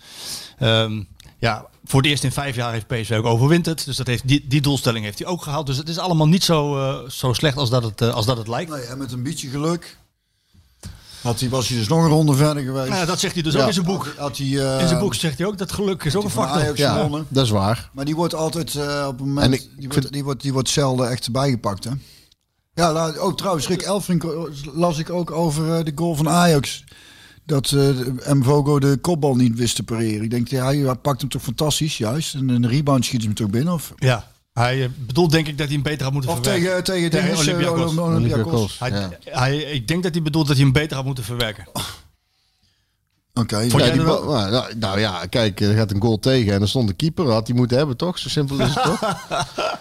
[0.58, 1.04] ehm,
[1.40, 3.86] ja, voor het eerst in vijf jaar heeft PSV ook overwinterd.
[3.86, 5.66] Dus dat heeft, die, die doelstelling heeft hij ook gehaald.
[5.66, 8.48] Dus het is allemaal niet zo, eh, zo slecht als dat, het, als dat het
[8.48, 8.72] lijkt.
[8.72, 9.98] nee, en met een beetje geluk
[11.24, 12.88] had hij, was hij dus nog een ronde verder geweest.
[12.90, 13.62] Nou ja, dat zegt hij dus Ja.
[13.62, 14.14] ook in zijn boek.
[14.18, 16.62] Had hij, eh, In zijn boek zegt hij ook dat geluk is ook een factor.
[16.62, 17.26] Ajax Ja, gewonnen.
[17.30, 17.90] dat is waar.
[17.94, 19.46] Maar die wordt altijd eh, op een moment.
[19.46, 21.84] En ik die, vind- wordt, die, wordt, die wordt zelden echt bijgepakt.
[21.84, 21.92] Hè?
[22.74, 24.24] Ja, ook trouwens, Rick Elfrink
[24.74, 26.84] las ik ook over eh, de goal van Ajax.
[27.46, 30.24] Dat eh Mvogo de kopbal niet wist te pareren.
[30.24, 32.34] Ik denk, ja, hij pakt hem toch fantastisch, juist.
[32.36, 33.74] En een rebound schiet hem toch binnen?
[33.74, 36.84] Of, Ja, hij eh, bedoelt denk ik dat hij hem beter had moeten of verwerken.
[36.84, 37.98] tegen, tegen, Tegen eh, Olympiakos.
[37.98, 38.16] Olympiakos.
[38.16, 38.80] Olympiakos.
[38.80, 39.10] Hij, Ja.
[39.40, 41.68] hij, ik denk dat hij bedoelt dat hij hem beter had moeten verwerken.
[43.36, 46.88] Oké, Ja, nou, nou, nou ja, kijk, er gaat een goal tegen en er stond
[46.88, 47.32] de keeper.
[47.32, 48.18] Had hij moeten hebben, toch?
[48.20, 49.00] Zo simpel is het toch?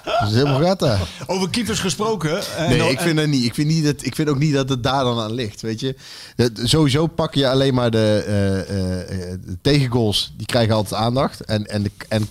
[0.04, 1.00] Dat is helemaal daar.
[1.26, 2.56] Over keepers gesproken.
[2.56, 3.44] en- Nee, ik en- vind, dat niet.
[3.44, 5.60] Ik, vind niet dat, ik vind ook niet dat het daar dan aan ligt.
[5.60, 5.96] Weet je?
[6.36, 9.00] Dat- sowieso pak je alleen maar de, eh, eh,
[9.32, 10.32] eh, de tegengoals.
[10.36, 11.40] Die krijgen altijd aandacht.
[11.40, 12.28] En, en, de, en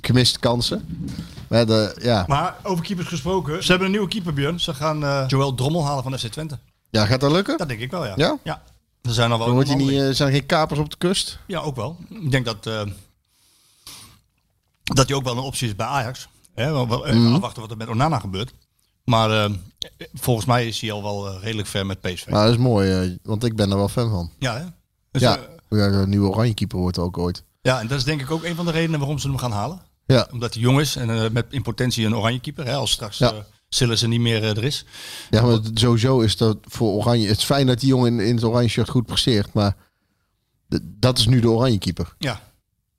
[0.00, 0.84] gemiste kansen.
[1.50, 2.24] Maar de, ja.
[2.28, 3.62] Maar over keepers gesproken.
[3.62, 4.60] Ze hebben een nieuwe keeper, Björn.
[4.60, 6.58] Ze gaan eh, Joël Drommel halen van FC Twente.
[6.90, 7.58] ja, gaat dat lukken?
[7.58, 8.12] Dat denk ik wel, ja.
[8.16, 8.38] Ja?
[8.44, 8.62] Ja.
[9.02, 11.38] Er zijn al wel Dan wordt niet, eh, zijn er geen kapers op de kust?
[11.46, 11.96] Ja, ook wel.
[12.08, 12.82] Ik denk dat, eh,
[14.82, 16.28] dat hij ook wel een optie is bij Ajax.
[16.54, 17.34] Hè, wel- Mhm.
[17.34, 18.52] afwachten wat er met Onana gebeurt.
[19.04, 19.50] Maar eh,
[20.14, 22.26] volgens mij is hij al wel redelijk ver met PSV.
[22.26, 24.30] Nou, dat is mooi, want ik ben er wel fan van.
[24.38, 24.64] Ja, hè?
[25.10, 27.44] Dus, ja, ja, de nieuwe oranje keeper wordt ook ooit.
[27.62, 29.52] ja, en dat is denk ik ook een van de redenen waarom ze hem gaan
[29.52, 29.80] halen.
[30.14, 32.66] Ja, Omdat hij jong is en eh, met in potentie een oranje keeper.
[32.66, 33.32] Hè, als straks Ja.
[33.32, 33.38] eh
[33.68, 34.84] Sillissen niet meer eh, er is.
[35.30, 37.28] ja maar sowieso is dat voor oranje...
[37.28, 39.76] Het is fijn dat die jongen in, in het oranje shirt goed presteert, maar
[40.82, 42.14] dat is nu de oranje keeper.
[42.18, 42.40] Ja,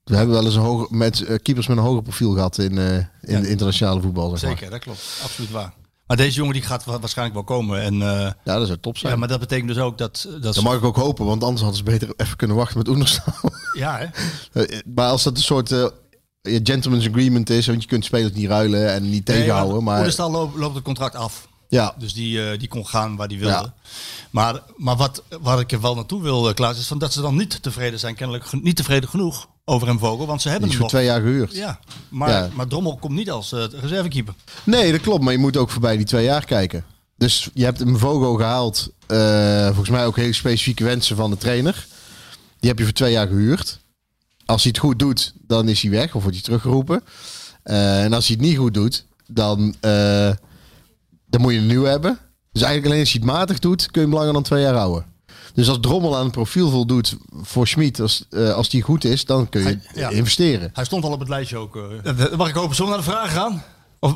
[0.03, 3.07] We hebben wel eens een hoger, met keepers met een hoger profiel gehad in, in
[3.21, 3.39] Ja.
[3.39, 4.29] de internationale voetbal.
[4.37, 4.51] Zeg maar.
[4.57, 4.69] zeker.
[4.71, 5.19] Dat klopt.
[5.23, 5.73] Absoluut waar.
[6.07, 7.81] Maar deze jongen die gaat wa- waarschijnlijk wel komen.
[7.81, 9.13] En, eh, Ja, dat zou top zijn.
[9.13, 10.27] ja, maar dat betekent dus ook dat...
[10.41, 13.33] dat mag ik ook hopen, want anders hadden ze beter even kunnen wachten met Oenerstal.
[13.77, 14.07] Ja, hè?
[14.95, 15.91] Maar als dat een soort
[16.41, 19.83] ja, gentleman's agreement is, want je kunt spelers niet ruilen en niet tegenhouden.
[19.83, 21.47] maar Oenestal loopt, loopt het contract af.
[21.67, 23.53] ja, Dus die, eh, die kon gaan waar die wilde.
[23.53, 23.73] Ja.
[24.29, 27.35] Maar, maar wat, waar ik er wel naartoe wil, Klaas, is van dat ze dan
[27.35, 28.15] niet tevreden zijn.
[28.15, 30.27] Kennelijk niet tevreden genoeg over hem Vogel.
[30.27, 30.93] Want ze hebben hem voor nog.
[30.95, 31.53] twee jaar gehuurd.
[31.55, 32.49] Ja, maar, Ja.
[32.53, 34.33] maar Drommel komt niet als eh, reservekeeper.
[34.63, 36.83] Nee, dat klopt, maar je moet ook voorbij die twee jaar kijken.
[37.17, 41.37] Dus je hebt een Vogo gehaald, eh, volgens mij ook hele specifieke wensen van de
[41.37, 41.87] trainer.
[42.59, 43.79] Die heb je voor twee jaar gehuurd.
[44.51, 47.03] Als hij het goed doet, dan is hij weg of wordt hij teruggeroepen.
[47.63, 50.31] Eh, en als hij het niet goed doet, dan, eh,
[51.25, 52.17] dan moet je een nieuwe hebben.
[52.51, 54.73] Dus eigenlijk alleen als hij het matig doet, kun je hem langer dan twee jaar
[54.75, 55.05] houden.
[55.53, 59.25] Dus als Drommel aan het profiel voldoet voor Schmid, als, eh, als die goed is,
[59.25, 60.09] dan kun je Hij- ja.
[60.09, 60.69] investeren.
[60.73, 61.75] Hij stond al op het lijstje ook.
[61.75, 62.35] eh.
[62.37, 63.63] Mag ik open zo naar de vragen gaan?
[63.99, 64.15] Of,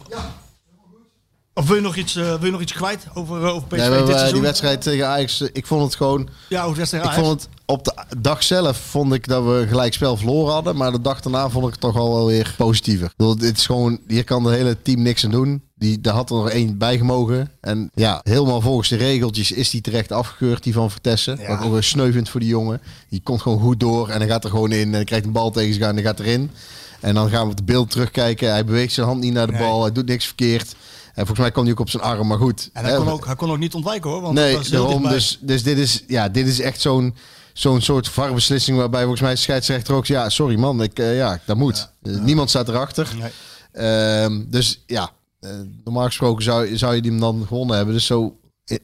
[1.53, 3.89] of wil, je nog iets, eh, wil je nog iets kwijt over, eh, over PSV
[3.89, 4.33] Nee, dit seizoen?
[4.33, 6.29] die wedstrijd tegen Ajax, ik vond het gewoon...
[6.49, 7.27] Ja, hoe is het tegen Ik Ajax?
[7.27, 10.75] vond het op de dag zelf vond ik dat we gelijk spel verloren hadden.
[10.75, 13.13] Maar de dag daarna vond ik het toch al wel weer positiever.
[13.17, 15.63] Bedoel, dit is gewoon, hier kan het hele team niks aan doen.
[15.75, 17.51] Die, daar had er nog één bij gemogen.
[17.61, 21.37] En ja, helemaal volgens de regeltjes is die terecht afgekeurd, die van Vertessen.
[21.39, 21.47] Ja.
[21.47, 22.81] Wat ook weer voor die jongen.
[23.09, 24.87] Die komt gewoon goed door en hij gaat er gewoon in.
[24.87, 26.51] En hij krijgt een bal tegen zich aan en hij gaat erin.
[26.99, 28.49] En dan gaan we het beeld terugkijken.
[28.51, 29.61] Hij beweegt zijn hand niet naar de Nee.
[29.61, 29.81] bal.
[29.81, 30.75] Hij doet niks verkeerd.
[31.05, 32.69] En volgens mij kwam hij ook op zijn arm, maar goed.
[32.73, 34.21] En hij Hè, kon, ook, hij kon ook niet ontwijken hoor.
[34.21, 35.03] Want nee, daarom.
[35.09, 37.15] Dus, dus dit, is, ja, dit is echt zo'n
[37.57, 40.05] zo'n soort varbeslissing waarbij volgens mij scheidsrechter ook...
[40.05, 41.89] Ja, sorry man, ik, eh, ja, dat moet.
[42.01, 43.13] Eh, Niemand staat erachter.
[43.19, 43.31] Nee.
[43.71, 45.49] Ehm, dus ja, eh,
[45.83, 47.93] normaal gesproken zou, zou je die hem dan gewonnen hebben.
[47.93, 48.37] Dus zo,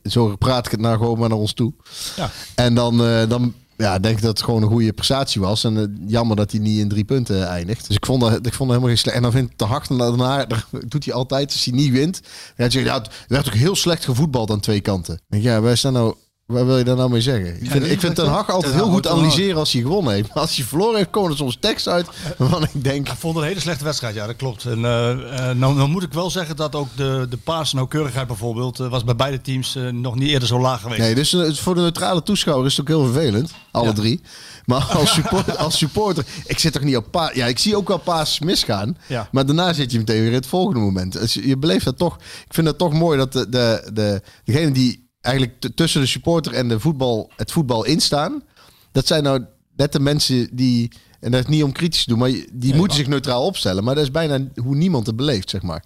[0.04, 1.74] zo praat ik het nou gewoon maar naar ons toe.
[2.16, 2.30] Ja.
[2.56, 5.64] En dan, dan ja, denk ik dat het gewoon een goede prestatie was.
[5.64, 7.88] En jammer dat hij niet in drie punten eindigt.
[7.88, 9.16] Dus ik vond dat, ik vond dat helemaal geen slecht.
[9.16, 12.22] En dan vindt de Hart daarna, dat doet hij altijd als hij niet wint.
[12.58, 15.22] Ja, het werd ook heel slecht gevoetbald aan twee kanten.
[15.28, 16.16] Denk, ja, wij staan nou...
[16.52, 17.62] Waar wil je daar nou mee zeggen?
[17.62, 20.28] Ik vind, ik vind Ten Hag altijd heel goed analyseren als hij gewonnen heeft.
[20.34, 22.08] Maar als hij verloren heeft, komen er soms tekst uit
[22.38, 23.08] waarvan ik denk...
[23.10, 24.66] Ik vond het een hele slechte wedstrijd, ja, dat klopt.
[24.66, 28.80] En eh, eh, nou, nou moet ik wel zeggen dat ook de, de paasnauwkeurigheid bijvoorbeeld...
[28.80, 31.00] eh, was bij beide teams nog niet eerder zo laag geweest.
[31.02, 33.52] Nee, dus voor de neutrale toeschouwer is het ook heel vervelend.
[33.72, 33.94] Alle Ja.
[33.94, 34.22] drie.
[34.66, 37.34] Maar als, support, als supporter, ik zit toch niet op paas.
[37.34, 38.98] Ja, ik zie ook wel paas misgaan.
[39.08, 39.28] Ja.
[39.32, 41.14] Maar daarna zit je meteen weer in het volgende moment.
[41.14, 42.16] Dus je je beleeft dat toch.
[42.48, 46.08] Ik vind dat toch mooi dat de, de, de, degene die eigenlijk t- tussen de
[46.08, 48.44] supporter en de voetbal, het voetbal instaan.
[48.92, 49.46] Dat zijn nou
[49.76, 50.92] net de mensen die.
[51.20, 53.84] En dat is niet om kritisch te doen, maar die moeten zich neutraal opstellen.
[53.84, 55.84] Maar dat is bijna hoe niemand het beleeft, zeg maar.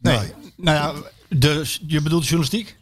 [0.00, 0.32] Nee.
[0.56, 0.92] Nou ja,
[1.28, 2.76] de, je bedoelt de journalistiek?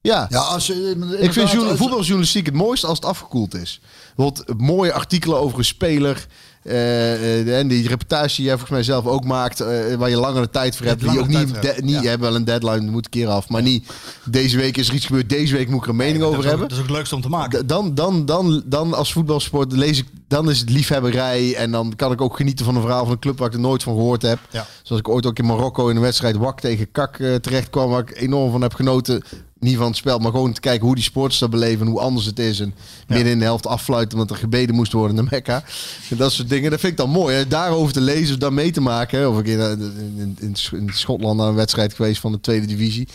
[0.00, 0.26] Ja.
[0.30, 3.80] Ja, als Ik vind voetbaljournalistiek het mooiste als het afgekoeld is.
[4.16, 6.26] Bijvoorbeeld mooie artikelen over een speler.
[6.62, 9.60] Eh, eh, en die reportage die jij volgens mij zelf ook maakt.
[9.60, 10.98] eh, waar je langer de tijd voor hebt.
[11.00, 12.02] Die langere ook niet, de- niet ja.
[12.02, 13.48] je hebt wel een deadline, moet een keer af.
[13.48, 13.92] Maar niet
[14.24, 15.28] deze week is er iets gebeurd.
[15.28, 16.60] Deze week moet ik er een mening over ook, hebben.
[16.62, 17.66] dat is ook het leukste om te maken.
[17.66, 21.54] Dan, dan, dan, dan als voetbalsport lees ik, dan is het liefhebberij.
[21.54, 23.60] En dan kan ik ook genieten van een verhaal van een club waar ik er
[23.60, 24.38] nooit van gehoord heb.
[24.50, 24.66] Ja.
[24.82, 27.90] Zoals ik ooit ook in Marokko in een wedstrijd Wak tegen Kak terecht kwam.
[27.90, 29.22] Waar ik enorm van heb genoten.
[29.62, 31.86] Niet van het spel, maar gewoon te kijken hoe die sporters dat beleven.
[31.86, 32.60] En hoe anders het is.
[32.60, 32.74] En
[33.06, 35.64] midden in de helft afluiten omdat er gebeden moest worden in de Mekka.
[36.10, 36.70] En dat soort dingen.
[36.70, 37.36] Dat vind ik dan mooi.
[37.36, 37.48] Hè?
[37.48, 39.18] Daarover te lezen, daar mee te maken.
[39.18, 39.26] hè.
[39.26, 42.66] Of ik in, eh, in, in, in Schotland naar een wedstrijd geweest van de tweede
[42.66, 43.08] divisie.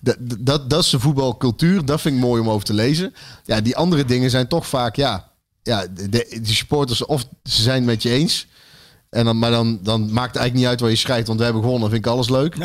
[0.00, 1.84] Dat, dat, dat is de voetbalcultuur.
[1.84, 3.14] Dat vind ik mooi om over te lezen.
[3.44, 5.30] Ja, die andere dingen zijn toch vaak, ja,
[5.62, 6.08] ja de,
[6.42, 8.46] de supporters of ze zijn het met je eens.
[9.10, 11.44] En dan, maar dan, dan maakt het eigenlijk niet uit waar je schrijft, want we
[11.44, 12.56] hebben gewonnen, vind ik alles leuk.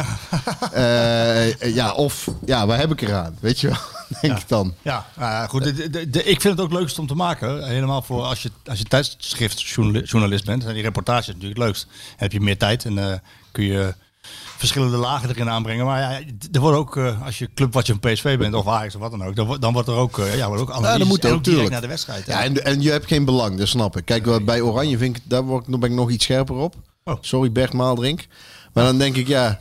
[0.72, 3.38] Eh, ja, of ja, waar heb ik eraan?
[3.40, 3.78] Weet je wel,
[4.22, 4.74] denk ik dan.
[4.82, 5.64] Ja, nou ja, goed.
[5.64, 7.68] De, de, de- ik vind het ook leukst om te maken.
[7.68, 10.66] Helemaal voor als je, als je tijdschriftjournalist bent.
[10.66, 11.84] En die reportage is natuurlijk het leukst.
[11.88, 13.18] Dan heb je meer tijd en eh,
[13.52, 13.94] kun je
[14.58, 15.86] verschillende lagen erin aanbrengen.
[15.86, 16.20] Maar ja,
[16.52, 19.02] er wordt ook, eh, als je club wat je van PSV bent of Ajax of
[19.02, 20.92] wat dan ook, dan, wordt- dan wordt er ook, eh, ja, wordt ook analyse.
[20.92, 22.26] Ja, dat moet en ook, direct naar de wedstrijd.
[22.26, 24.06] Ja, en, en je hebt geen belang, dat snap ik.
[24.06, 26.76] Kijk, wat bij Oranje vind ik, daar word ik, ben ik nog iets scherper op.
[27.04, 27.16] Oh.
[27.22, 28.26] Sorry Bert Maaldrink.
[28.74, 29.60] Maar dan denk ik, ja,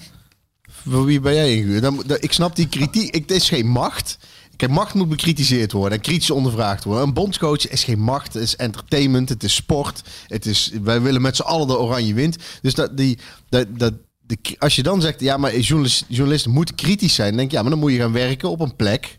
[0.70, 1.82] voor wie ben jij ingehuurd?
[1.82, 3.14] Dan, dan- ik snap die kritiek.
[3.14, 4.18] Ik, het is geen macht.
[4.56, 7.06] Kijk, macht moet bekritiseerd worden en kritisch ondervraagd worden.
[7.06, 10.02] Een bondscoach is geen macht, het is entertainment, het is sport.
[10.26, 12.36] Het is, wij willen met z'n allen de oranje wint.
[12.62, 13.18] Dus dat, die,
[13.48, 13.92] dat, dat,
[14.26, 17.36] de, als je dan zegt, ja, maar journalist, journalisten moeten kritisch zijn.
[17.36, 19.18] Denk ik, ja, maar dan moet je gaan werken op een plek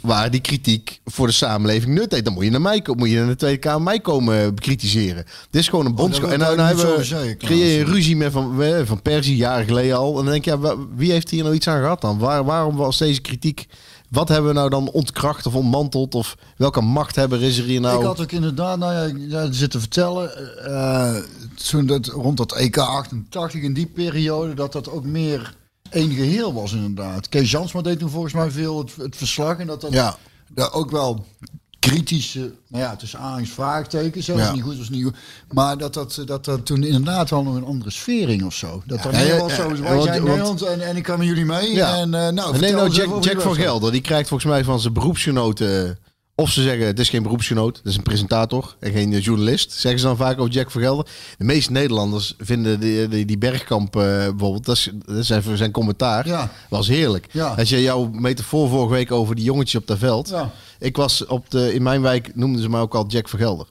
[0.00, 2.24] waar die kritiek voor de samenleving nut heeft.
[2.24, 5.24] Dan moet je naar mij komen, moet je naar de Tweede Kamer mij komen bekritiseren.
[5.50, 6.30] Dit is gewoon een bondscoach.
[6.30, 9.96] dat en nou, nou hebben we, creëer je ruzie met van, van Persie, jaren geleden
[9.96, 10.18] al.
[10.18, 12.18] En dan denk je, ja, wie heeft hier nou iets aan gehad dan?
[12.18, 13.66] Waar, waarom was deze kritiek...
[14.10, 16.14] Wat hebben we nou dan ontkracht of ontmanteld?
[16.14, 17.98] Of welke machthebber is er hier nou?
[18.00, 21.16] Ik had ook inderdaad, nou ja, zitten vertellen, eh,
[21.70, 25.54] toen dat, rond dat EK 88, in die periode, dat dat ook meer
[25.90, 27.28] één geheel was inderdaad.
[27.28, 30.16] Kees Jansma deed toen volgens mij veel het, het verslag en dat dat Ja.
[30.72, 31.24] ook wel
[31.78, 34.38] kritische, nou ja, tussen aanhalingstekens, vraagtekens, hè, Ja.
[34.38, 35.16] was niet goed, was niet goed.
[35.52, 38.82] Maar dat dat, dat dat toen inderdaad wel nog een andere sfeer ging of zo.
[38.86, 41.26] Dat er Ja, meer ja, was zo, wij zijn Nederland en, en ik kan met
[41.26, 41.74] jullie mee.
[41.74, 41.96] Ja.
[41.96, 43.54] En, eh, nou, nee, vertel nou, Jack, Jack van.
[43.54, 45.98] Gelder, die krijgt volgens mij van zijn beroepsgenoten...
[46.40, 49.72] Of ze zeggen, het is geen beroepsgenoot, het is een presentator en geen eh, journalist.
[49.72, 51.06] Zeggen ze dan vaak over Jack van Gelder.
[51.38, 55.56] De meeste Nederlanders vinden die, die, die Bergkamp eh, bijvoorbeeld, dat is, dat is even
[55.56, 56.50] zijn commentaar, Ja.
[56.68, 57.26] was heerlijk.
[57.30, 57.46] Ja.
[57.58, 60.28] Als je jouw metafoor vorige week over die jongetjes op dat veld.
[60.28, 60.50] Ja.
[60.78, 63.66] Ik was op de, in mijn wijk, noemden ze mij ook al Jack van Gelder.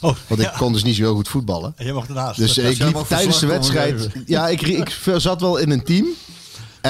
[0.00, 0.54] Oh, Want ik ja.
[0.58, 1.72] kon dus niet zo heel goed voetballen.
[1.76, 2.38] En jij mag ernaast.
[2.38, 4.08] Dus Dat- ik liep tijdens de wedstrijd.
[4.26, 6.06] Ja, ik, ik zat wel in een team.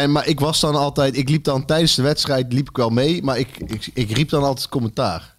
[0.01, 1.17] En, maar ik was dan altijd.
[1.17, 3.23] Ik liep dan tijdens de wedstrijd liep ik wel mee.
[3.23, 5.35] Maar ik, ik, ik riep dan altijd commentaar.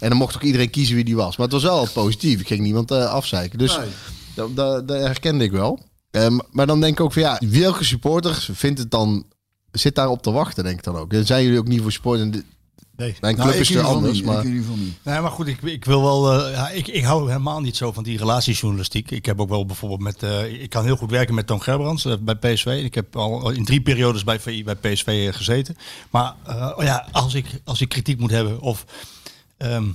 [0.00, 1.36] En dan mocht ook iedereen kiezen wie die was.
[1.36, 2.40] Maar het was wel positief.
[2.40, 3.58] Ik ging niemand eh, afzeiken.
[3.58, 3.86] Dus Nee.
[4.34, 5.80] dat, dat, dat herkende ik wel.
[6.10, 9.26] Ehm, maar dan denk ik ook van ja, welke supporter vindt het dan.
[9.72, 11.10] Zit daarop te wachten, denk ik dan ook.
[11.10, 12.20] Dan zijn jullie ook niet voor sport.
[12.20, 12.44] En
[12.96, 13.16] Nee.
[13.20, 14.12] Mijn Nou, club ik is er anders.
[14.16, 14.94] niet, Maar ik in ieder geval niet.
[15.02, 16.32] Nee, maar goed, ik, ik wil wel.
[16.46, 19.10] eh, ja, ik, ik hou helemaal niet zo van die relatiejournalistiek.
[19.10, 20.22] Ik heb ook wel bijvoorbeeld met.
[20.22, 22.80] eh, ik kan heel goed werken met Toon Gerbrands eh, bij PSV.
[22.84, 25.76] Ik heb al in drie periodes bij VI bij PSV gezeten.
[26.10, 28.84] Maar eh, oh ja, als ik, als ik kritiek moet hebben of
[29.56, 29.86] ehm,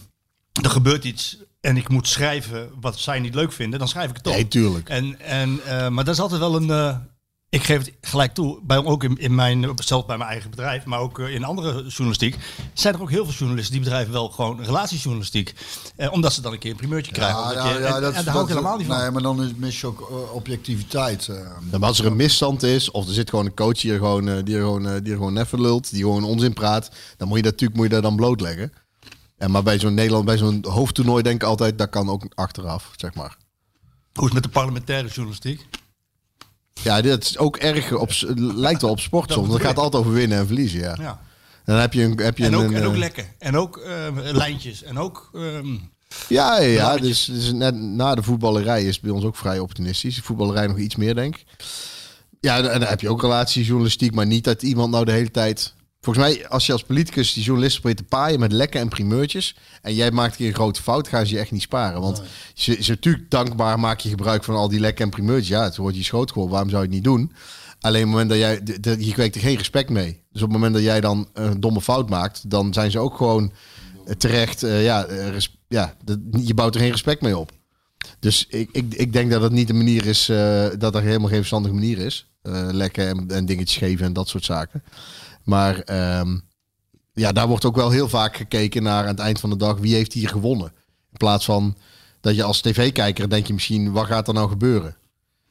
[0.63, 4.15] er gebeurt iets en ik moet schrijven wat zij niet leuk vinden, dan schrijf ik
[4.17, 4.33] het op.
[4.33, 4.89] nee, tuurlijk.
[4.89, 7.07] En, en, eh, maar dat is altijd wel een.
[7.49, 10.85] Ik geef het gelijk toe, bij, ook in, in mijn, zelf bij mijn eigen bedrijf,
[10.85, 12.35] maar ook eh, in andere journalistiek,
[12.73, 15.53] zijn er ook heel veel journalisten die bedrijven wel gewoon relatiejournalistiek.
[15.95, 17.39] Eh, omdat ze dan een keer een primeurtje krijgen.
[17.41, 18.97] Ja, ja, je- ja, en, dat, en daar hou ik helemaal niet van.
[18.97, 21.27] Nee, maar dan is, mis je ook eh, objectiviteit.
[21.27, 21.35] eh.
[21.71, 23.97] Ja, maar als er een misstand is, of er zit gewoon een coach die er
[23.97, 27.37] gewoon, die er gewoon, die er gewoon neffen lult, die gewoon onzin praat, dan moet
[27.37, 28.71] je dat natuurlijk moet je dat dan blootleggen.
[29.37, 32.91] En maar bij zo'n Nederland, bij zo'n hoofdtoernooi denk ik altijd, dat kan ook achteraf,
[32.95, 33.37] zeg maar.
[34.13, 35.65] Hoe is het met de parlementaire journalistiek?
[36.83, 39.53] Ja, dit is ook erg op, lijkt wel op sport soms.
[39.53, 40.95] Het gaat altijd over winnen en verliezen, ja.
[40.99, 41.19] Ja.
[41.65, 42.17] Dan heb je een...
[42.17, 43.25] Heb je En ook, een, en ook lekken.
[43.39, 43.93] En ook eh,
[44.31, 44.83] lijntjes.
[44.83, 45.29] En ook...
[45.33, 45.75] ehm,
[46.27, 46.97] Ja, ja.
[46.97, 50.15] Dus, dus net na de voetballerij is het bij ons ook vrij opportunistisch.
[50.15, 51.45] De voetballerij nog iets meer, denk ik.
[52.41, 55.31] Ja, en en dan heb je ook relatiejournalistiek, maar niet dat iemand nou de hele
[55.31, 55.73] tijd...
[56.01, 59.55] Volgens mij, als je als politicus die journalisten probeert te paaien met lekken en primeurtjes...
[59.81, 62.01] en jij maakt keer een grote fout, gaan ze je echt niet sparen.
[62.01, 62.21] Want
[62.53, 65.47] ze, ze natuurlijk dankbaar maak je gebruik van al die lekken en primeurtjes.
[65.47, 67.31] Ja, het wordt je schoot gewoon, waarom zou je het niet doen?
[67.79, 68.63] Alleen op het moment dat jij...
[68.63, 70.21] de- de- Je kweekt er geen respect mee.
[70.31, 72.49] Dus op het moment dat jij dan een domme fout maakt...
[72.49, 73.51] dan zijn ze ook gewoon
[74.05, 74.63] eh, terecht...
[74.63, 77.51] eh, ja, eh, res- ja dat- je bouwt er geen respect mee op.
[78.19, 81.27] Dus ik, ik, ik denk dat het niet de manier is, eh, dat er helemaal
[81.27, 82.27] geen verstandige manier is.
[82.41, 84.83] Eh, lekken en, en dingetjes geven en dat soort zaken.
[85.49, 86.37] Maar ehm,
[87.13, 89.77] ja, daar wordt ook wel heel vaak gekeken naar aan het eind van de dag
[89.77, 90.71] wie heeft hier gewonnen.
[91.11, 91.75] In plaats van
[92.21, 94.95] dat je als tv-kijker denk je misschien, wat gaat er nou gebeuren?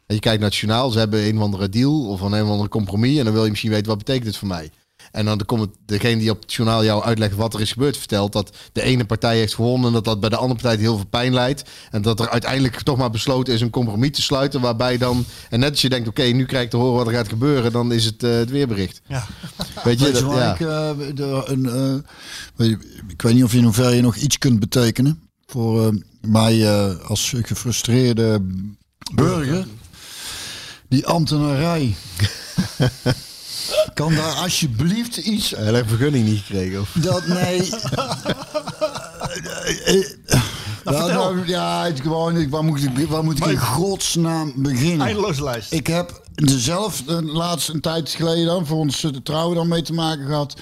[0.06, 2.44] En je kijkt naar het journaal, ze hebben een of andere deal of een, een
[2.44, 4.70] of andere compromis en dan wil je misschien weten wat betekent het voor mij.
[5.12, 8.32] En dan komt degene die op het journaal jou uitlegt wat er is gebeurd, vertelt
[8.32, 11.06] dat de ene partij heeft gewonnen en dat dat bij de andere partij heel veel
[11.06, 11.62] pijn leidt.
[11.90, 15.60] En dat er uiteindelijk toch maar besloten is een compromis te sluiten waarbij dan, en
[15.60, 17.92] net als je denkt, oké, nu krijg ik te horen wat er gaat gebeuren, dan
[17.92, 19.00] is het eh, het weerbericht.
[19.06, 19.26] ja.
[19.84, 20.52] Weet je, Weet je dat, waar ja.
[20.52, 22.10] ik, eh, de, een, eh,
[22.54, 26.82] weet je, ik weet niet of in hoeverre je nog iets kunt betekenen voor mij
[26.98, 28.46] als gefrustreerde
[29.14, 29.66] burger.
[30.88, 31.94] Die ambtenarij.
[33.94, 36.80] kan daar alsjeblieft iets Hij heeft vergunning niet gekregen.
[36.80, 36.90] Of?
[37.00, 37.68] dat nee.
[40.84, 45.06] ja, nou, ja, het gewoon, ik- waar moet ik, waar moet ik in godsnaam beginnen?
[45.06, 45.72] Eindeloze lijst.
[45.72, 49.68] Ik heb zelf de laatste een tijd geleden dan voor ons eh, de trouwen dan
[49.68, 50.56] mee te maken gehad.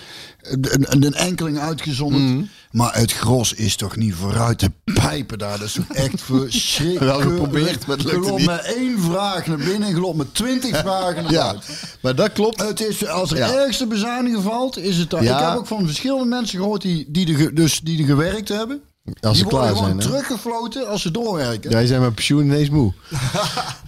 [0.51, 2.23] Een, een, een enkeling uitgezonderd.
[2.23, 2.43] Mhm.
[2.70, 5.59] Maar het gros is toch niet vooruit te pijpen daar.
[5.59, 7.16] Dat is toch echt verschrikkelijk.
[7.24, 8.47] Wel geprobeerd, maar het lukte Geloof niet.
[8.47, 11.74] met één vraag naar binnen en geloof met twintig vragen naar Ja, buiten.
[12.02, 12.62] maar dat klopt.
[12.62, 13.52] Het is, als er Ja.
[13.55, 15.23] ergste bezuiniging valt, is het dan.
[15.23, 15.39] Ja.
[15.40, 18.81] Ik heb ook van verschillende mensen gehoord die, die, ge- dus, die er gewerkt hebben.
[19.20, 20.12] Als ze die worden klaar gewoon zijn.
[20.12, 20.15] hè?
[20.24, 21.70] teruggefloten als ze doorwerken.
[21.70, 22.93] Jij zijn met pensioen ineens moe.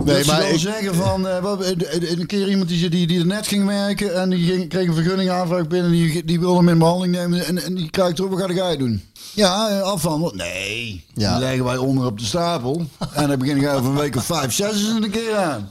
[0.04, 3.26] Nee, maar maar ik, zeggen van, wat- eh, een keer iemand die, die, die er
[3.26, 6.78] net ging werken en die ging, kreeg een vergunningaanvraag binnen, die, die wilde hem in
[6.78, 9.02] behandeling nemen en, en die krijgt erop, wat ga jij doen?
[9.34, 10.36] Ja, eh, afhandelen.
[10.36, 11.32] Nee, Ja.
[11.32, 14.24] die leggen wij onder op de stapel en dan begin ik over een week of
[14.24, 15.68] vijf, zes een keer aan.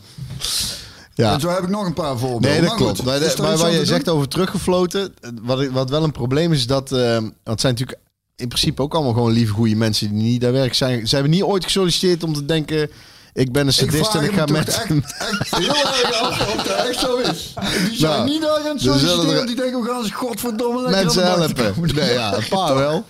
[1.15, 1.34] ja.
[1.34, 2.49] En zo heb ik nog een paar voorbeelden.
[2.49, 2.98] Nee, dat Maar klopt.
[2.99, 6.90] goed, maar waar je zegt over teruggefloten, wat, ik- wat wel een probleem is, dat
[6.90, 7.99] want het zijn natuurlijk
[8.38, 10.76] in principe ook allemaal gewoon lieve, goede mensen die niet daar werken.
[10.76, 12.89] Zijn, ze hebben niet ooit gesolliciteerd om te denken,
[13.34, 14.68] ik ben een sadist en ik ga met...
[14.68, 17.53] echt, echt heel erg af of het echt zo is.
[17.88, 20.81] Die zijn Nou, niet daar er zullen solliciteren, er- die denken, we gaan ze godverdomme
[20.81, 21.73] lekker mensen aan helpen.
[21.95, 23.05] Nee, ja, een paar wel.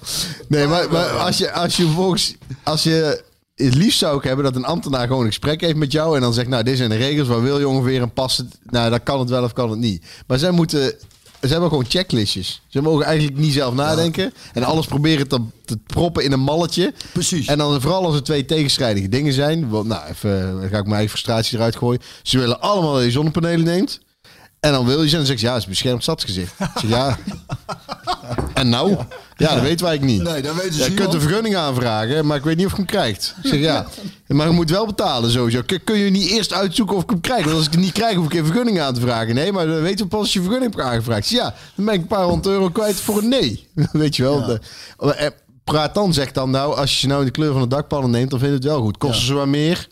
[0.48, 3.24] Nee, maar, maar als je, als je volgens, als je
[3.56, 6.22] het liefst zou ik hebben dat een ambtenaar gewoon een gesprek heeft met jou en
[6.22, 8.90] dan zegt, nou, dit zijn de regels, wat wil je ongeveer en past het, nou,
[8.90, 10.06] dan kan het wel of kan het niet.
[10.28, 10.94] Maar zij moeten,
[11.42, 12.62] ze hebben gewoon checklistjes.
[12.68, 16.94] Ze mogen eigenlijk niet zelf nadenken en alles proberen te, te proppen in een malletje.
[17.14, 17.48] Precies.
[17.48, 20.84] En dan vooral als er twee tegenstrijdige dingen zijn, want, nou, even, dan ga ik
[20.84, 22.02] mijn eigen frustratie eruit gooien.
[22.24, 24.00] Ze willen allemaal dat je zonnepanelen neemt.
[24.68, 26.54] En dan wil je ze en dan zeg je, ja, het is beschermd stadsgezicht.
[26.60, 27.18] Ik zeg, ja.
[28.54, 28.90] En nou?
[29.36, 30.22] Ja, dat weten wij eigenlijk niet.
[30.22, 32.72] Nee, dat weten ze Ja, je kunt een vergunning aanvragen, maar ik weet niet of
[32.72, 33.36] je hem krijgt.
[33.44, 33.86] Ik zeg, ja.
[34.28, 35.62] Maar je moet wel betalen sowieso.
[35.84, 37.44] Kun, je niet eerst uitzoeken of ik hem krijg?
[37.44, 39.36] Want als ik het niet krijg, hoef ik geen vergunning aan te vragen.
[39.36, 41.20] Nee, maar dan weten we pas als je vergunning hebt aangevraagd.
[41.20, 43.68] Ik zeg, Ja, dan ben ik een paar honderd euro kwijt voor een nee.
[43.92, 44.46] Weet je wel.
[44.46, 44.60] De-
[45.16, 45.28] eh,
[45.64, 48.12] praat dan, zegt dan nou, als je ze nou in de kleur van de dakpannen
[48.12, 48.98] neemt, dan vind je het wel goed.
[48.98, 49.88] Kosten ze wat meer?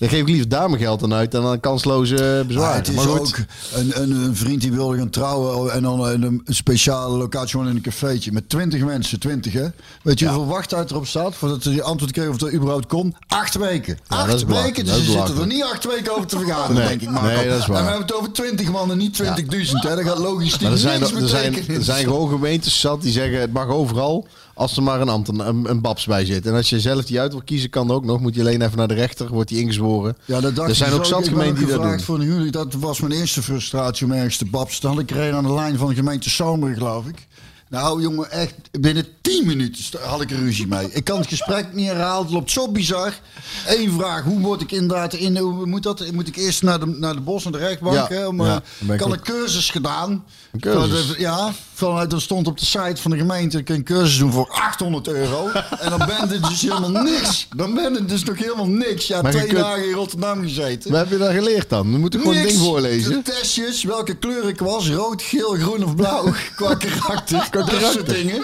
[0.00, 2.74] Dan geef ik liever daar mijn geld aan uit dan aan kansloze bezwaar.
[2.74, 3.36] Het is maar ook
[3.74, 7.68] een, een, een vriend die wilde gaan trouwen en dan een, een speciale locatie gewoon
[7.68, 9.66] in een cafeetje met 20 mensen, 20 hè.
[10.02, 13.14] Weet je hoeveel wachttijd erop staat voordat ze die antwoord kreeg of dat überhaupt kon?
[13.28, 13.98] Acht weken.
[14.08, 16.74] Ja, acht dat is weken, dus ze zitten er niet acht weken over te vergaderen,
[16.74, 17.22] Nee, denk ik maar.
[17.22, 17.76] nee, dat is waar.
[17.76, 19.28] En we hebben het over 20 man en niet 20.000,
[19.70, 19.94] hè.
[19.96, 23.40] Dat gaat logistiek Maar er zijn, er, zijn, er zijn gewoon gemeentes zat die zeggen
[23.40, 24.26] het mag overal
[24.60, 26.46] als er maar een ambtenaar, een, een babs bij zit.
[26.46, 28.20] En als je zelf die uit wil kiezen, kan dat ook nog.
[28.20, 30.16] Moet je alleen even naar de rechter, wordt die ingezworen.
[30.24, 32.06] Ja, dat dacht er zijn ook zat gemeenten die dat gevraagd doen.
[32.06, 32.52] voor een huwelijk.
[32.52, 34.82] Dat was mijn eerste frustratie om ergens te babsen.
[34.82, 37.26] Dan had ik er een aan de lijn van de gemeente Zomer, geloof ik.
[37.68, 40.92] Nou, jongen, echt binnen 10 minuten had ik er ruzie mee.
[40.92, 42.24] Ik kan het gesprek niet herhalen.
[42.24, 43.20] Het loopt zo bizar.
[43.66, 45.36] Eén vraag: hoe word ik inderdaad in?
[45.36, 46.12] Hoe moet dat?
[46.12, 47.94] Moet ik eerst naar de, naar de bos, naar de rechtbank?
[47.94, 50.24] Ja, hè, om, ja, eh, ik kan een cursus gedaan?
[50.52, 51.16] Een cursus?
[51.16, 51.52] Ja,
[51.88, 53.58] vanuit dat stond op de site van de gemeente.
[53.58, 55.48] Ik kan een cursus doen voor 800 euro.
[55.80, 57.46] en dan ben je dus helemaal niks.
[57.56, 59.06] Dan ben je dus nog helemaal niks.
[59.06, 60.90] Ja, Maar twee kunt- dagen in Rotterdam gezeten.
[60.90, 61.90] Wat heb je daar geleerd dan?
[61.90, 63.12] Dan moet ik gewoon een ding voorlezen.
[63.12, 64.88] De testjes, welke kleur ik was.
[64.90, 66.24] Rood, geel, groen of blauw.
[66.56, 67.46] Qua karakter.
[67.50, 68.42] Qua dat soort dingen.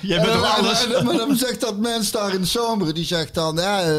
[0.00, 0.86] Jij En bent dan- toch en- alles?
[0.94, 2.94] en- Maar dan zegt dat mens daar in de zomer.
[2.94, 3.98] Die zegt dan, ja, eh,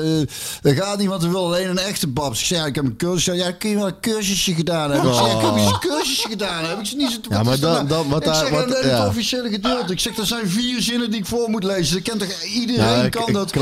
[0.61, 2.39] dat gaat niet, want we willen alleen een echte babs.
[2.39, 3.35] Ik zeg, ja, ik heb een cursus.
[3.35, 5.11] Ja, kun je wel een cursusje gedaan hebben?
[5.11, 6.79] Ik zeg, ik heb eens een cursusje gedaan hebben.
[6.79, 9.49] Ik zeg, niet zo, Ja, maar dan- dan- wat Ik daar- wat in het officiële
[9.49, 9.91] gedeelte.
[9.93, 11.93] Ik zeg, er zijn vier zinnen die ik voor moet lezen.
[11.93, 13.53] Dat kent toch iedereen kan dat.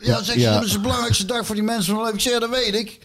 [0.00, 0.54] ja, zeg je, ja.
[0.54, 2.14] dat is de belangrijkste dag voor die mensen van.
[2.14, 2.98] Ik zeg, dat weet ik.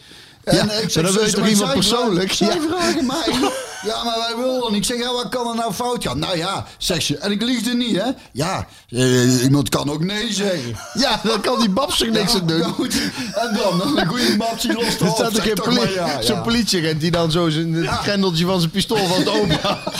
[0.48, 2.32] En Ja, ik maar dan wil je toch iemand vragen- persoonlijk?
[2.32, 2.60] Zij Ja.
[2.68, 3.26] vragen mij.
[3.84, 4.74] Ja, maar wij willen dan.
[4.74, 6.18] Ik zeg, ja, wat kan er nou fout gaan?
[6.18, 7.16] Nou ja, zeg ze.
[7.18, 8.04] En ik lieg er niet, hè?
[8.32, 10.76] Ja, eh, iemand kan ook nee zeggen.
[10.94, 12.62] Ja, dan kan die Babs er niks aan doen.
[12.62, 12.94] Goed.
[13.34, 16.42] En dan, dan een goede map, die lost Er staat Zeg toch poli- ja, zo'n
[16.42, 19.58] politieagent die dan zo zijn het grendeltje van zijn pistool van het.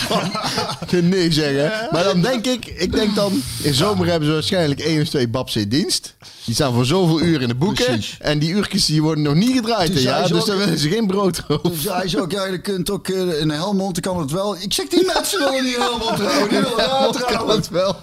[0.90, 1.88] Geen nee zeggen.
[1.90, 5.28] Maar dan denk ik, ik denk dan, in zomer hebben ze waarschijnlijk één of twee
[5.28, 6.14] Babs in dienst.
[6.44, 7.84] Die staan voor zoveel uur in de boeken.
[7.84, 8.16] Precies.
[8.20, 9.94] En die uurtjes die worden nog niet gedraaid.
[9.94, 10.26] Hè, ja?
[10.44, 13.08] Hij Dus dan willen ze geen brood Toen zei ze ook, ja, je kunt ook
[13.08, 14.56] eh, in Helmond kan het wel.
[14.56, 16.48] Ik zeg, die mensen willen niet in Helmond trouwen.
[16.48, 17.96] Die willen daar Helmond kan het wel.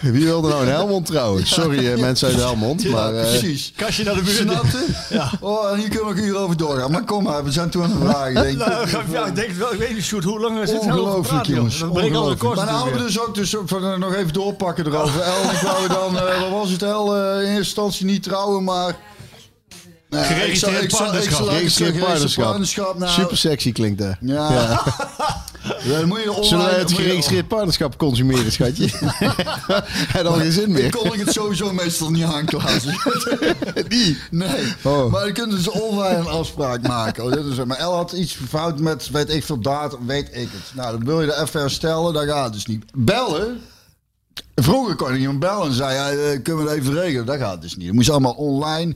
[0.00, 1.46] Wie wilde nou in Helmond trouwen?
[1.46, 2.88] Sorry eh, mensen uit Helmond.
[2.90, 3.72] Maar, eh, Precies.
[3.76, 4.36] Kastje naar de buurt.
[4.36, 4.78] Snapte?
[5.10, 5.30] Ja.
[5.40, 6.90] Oh, en hier kunnen we nog uren over doorgaan.
[6.90, 8.34] Maar kom maar, we zijn toen aan het vragen.
[8.34, 8.66] Denk ik.
[8.66, 9.72] Nou, ja, ik denk het wel.
[9.72, 11.78] Ik weet niet, Sjoerd, hoe lang is het nou Ongelooflijk, jongens.
[11.78, 14.32] Dan breek ik al Maar dan hadden we natuurlijk dus ook dus van, nog even
[14.32, 15.20] doorpakken erover.
[15.20, 17.16] El, ik wou dan, eh, wat was het, El?
[17.16, 18.96] eh, in eerste instantie niet trouwen, maar...
[20.10, 22.84] Geregistreerd ik zal- ik zal- ik partnerschap.
[22.84, 22.98] zal- ik.
[22.98, 24.14] Nou, Super sexy klinkt dat.
[24.20, 24.50] Ja.
[24.52, 24.82] Ja,
[25.98, 26.46] dan moet je online...
[26.48, 28.88] Zullen wij het geregistreerd partnerschap consumeren, schatje?
[30.14, 30.90] Heb dan geen zin Ik meer.
[30.90, 32.94] kon ik het sowieso meestal niet aanklazen.
[33.88, 34.18] Die.
[34.30, 35.10] Nee, Oh.
[35.12, 37.24] maar je kunt dus online een afspraak maken.
[37.24, 40.72] Oh, Maar El had iets fout met, weet ik veel, datum, weet ik het.
[40.74, 42.84] Nou, dan wil je er even herstellen, dat gaat dus niet.
[42.94, 43.60] Bellen?
[44.54, 47.26] Vroeger kon je iemand bellen en zei, ja, eh, kunnen we het even regelen?
[47.26, 47.86] Dat gaat dus niet.
[47.86, 48.94] Dat moest allemaal online.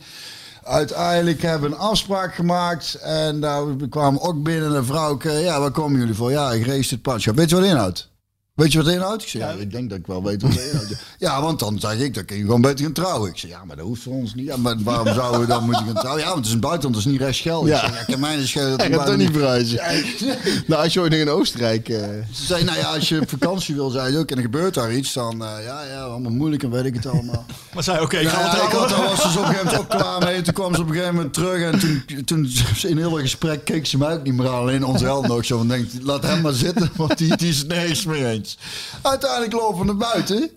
[0.65, 5.19] Uiteindelijk hebben we een afspraak gemaakt en daar kwam ook binnen een vrouw.
[5.23, 6.31] Ja, waar komen jullie voor?
[6.31, 7.37] Ja, ik race het partnerschap.
[7.37, 8.10] Weet je wat inhoudt?
[8.55, 9.23] Weet je wat het inhoudt?
[9.23, 10.89] Ik zei, ja, ik denk dat ik wel weet wat het inhoudt.
[11.19, 13.31] Ja, want dan zeg ik, dan kun je gewoon beter gaan trouwen.
[13.31, 14.47] Ik zei, ja, maar dat hoeft voor ons niet.
[14.47, 16.21] Ja, maar waarom zouden we dan moeten gaan trouwen?
[16.23, 17.69] Ja, want het is een buitenland, dat is niet rechtsgeldig.
[17.69, 17.75] Ja.
[17.83, 19.81] Ik zei, ja, kan mij schelen dat gaat toch niet verhuizen.
[20.67, 21.89] Nou, als je ooit in Oostenrijk...
[21.89, 21.99] eh,
[22.33, 24.75] Ze zei, nou ja, als je op vakantie wil, zei ze ook, en er gebeurt
[24.75, 27.45] daar iets, dan, eh, ja, ja, allemaal moeilijk en weet ik het allemaal.
[27.75, 29.79] Maar zei, oké, ik ga Ja, het ik had, was ze op een gegeven moment
[29.79, 30.43] ook klaar mee.
[30.43, 32.51] Toen kwam ze op een gegeven moment terug en toen, toen
[32.83, 34.55] in heel het gesprek keek ze mij ook niet meer aan.
[34.55, 37.59] Alleen onze held nog zo van denkt, laat hem maar zitten, want die, die is
[37.59, 38.50] het nergens mee eens.
[39.03, 40.51] Uiteindelijk lopen we naar buiten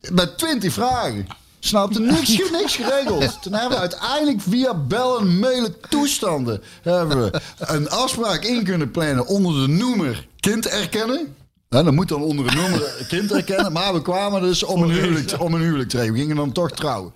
[0.00, 1.26] met twintig vragen.
[1.60, 3.38] Snapte niks, niks geregeld.
[3.42, 9.26] Toen hebben we uiteindelijk via bellen, mailen, toestanden hebben we een afspraak in kunnen plannen
[9.26, 11.36] onder de noemer kind erkennen.
[11.70, 13.72] Ja, dat moet dan onder een noemer kind erkennen.
[13.72, 16.14] Maar we kwamen dus om een huwelijk, om een huwelijk te regelen.
[16.16, 17.12] We gingen dan toch trouwen.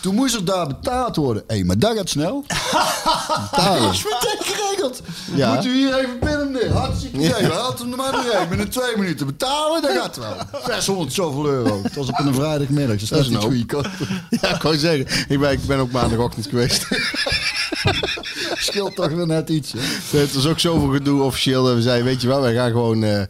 [0.00, 1.42] Toen moest er daar betaald worden.
[1.46, 2.44] Hé, maar dat gaat snel.
[3.56, 5.02] Dat is meteen geregeld.
[5.34, 5.54] Ja.
[5.54, 6.72] Moet u hier even binnen neer.
[6.72, 7.46] Hartstikke idee.
[7.46, 8.48] We hadden hem er maar doorheen.
[8.48, 10.34] Binnen twee minuten betalen, dat gaat wel.
[10.66, 11.82] 600 zoveel euro.
[11.82, 12.96] Het was op een vrijdagmiddag.
[12.98, 13.52] Dus dat is een hoop.
[13.52, 13.88] goedkoop.
[14.40, 15.24] Ja, ik wou zeggen.
[15.28, 16.86] Ik ben, ik ben ook maandagochtend geweest.
[18.68, 19.72] Scheelt toch weer net iets.
[19.72, 20.18] Hè?
[20.18, 21.64] Het was ook zoveel gedoe officieel.
[21.64, 23.02] dat We zeiden, weet je wel, wij gaan gewoon...
[23.04, 23.22] eh,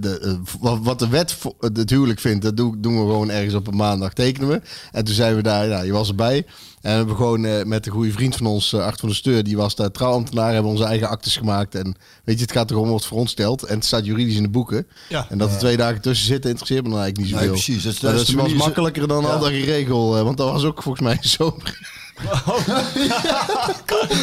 [0.00, 3.66] de, eh, wat- de wet het huwelijk vindt, dat doen, doen we gewoon ergens op
[3.66, 4.60] een maandag tekenen we.
[4.92, 6.36] En toen zijn we daar, nou, je was erbij.
[6.36, 9.18] En we hebben gewoon eh, met een goede vriend van ons, uh, Art van der
[9.18, 11.74] Steur, die was daar trouwambtenaar, hebben onze eigen actes gemaakt.
[11.74, 11.94] En
[12.24, 13.62] weet je, het gaat er gewoon wat voor ons stelt.
[13.62, 14.86] En het staat juridisch in de boeken.
[15.08, 15.26] Ja.
[15.30, 17.64] En dat er twee dagen tussen zitten, interesseert me dan eigenlijk niet Nee, zoveel.
[17.64, 17.82] precies.
[17.84, 19.28] Dat is- Maar dat dat, is de was makkelijker dan Ja.
[19.28, 20.16] al dat geregeld.
[20.16, 21.56] eh, Want dat was ook volgens mij zo.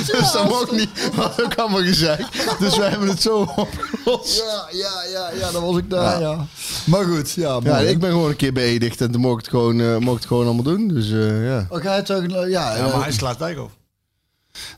[0.05, 2.59] Dus dat was ook niet, was ook allemaal gezegd.
[2.59, 4.37] Dus wij hebben het zo opgelost.
[4.37, 6.45] Ja, ja, ja, ja, dat was ik daar, ja.
[6.85, 7.59] Maar goed, ja.
[7.63, 10.17] Ja, ik ben gewoon een keer beëdigd en toen mocht ik het gewoon, eh, mocht
[10.17, 10.87] het gewoon allemaal doen.
[10.87, 11.65] Dus eh, ja.
[11.69, 13.79] Oh, je het ook, ja, Ja, eh, maar hij slaat Dijkhoff.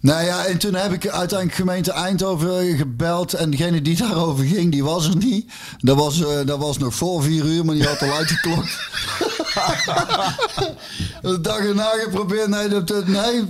[0.02, 3.34] Nou ja, en toen heb ik uiteindelijk gemeente Eindhoven gebeld.
[3.34, 5.52] En degene die daarover ging, die was er niet.
[5.80, 8.78] Dat was, eh, dat was nog voor vier uur, maar die had al uitgeklokt.
[11.22, 12.48] de dag erna geprobeerd.
[12.48, 13.44] Nee, dat, nee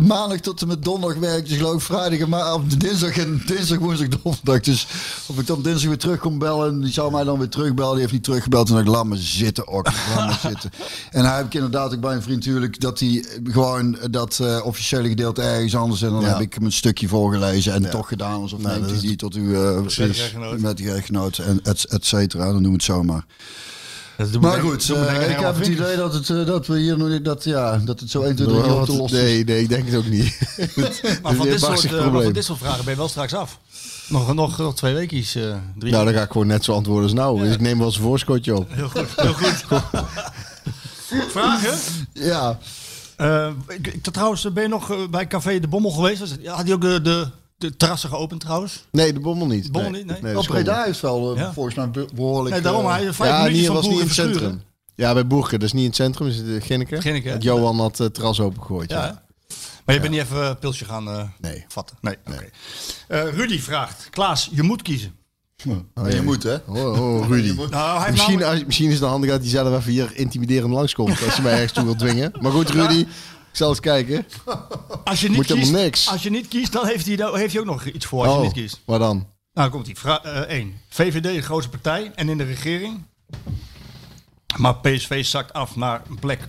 [0.00, 1.48] maandag tot en met donderdag werkte.
[1.48, 4.60] Dus geloof ik vrijdag en ma- of dinsdag en dinsdag, woensdag, donderdag.
[4.60, 4.86] Dus
[5.26, 6.80] of ik dan dinsdag weer terug kon bellen.
[6.80, 7.90] Die zou mij dan weer terugbellen.
[7.92, 8.68] Die heeft niet teruggebeld.
[8.68, 9.86] En dan dacht ik, laat me zitten, ook.
[10.16, 10.70] Laat me zitten.
[11.10, 14.60] En dan heb ik inderdaad ook bij een vriend natuurlijk dat hij gewoon dat eh,
[14.64, 16.02] officiële gedeelte ergens anders.
[16.02, 16.28] En dan Ja.
[16.28, 18.40] heb ik hem een stukje voorgelezen en toch gedaan.
[18.40, 20.58] Alsof Nou, neemt hij is- die tot uw eh, Met de echtgenoot.
[20.58, 22.44] met de echtgenoot en et, et cetera.
[22.44, 23.24] Dan doen we het zomaar.
[24.16, 26.98] Maar denken- goed, me eh, ik heb het idee dat, het, eh, dat we hier
[26.98, 29.24] nog niet, dat, ja, dat het zo 1, 2, 3 op te lossen is.
[29.24, 30.38] nee, nee, ik denk het ook niet.
[31.22, 33.58] Maar van, dit soort, maar van dit soort vragen ben je wel straks af.
[34.08, 35.34] Nog, nog, nog twee weekjes.
[35.34, 37.40] eh drie Nou, dan ga ik gewoon net zo antwoorden als nou.
[37.44, 38.66] Dus ik neem wel eens een voorschotje op.
[38.70, 39.64] Heel goed, heel goed.
[41.30, 41.78] Vragen?
[42.12, 42.58] Ja,
[43.20, 46.20] Eh, ik, ik, trouwens, ben je nog eh, bij Café De Bommel geweest?
[46.44, 47.28] Had hij ook de, de,
[47.58, 48.84] de terrassen geopend trouwens?
[48.90, 49.72] Nee, de bommel niet.
[49.72, 50.04] Bommel nee.
[50.04, 50.34] niet, nee?
[50.34, 51.52] dat op is wel eh, Ja.
[51.52, 52.54] volgens mij be- behoorlijk...
[52.54, 52.84] Nee, daarom.
[52.84, 54.62] eh, Hij vijf Ja, minuutjes van was niet in het centrum.
[54.94, 55.58] Ja, bij Boerke.
[55.58, 57.00] Dat is niet in het centrum, is het in Ginneke.
[57.00, 58.90] Ginneke, Johan had het terras opengegooid.
[58.90, 59.22] Ja, Ja.
[59.84, 61.64] Maar je bent niet even een pilsje gaan eh, Nee.
[61.68, 61.96] vatten?
[62.00, 62.16] Nee.
[62.26, 62.48] oké.
[63.08, 64.08] Eh, Rudy vraagt.
[64.10, 65.14] Klaas, je moet kiezen.
[65.94, 66.54] Oh, je moet, hè?
[66.66, 67.54] Oh, oh, Rudy.
[67.70, 71.22] Nou, hij Misschien, als- misschien is het handig dat hij zelf even hier intimiderend langskomt.
[71.24, 72.32] Als je mij ergens toe wil dwingen.
[72.40, 72.98] Maar goed, Rudy.
[73.50, 74.26] Ik zal eens kijken.
[75.04, 76.08] als je niet moet kiest, niks.
[76.08, 78.30] Als je niet kiest, dan heeft hij, dan heeft hij ook nog iets voor als
[78.32, 78.80] je Oh, niet kiest.
[78.84, 79.26] waar dan?
[79.54, 79.98] Nou, komt ie.
[79.98, 80.74] Vraag 1.
[80.88, 83.04] VVD de grootste partij en in de regering.
[84.56, 86.40] Maar PSV zakt af naar een plek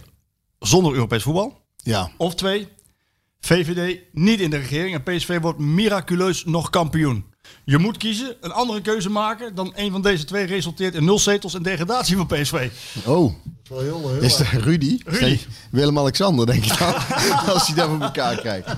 [0.60, 1.62] zonder Europees voetbal.
[1.78, 2.12] Ja.
[2.18, 2.68] Of twee.
[3.40, 7.26] VVD niet in de regering en PSV wordt miraculeus nog kampioen.
[7.64, 11.20] Je moet kiezen, een andere keuze maken dan een van deze twee resulteert in nul
[11.20, 12.70] zetels en degradatie van PSV.
[13.06, 13.34] Oh,
[13.70, 15.00] Wel heel, heel is dat Rudy?
[15.06, 15.40] Rudy.
[15.72, 16.94] Willem-Alexander, denk ik dan.
[17.54, 18.68] Als hij dat voor elkaar krijgt.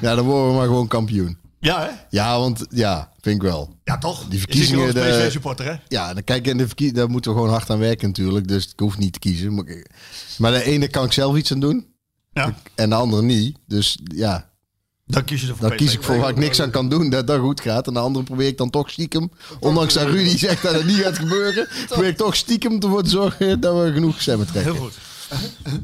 [0.00, 1.38] Ja, dan worden we maar gewoon kampioen.
[1.60, 1.88] Ja, hè?
[2.10, 3.74] Ja, want ja, vind ik wel.
[3.84, 4.24] Ja, toch?
[4.28, 5.74] Die verkiezingen, Je de- als PSV-supporter, hè?
[5.88, 8.48] Ja, dan kijk, in de verkie- daar moeten we gewoon hard aan werken natuurlijk.
[8.48, 9.54] Dus ik hoef niet te kiezen.
[9.54, 9.86] Maar,
[10.38, 11.86] maar de ene kan ik zelf iets aan doen.
[12.32, 12.54] Ja.
[12.74, 13.58] En de andere niet.
[13.66, 14.50] Dus ja,
[15.08, 15.84] Dan kies je er voor dan PSV.
[15.84, 17.10] kies ik voor waar ik niks aan kan doen.
[17.10, 17.86] Dat dat goed gaat.
[17.86, 19.30] En de andere probeer ik dan toch stiekem.
[19.60, 21.68] Ondanks dat Rudy zegt dat het niet gaat gebeuren.
[21.88, 24.72] Probeer ik toch stiekem ervoor te zorgen dat we genoeg stemmen trekken.
[24.72, 24.94] Heel goed.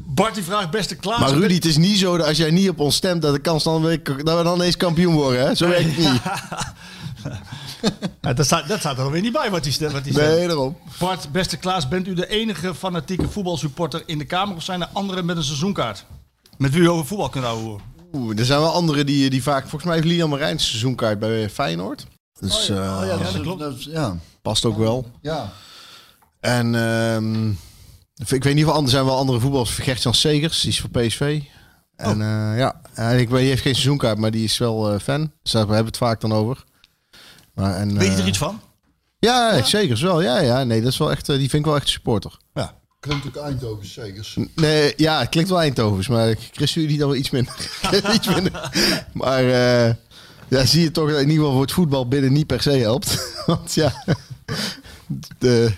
[0.05, 1.19] Bart die vraagt beste Klaas.
[1.19, 3.39] Maar Rudy, het is niet zo dat als jij niet op ons stemt, dat de
[3.39, 5.47] kans dan weer- dat we dan eens kampioen worden.
[5.47, 5.55] Hè?
[5.55, 6.21] Zo werkt het niet.
[8.21, 9.91] Ja, dat, staat, dat staat er alweer niet bij wat hij stemt.
[9.91, 10.17] Wat stemt.
[10.17, 10.77] Nee, daarom.
[10.99, 14.87] Bart, beste Klaas, bent u de enige fanatieke voetbalsupporter in de Kamer of zijn er
[14.93, 16.05] anderen met een seizoenkaart?
[16.57, 17.79] Met wie u over voetbal kunt houden?
[18.15, 19.61] Oeh, er zijn wel anderen die, die vaak...
[19.61, 22.05] Volgens mij heeft Lilian Marijn seizoenkaart bij Feyenoord.
[22.39, 23.59] Dus eh, Oh ja, dat, dat is- klopt.
[23.59, 24.15] dat is- ja.
[24.41, 25.11] past ook wel.
[25.21, 25.51] ja.
[26.39, 27.49] En ehm,
[28.35, 29.71] ik weet niet of er zijn wel andere voetballers.
[29.71, 31.41] Gert-Jan Segers, die is voor PSV.
[31.95, 34.99] En eh, ja, en ik weet, die heeft geen seizoenkaart, maar die is wel eh,
[34.99, 35.31] fan.
[35.41, 36.63] Dus daar hebben we het vaak dan over.
[37.53, 38.59] Maar, en, Weet je er iets van?
[39.19, 40.21] Ja, Segers wel.
[40.21, 42.37] Ja, ja, nee, dat is wel echt, die vind ik wel echt een supporter.
[42.53, 42.73] Ja.
[43.05, 44.33] Klinkt ook Eindhoven, zeker.
[44.55, 47.53] Nee, ja, het klinkt wel Eindhovens, maar Chris jullie dan wel iets minder.
[48.15, 48.71] iets minder.
[49.13, 49.93] Maar eh,
[50.47, 52.69] ja, zie je toch dat in ieder geval voor het voetbal binnen niet per se
[52.69, 53.17] helpt.
[53.45, 54.03] Want ja,
[55.37, 55.71] de,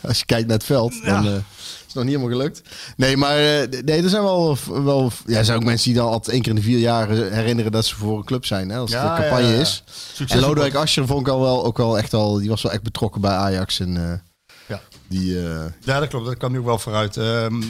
[0.00, 1.40] als je kijkt naar het veld, dan eh, is
[1.84, 2.62] het nog niet helemaal gelukt.
[2.96, 6.10] Nee, maar eh, nee, er zijn wel, wel ja, er zijn ook mensen die dan
[6.10, 8.78] altijd één keer in de vier jaar herinneren dat ze voor een club zijn, hè,
[8.78, 9.60] als het Ja, een campagne ja, ja.
[9.60, 9.82] is.
[10.12, 12.72] Succes En Lodewijk Asscher vond ik al wel, ook wel echt al, die was wel
[12.72, 14.18] echt betrokken bij Ajax en eh.
[15.08, 15.48] Die...
[15.48, 16.26] eh, Ja, dat klopt.
[16.26, 17.16] Dat kan nu ook wel vooruit.
[17.16, 17.62] Ehm,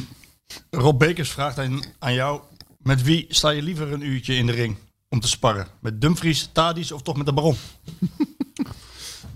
[0.70, 2.40] Rob Bekers vraagt aan, aan jou.
[2.78, 4.77] Met wie sta je liever een uurtje in de ring
[5.09, 5.66] om te sparren?
[5.81, 7.56] Met Dumfries, Tadic of toch met de Baron?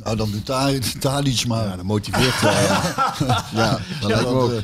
[0.05, 1.65] Nou, dan doet iets maar.
[1.69, 2.53] Ja, dat motiveert wel.
[2.53, 4.63] ja, ja dan, eh,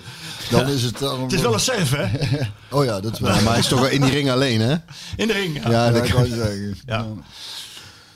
[0.51, 0.99] dan is het...
[0.99, 2.39] Dan, Het is wel een serve, hè?
[2.79, 3.35] Oh ja, dat is wel...
[3.35, 4.75] Ja, maar hij is toch wel in die ring alleen, hè?
[5.17, 5.63] In de ring.
[5.63, 5.71] Ja.
[5.71, 6.77] Ja, dat kan- wou zeggen.
[6.87, 7.07] Ja.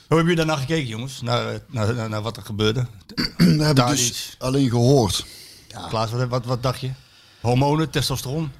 [0.09, 0.15] Ja.
[0.15, 1.21] Hoe hebben jullie daarna gekeken, jongens?
[1.21, 2.85] Naar, eh, naar, naar, naar wat er gebeurde?
[3.15, 5.25] Dat heb ik Daar dus alleen gehoord.
[5.89, 6.91] Klaas, wat, wat, wat dacht je?
[7.41, 8.51] Hormonen, testosteron,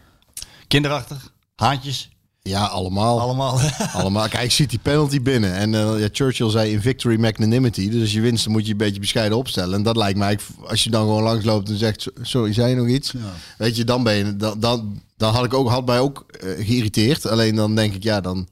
[0.67, 2.09] kinderachtig, haantjes,
[2.41, 3.19] ja, allemaal.
[3.19, 3.59] allemaal.
[3.93, 4.27] allemaal.
[4.27, 5.53] Kijk, ziet die penalty binnen.
[5.53, 7.89] En eh, ja, Churchill zei in victory magnanimity.
[7.89, 9.75] Dus als je winst, dan moet je een beetje bescheiden opstellen.
[9.75, 12.07] En dat lijkt mij, als je dan gewoon langsloopt en zegt...
[12.21, 13.13] Sorry, zei je nog iets?
[13.57, 14.35] Weet je, dan ben je...
[14.35, 17.27] Dan, dan, dan had ik ook, had mij ook eh, geïrriteerd.
[17.27, 18.47] Alleen dan denk ik, ja, dan,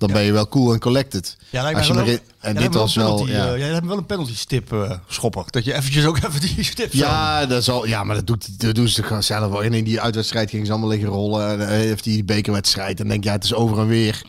[0.00, 1.36] dan ben je wel cool en collected.
[1.50, 3.14] Ja, lijkt Als je wel en dit was wel...
[3.14, 3.52] penalty, Ja.
[3.52, 5.44] eh, jij hebt wel een penalty stip eh, schopper.
[5.50, 8.74] Dat je eventjes ook even die stip Ja, dat zal, ja, maar dat, doet, dat
[8.74, 9.64] doen ze gewoon zelf wel.
[9.64, 11.48] En in die uitwedstrijd gingen ze allemaal liggen rollen.
[11.50, 13.00] En dan heeft die bekerwedstrijd.
[13.00, 14.22] En denk je, ja, het is over en weer.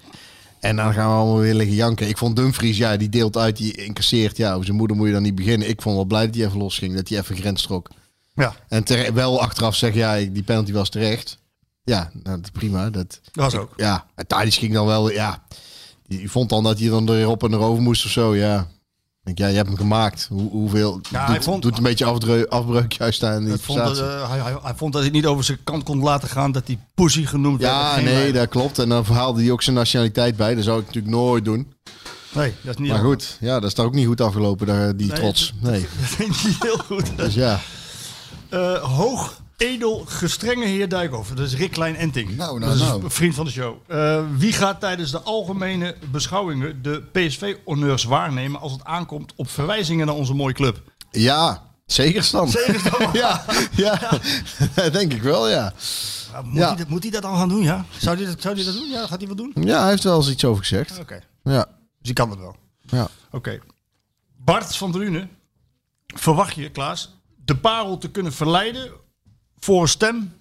[0.60, 2.08] En dan gaan we allemaal weer liggen janken.
[2.08, 4.38] Ik vond Dumfries, ja, die deelt uit, die incasseert.
[4.38, 5.70] Ja, over zijn moeder moet je dan niet beginnen.
[5.70, 7.90] Ik vond wel blij dat hij even losging, dat hij even grens trok.
[8.34, 8.84] Ja, En
[9.14, 11.38] wel achteraf zeggen, ja, die penalty was terecht.
[11.84, 12.90] Ja, nou, dat is prima.
[12.90, 13.74] Dat, dat was ook.
[13.78, 15.44] ja, en ging dan wel, ja.
[16.08, 18.60] Die vond dan dat hij dan erop en erover moest of zo, ja.
[18.60, 20.26] Ik denk, ja, je hebt hem gemaakt.
[20.30, 21.00] Hoe, hoeveel?
[21.10, 22.06] Ja, doet, hij vond- doet een beetje
[22.50, 25.44] afbreuk juist aan die vond dat, eh, hij, hij, hij vond dat hij niet over
[25.44, 27.74] zijn kant kon laten gaan dat hij pussy genoemd werd.
[27.74, 28.80] Ja, nee, dat klopt.
[28.80, 30.56] En dan haalde hij ook zijn nationaliteit bij.
[30.56, 31.74] Dat zou ik natuurlijk nooit doen.
[32.34, 34.68] nee, dat is niet Maar heel- goed, ja, dat is daar ook niet goed afgelopen,
[34.68, 35.54] daar, die Nee, trots.
[35.62, 37.18] Nee, Dat vind ik niet heel goed.
[37.18, 37.60] dus ja.
[38.50, 41.30] Eh, hoog, edel, gestrenge heer Dijkhoff.
[41.30, 42.36] Dat is Rick Klein Enting.
[42.36, 43.04] Nou, nou, dat is nou.
[43.04, 43.78] een vriend van de show.
[43.88, 50.06] Eh, wie gaat tijdens de algemene beschouwingen de PSV-honneurs waarnemen als het aankomt op verwijzingen
[50.06, 50.82] naar onze mooie club?
[51.12, 52.52] Ja, zeker stand.
[53.14, 54.20] ja, ja,
[54.76, 55.74] dat denk ik wel, ja.
[56.32, 56.68] Ja, moet, Ja.
[56.68, 57.86] Hij dat, moet hij dat dan gaan doen, ja?
[57.98, 58.90] Zou hij dat, zou hij dat doen?
[58.90, 59.54] Ja, gaat hij wat doen?
[59.56, 61.00] Ja, hij heeft wel eens iets over gezegd.
[61.00, 61.66] Oké, Ja, dus
[62.02, 62.56] hij kan het wel.
[62.82, 63.08] ja.
[63.32, 63.60] Oké.
[64.38, 65.30] Bart van Drunen,
[66.08, 68.92] verwacht je, Klaas, de parel te kunnen verleiden
[69.66, 70.34] voor een stem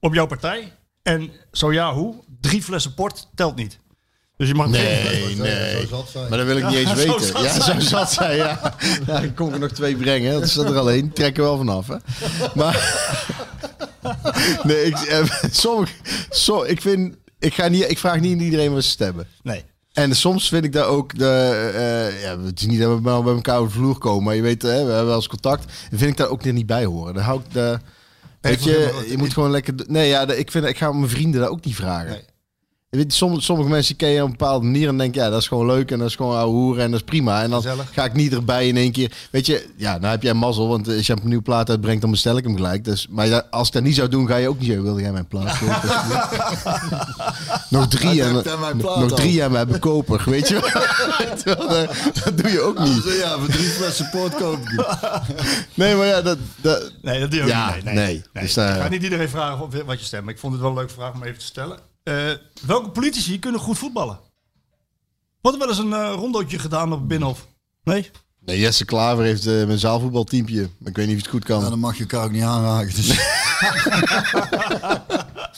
[0.00, 0.72] op jouw partij?
[1.02, 2.14] En zo ja, hoe?
[2.40, 3.78] Drie flessen port telt niet.
[4.36, 5.80] Dus je mag Nee, nee.
[5.80, 6.28] Zo zat zijn.
[6.28, 7.20] Maar dat wil ik niet eens zo weten.
[7.26, 7.82] zat ja, zijn.
[7.82, 8.74] zo zat zij, ja.
[9.06, 10.32] Dan ik er nog twee brengen.
[10.32, 11.12] Dat is er alleen.
[11.12, 11.96] Trek er wel vanaf, hè.
[12.54, 12.82] Maar...
[14.62, 15.92] Nee, ik, eh, sommige,
[16.30, 17.16] so, ik vind...
[17.38, 19.26] Ik, ga niet, ik vraag niet iedereen wat ze stemmen.
[19.42, 19.64] Nee.
[19.92, 21.70] En soms vind ik daar ook de.
[21.74, 24.42] eh, ja, het is niet dat we bij elkaar over de vloer komen, maar je
[24.42, 25.64] weet, hè, we hebben wel eens contact.
[25.90, 27.14] En vind ik daar ook niet bij horen.
[27.14, 27.78] Dan hou ik de.
[28.50, 29.74] Weet je, je moet gewoon lekker.
[29.86, 32.10] Nee, ja, ik, vind, ik ga mijn vrienden daar ook niet vragen.
[32.10, 32.24] Nee.
[32.96, 35.48] Je sommige, sommige mensen ken je op een bepaalde manier en denk ja, dat is
[35.48, 37.42] gewoon leuk en dat is gewoon ouwe hoeren en dat is prima.
[37.42, 37.88] En dan Gezellig.
[37.92, 39.12] ga ik niet erbij in één keer.
[39.30, 42.10] Weet je, ja, nou heb jij mazzel, want als je een nieuwe plaat uitbrengt, dan
[42.10, 42.84] bestel ik hem gelijk.
[42.84, 45.00] Dus, maar ja, als ik dat niet zou doen, ga je ook niet zeggen, wilde
[45.00, 45.90] jij mijn plaat kopen?
[47.70, 48.32] nog drie en,
[48.98, 50.62] nog drie en we hebben koper, weet je wel?
[51.42, 51.94] Terwijl, dat,
[52.24, 53.02] dat doe je ook niet.
[53.04, 54.84] Dus, ja, voor drie flessen poort koop ik hem.
[55.74, 57.84] Nee, maar ja, dat, dat, Nee, dat doe je ook Ja, niet.
[57.84, 58.22] nee.
[58.32, 60.70] Dus, eh, ik ga niet iedereen vragen wat je stemt, maar ik vond het wel
[60.70, 61.78] een leuke vraag om even te stellen.
[62.04, 62.30] Eh,
[62.66, 64.18] welke politici kunnen goed voetballen?
[65.40, 67.46] Wordt er wel eens een eh, rondootje gedaan op het Binnenhof?
[67.84, 68.10] Nee?
[68.40, 70.68] nee, Jesse Klaver heeft eh mijn zaalvoetbalteampje.
[70.78, 71.60] Maar ik weet niet of het goed kan.
[71.60, 72.94] Ja, dan mag je elkaar ook niet aanraken.
[72.94, 73.06] Dus.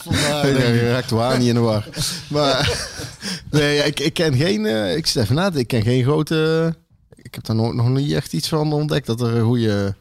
[0.05, 0.57] Vandaar, ik.
[0.59, 1.89] je raakt de waar niet in de war.
[2.29, 2.79] Maar
[3.51, 4.67] nee, ja, ik, ik ken geen.
[4.67, 6.75] eh, ik zit even na Ik ken geen grote.
[7.15, 9.95] Ik heb daar nog, nog niet echt iets van ontdekt dat er een goede.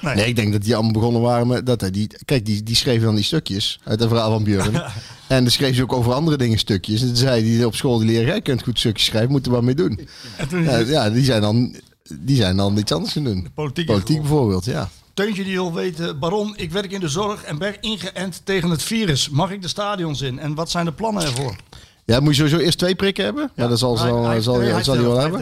[0.00, 0.14] Nee.
[0.14, 0.26] Nee.
[0.26, 2.08] ik denk dat die allemaal begonnen waren met dat hij die.
[2.24, 4.82] Kijk, die, die schreven dan die stukjes uit het verhaal van Björn.
[5.28, 7.00] En dan schreef ze ook over andere dingen stukjes.
[7.00, 9.52] En toen zei die op school die leren, jij kunt goed stukjes schrijven, moet er
[9.52, 10.00] wat mee doen.
[10.64, 11.74] Ja, ja, die zijn dan.
[12.18, 13.48] Die zijn dan iets anders gaan doen.
[13.54, 13.86] politiek.
[13.86, 14.88] Politiek bijvoorbeeld, ja.
[15.14, 18.82] Teuntje die wil weten, Baron, ik werk in de zorg en ben ingeënt tegen het
[18.82, 19.28] virus.
[19.28, 20.38] Mag ik de stadions in?
[20.38, 21.56] En wat zijn de plannen ervoor?
[22.04, 23.50] Ja, moet je sowieso eerst twee prikken hebben.
[23.56, 25.40] Ja, dat zal, zal, Hij- zal, hij- hij, hij zal hij wel hebben.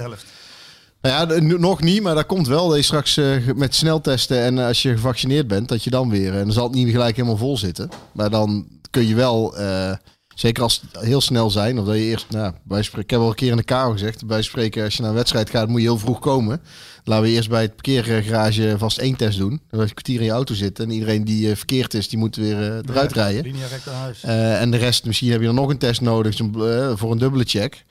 [1.01, 2.69] Nou ja, nog niet, maar dat komt wel.
[2.69, 6.11] Dat je straks eh, met sneltesten en eh, als je gevaccineerd bent, dat je dan
[6.11, 6.32] weer...
[6.32, 7.89] En dan zal het niet gelijk helemaal vol zitten.
[8.12, 9.93] Maar dan kun je wel, eh,
[10.35, 12.27] zeker als het heel snel zijn, of dat je eerst...
[12.31, 14.95] Nou, bij spreken, ik heb al een keer in de KO gezegd, bij spreken als
[14.95, 16.61] je naar een wedstrijd gaat, moet je heel vroeg komen.
[17.05, 19.61] Laten we eerst bij het parkeergarage vast één test doen.
[19.71, 22.19] Dan je een kwartier in je auto zitten en iedereen die eh, verkeerd is, die
[22.19, 23.43] moet weer eh, eruit Ja, rijden.
[23.43, 24.23] Linea recta naar huis.
[24.61, 27.45] En de rest, misschien heb je dan nog een test nodig eh, voor een dubbele
[27.45, 27.85] check.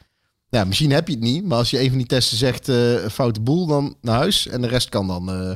[0.54, 2.96] Ja, misschien heb je het niet, maar als je een van die testen zegt eh,
[3.12, 4.48] foute boel, dan naar huis.
[4.48, 5.48] En de rest kan dan eh,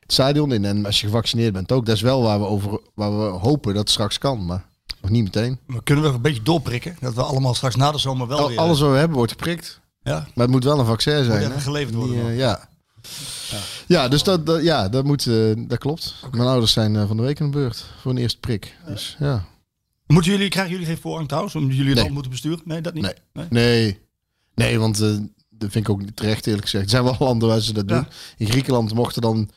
[0.00, 0.64] het stadion in.
[0.64, 1.86] En als je gevaccineerd bent ook.
[1.86, 4.68] Dat is wel waar we, over, waar we hopen dat het straks kan, maar
[5.08, 5.58] nog niet meteen.
[5.66, 6.96] Maar kunnen we een beetje doorprikken?
[7.00, 8.58] Dat we allemaal straks na de zomer wel Al- weer...
[8.58, 9.80] alles wat we hebben wordt geprikt.
[10.02, 11.50] ja, Maar het moet wel een vaccin zijn.
[11.52, 11.60] hè?
[11.60, 12.36] geleverd worden Die, eh, dan.
[12.36, 12.68] ja.
[13.86, 14.08] Ja.
[14.08, 16.14] dus dat, dat- ja, dat, moet, eh, dat klopt.
[16.30, 18.76] Mijn ouders zijn eh, van de week aan de beurt voor een eerste prik.
[18.86, 19.44] Dus ja.
[20.06, 21.54] Moeten jullie, krijgen jullie geen voorrang trouwens?
[21.54, 22.02] Omdat jullie het Nee.
[22.02, 22.60] land moeten besturen?
[22.64, 23.14] Nee, dat niet?
[23.32, 23.46] Nee.
[23.50, 23.98] Nee,
[24.54, 25.08] nee want eh,
[25.50, 26.84] dat vind ik ook niet terecht eerlijk gezegd.
[26.84, 27.94] Er zijn wel landen waar ze dat Ja.
[27.96, 28.06] doen.
[28.36, 29.50] In Griekenland mochten dan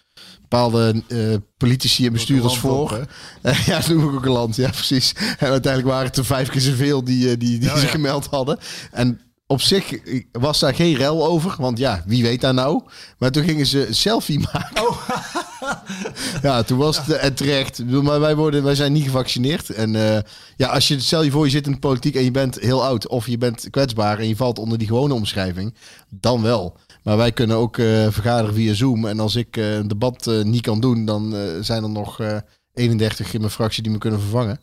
[0.49, 1.17] bepaalde eh,
[1.57, 3.07] politici en bestuurders voor.
[3.41, 5.13] Eh, ja, noem ik ook een land, ja precies.
[5.15, 7.87] En uiteindelijk waren het er vijf keer zoveel die, eh, die, die zich ja.
[7.87, 8.59] gemeld hadden.
[8.91, 9.99] En op zich
[10.31, 12.81] was daar geen rel over, want ja, wie weet daar nou.
[13.17, 14.95] Maar toen gingen ze een selfie maken.
[16.41, 17.79] ja, toen was het en terecht.
[17.79, 19.69] Ik bedoel, Maar wij, worden, wij zijn niet gevaccineerd.
[19.69, 20.21] En eh,
[20.55, 22.83] ja, als je stel je voor je zit in de politiek en je bent heel
[22.83, 25.73] oud of je bent kwetsbaar en je valt onder die gewone omschrijving,
[26.09, 26.77] dan wel.
[27.03, 29.05] Maar wij kunnen ook eh, vergaderen via Zoom.
[29.05, 32.19] En als ik eh, een debat eh, niet kan doen, dan eh, zijn er nog
[32.19, 32.37] eh
[32.73, 34.59] 31 in mijn fractie die me kunnen vervangen.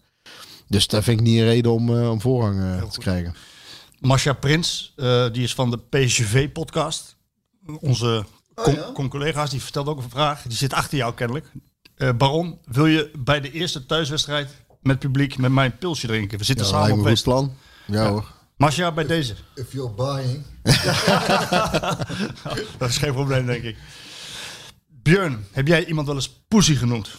[0.69, 3.35] Dus daar vind ik niet een reden om, eh, om voorrang eh, te krijgen.
[4.01, 7.17] Masha Prins, eh, die is van de PSV-podcast.
[7.81, 10.43] Onze con- con- collega's, die vertelt ook een vraag.
[10.43, 11.47] Die zit achter jou kennelijk.
[11.97, 14.51] Eh, Baron, wil je bij de eerste thuiswedstrijd
[14.83, 16.39] met publiek met mij een pilsje drinken?
[16.39, 17.53] We zitten Ja, samen op een plan.
[17.87, 18.35] Ja, hoor.
[18.57, 19.35] Masha, bij deze.
[19.55, 20.45] If you're buying.
[22.79, 23.77] Dat is geen probleem, denk ik.
[24.87, 27.11] Björn, heb jij iemand wel eens poesie genoemd?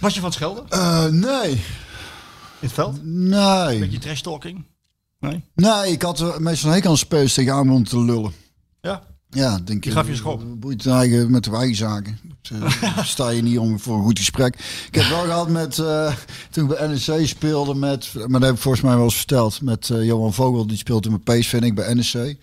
[0.00, 1.50] Was je van het schelden Eh, nee.
[1.50, 1.60] in
[2.58, 3.04] het veld?
[3.04, 3.78] Nee.
[3.78, 4.66] Beetje trash talking?
[5.20, 5.44] Nee?
[5.54, 8.32] Nee, ik had er meestal een hekel aan spelers tegen aan om te lullen.
[8.80, 9.02] Ja?
[9.30, 9.92] Ja, denk ik.
[9.92, 10.42] gaf je schop.
[10.56, 12.18] Boeit eigen met de eigen zaken.
[12.42, 14.54] Dus, eh, sta je niet om voor een goed gesprek.
[14.88, 16.14] Ik heb wel gehad met, eh,
[16.50, 19.62] toen ik bij NEC speelde met, maar dat heb ik volgens mij wel eens verteld,
[19.62, 22.36] met eh, Johan Vogel, die speelde met PSV en ik bij NEC.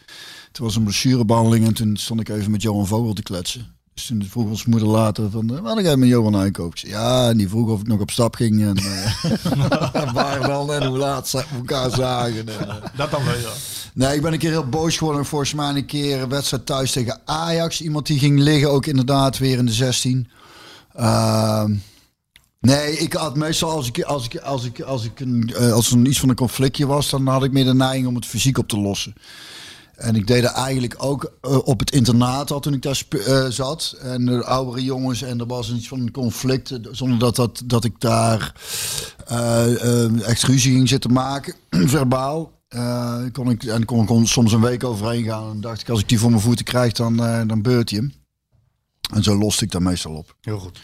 [0.51, 3.74] Toen was een blessurebehandeling en toen stond ik even met Johan Vogel te kletsen.
[3.95, 7.29] Dus toen vroeg ons moeder later van, eh, wat ga je met Johan zei, Ja,
[7.29, 10.97] en die vroeg of ik nog op stap ging en eh, waar dan en hoe
[10.97, 12.47] laat ze elkaar zagen.
[12.47, 13.49] En, eh, Dat dan wel, ja.
[13.93, 15.25] Nee, ik ben een keer heel boos geworden.
[15.25, 17.81] Volgens mij een keer een wedstrijd thuis tegen Ajax.
[17.81, 20.27] Iemand die ging liggen, ook inderdaad weer in de 16.
[20.93, 21.75] Ehm,
[22.59, 26.05] nee, ik had meestal als ik, als ik, als ik, als ik een, als er
[26.05, 28.67] iets van een conflictje was, dan had ik meer de neiging om het fysiek op
[28.67, 29.13] te lossen.
[29.97, 33.45] En ik deed dat eigenlijk ook eh, op het internaat al toen ik daar eh,
[33.49, 33.95] zat.
[34.01, 36.71] En de oudere jongens en er was iets van een conflict.
[36.71, 38.53] eh, Zonder dat, dat, dat ik daar
[39.27, 41.55] eh, eh, echt ruzie ging zitten maken,
[41.95, 42.51] verbaal.
[42.67, 45.49] Eh, kon ik, en kon, kon soms een week overheen gaan.
[45.51, 47.99] En dacht ik, als ik die voor mijn voeten krijg, dan, eh, dan beurt hij
[47.99, 48.13] hem.
[49.13, 50.35] En zo loste ik daar meestal op.
[50.41, 50.79] Heel goed.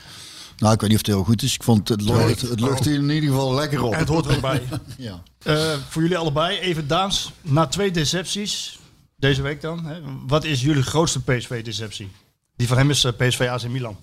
[0.58, 1.54] Nou, ik weet niet of het heel goed is.
[1.54, 3.94] Ik vond het, het, het lucht hier in ieder geval lekker op.
[3.94, 4.62] En het hoort er ook bij.
[4.98, 5.24] Ja.
[5.44, 7.32] Eh, voor jullie allebei, even Daans.
[7.42, 8.80] Na twee decepties,
[9.22, 9.86] deze week dan.
[9.86, 12.12] Hè, wat is jullie grootste PSV-deceptie?
[12.56, 13.98] Die van hem is eh, PSV AC Milan.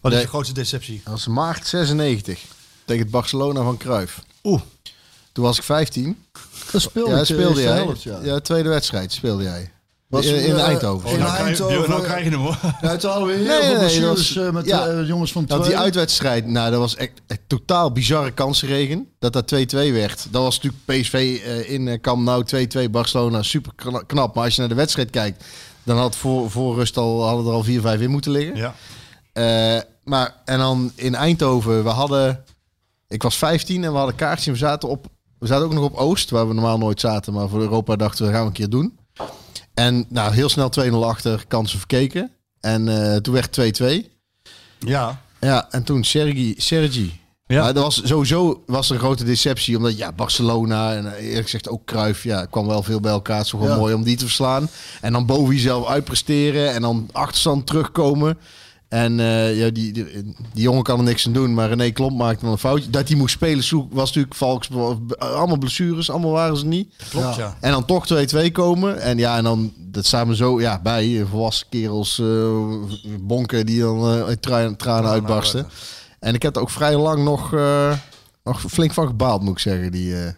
[0.00, 1.00] Wat is de grootste deceptie?
[1.04, 2.42] Dat was maart 96.
[2.84, 4.22] Tegen het Barcelona van Cruijff.
[4.42, 4.60] Oeh,
[5.32, 6.24] Toen was ik 15.
[6.72, 7.74] Dat speelde, Ja, speelde jij.
[7.74, 8.20] helft, ja.
[8.22, 8.40] ja.
[8.40, 9.72] tweede wedstrijd speelde jij.
[10.14, 11.10] Was, in, in eh, Eindhoven.
[11.10, 11.88] in nou, krijg, Eindhoven.
[11.90, 12.58] nou krijg je hem hoor.
[12.80, 14.86] Ja, toen hadden we heel Nee, veel nee, nee, blessures dat was- eh, met ja.
[14.86, 15.72] eh, jongens van Nou, twee.
[15.72, 19.08] die uitwedstrijd, nou, dat was echt, echt totaal bizarre kansenregen.
[19.18, 20.26] Dat dat 2-2 werd.
[20.30, 22.44] Dat was natuurlijk PSV eh, in eh, Camp Nou
[22.86, 23.42] 2-2 Barcelona.
[23.42, 24.34] Super kna- knap.
[24.34, 25.44] Maar als je naar de wedstrijd kijkt,
[25.82, 27.64] dan had voor, voor rust al, hadden er al
[27.98, 28.56] 4-5 in moeten liggen.
[28.56, 28.74] Ja.
[29.32, 32.44] Eh, maar, en dan in Eindhoven, we hadden...
[33.08, 35.06] Ik was 15 en we hadden kaartjes en we zaten op...
[35.38, 37.32] We zaten ook nog op Oost, waar we normaal nooit zaten.
[37.32, 38.98] Maar voor Europa dachten we, dat gaan we een keer doen.
[39.74, 42.30] En nou, heel snel 2-0 achter, kansen verkeken.
[42.60, 44.08] En eh, toen werd het 2-2.
[44.78, 45.20] Ja.
[45.40, 46.54] Ja, en toen Sergi.
[46.56, 47.20] Sergi.
[47.46, 47.62] Ja.
[47.62, 49.76] Maar dat was sowieso was er een grote deceptie.
[49.76, 52.22] Omdat ja, Barcelona en eh, eerlijk gezegd ook Cruijff.
[52.22, 53.36] Ja, kwam wel veel bij elkaar.
[53.38, 53.76] Het is Ja.
[53.76, 54.68] mooi om die te verslaan.
[55.00, 56.72] En dan boven jezelf uitpresteren.
[56.72, 58.38] En dan achterstand terugkomen.
[58.94, 60.04] En eh, ja, die, die,
[60.52, 61.54] die jongen kan er niks aan doen.
[61.54, 62.90] Maar René Klomp maakte dan een foutje.
[62.90, 64.68] Dat hij moest spelen zoek was natuurlijk Valks.
[65.18, 66.10] Allemaal blessures.
[66.10, 66.94] Allemaal waren ze niet.
[67.10, 67.56] Klopt, ja.
[67.60, 68.06] En dan toch
[68.46, 69.00] 2-2 komen.
[69.00, 71.20] En ja, en dan, dat staan we zo ja, bij.
[71.20, 72.48] eh, Volwassen kerels, eh,
[73.20, 75.66] bonken die dan eh, uit tra- tranen uitbarsten.
[76.20, 77.92] En ik heb er ook vrij lang nog, eh,
[78.44, 79.92] nog flink van gebaald, moet ik zeggen.
[79.92, 80.28] Die, eh,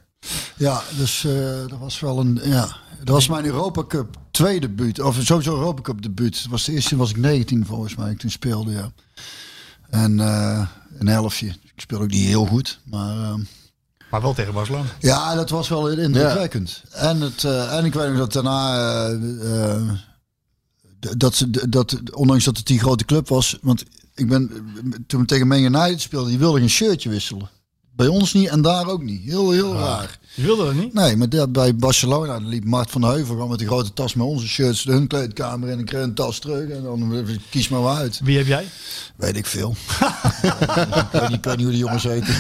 [0.57, 1.33] Ja, dus eh,
[1.69, 2.41] dat was wel een.
[2.45, 5.01] Ja, dat was mijn Europa Cup tweede debuut.
[5.01, 6.43] Of sowieso Europa Cup debuut.
[6.43, 8.11] Dat was de eerste was ik 19 volgens mij.
[8.11, 8.91] Ik toen speelde, ja.
[9.91, 10.67] En eh,
[10.99, 11.47] een helftje.
[11.47, 12.81] Ik speelde ook niet heel goed.
[12.85, 13.35] Maar eh,
[14.11, 14.85] Maar wel tegen Barcelona.
[15.01, 16.83] ja, dat was wel indrukwekkend.
[16.91, 18.77] En, het, eh, en ik weet nog dat daarna.
[19.09, 19.89] eh, eh,
[21.17, 23.59] dat, dat, ondanks dat het die grote club was.
[23.63, 23.85] Want
[24.15, 24.51] ik ben
[25.07, 27.51] toen tegen Man United speelden, die wilde een shirtje wisselen.
[27.97, 29.23] Bij ons niet en daar ook niet.
[29.25, 30.19] Heel, heel raar.
[30.35, 30.95] Je wilde dat niet?
[30.95, 34.15] Nee, maar dat bij Barcelona dan liep Mart van Heuvel gewoon met een grote tas
[34.15, 37.37] met onze shirts de hun kleedkamer en ik kreeg een tas terug en dan eh,
[37.51, 38.21] kies maar maar uit.
[38.25, 38.67] Wie heb jij?
[39.17, 39.71] Weet ik veel.
[40.43, 40.53] ik,
[41.13, 42.35] weet niet, ik weet niet hoe die jongens heten.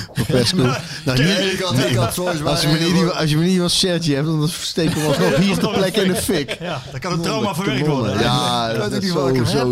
[1.04, 3.78] Nou, Nee, ik had, ik had als, je me niet, als je me niet als
[3.78, 6.56] Sergi hebt, dan steken we alsnog hier de plek in de fik.
[6.60, 8.18] Ja, dat kan een trauma verwerkt worden.
[8.18, 9.68] Ja, dat is zo, zo.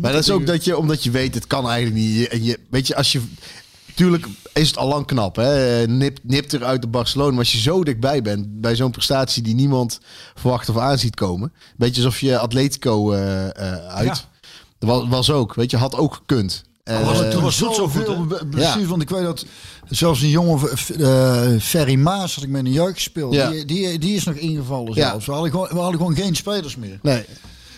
[0.00, 2.28] Maar dat is ook dat je, omdat je weet, het kan eigenlijk niet.
[2.28, 3.20] En je, weet je, als je...
[3.94, 5.86] Tuurlijk is het al lang knap, hè.
[5.86, 7.30] Nip, nipt er uit de Barcelona.
[7.30, 10.00] Maar als je zo dichtbij bent, bij zo'n prestatie die niemand
[10.34, 11.52] verwacht of aan ziet komen.
[11.76, 14.26] Beetje alsof je Atletico eh, eh, uit.
[14.78, 16.64] Dat was, was ook, weet je, had ook gekund.
[16.84, 18.88] Was het Eh, toen was het zo be- blessures?
[18.88, 19.44] Want ik weet dat
[19.88, 20.68] zelfs een jongen,
[20.98, 23.34] eh Ferry Maas, had ik met een jeugd gespeeld.
[23.34, 23.50] Ja.
[23.50, 25.08] Die, die, die is nog ingevallen Ja.
[25.08, 25.26] zelfs.
[25.26, 26.98] We hadden, gewoon, we hadden gewoon geen spelers meer.
[27.02, 27.24] nee,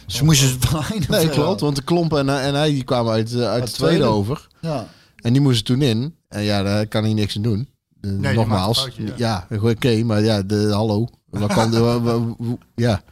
[0.07, 1.61] Ze moesten ze van einde nee klopt.
[1.61, 4.15] Want de Klomp en, en hij die kwamen uit, eh, uit de tweede tweede.
[4.15, 4.47] over.
[4.61, 4.89] Ja.
[5.17, 6.15] En die moesten toen in.
[6.29, 7.69] En ja, daar kan hij niks aan doen.
[8.01, 8.79] Eh, die nogmaals.
[8.81, 9.47] foutje, ja.
[9.51, 11.09] ja, oké, maar ja, de, hallo.
[11.31, 12.35] Wat kan de,
[12.87, 13.03] ja.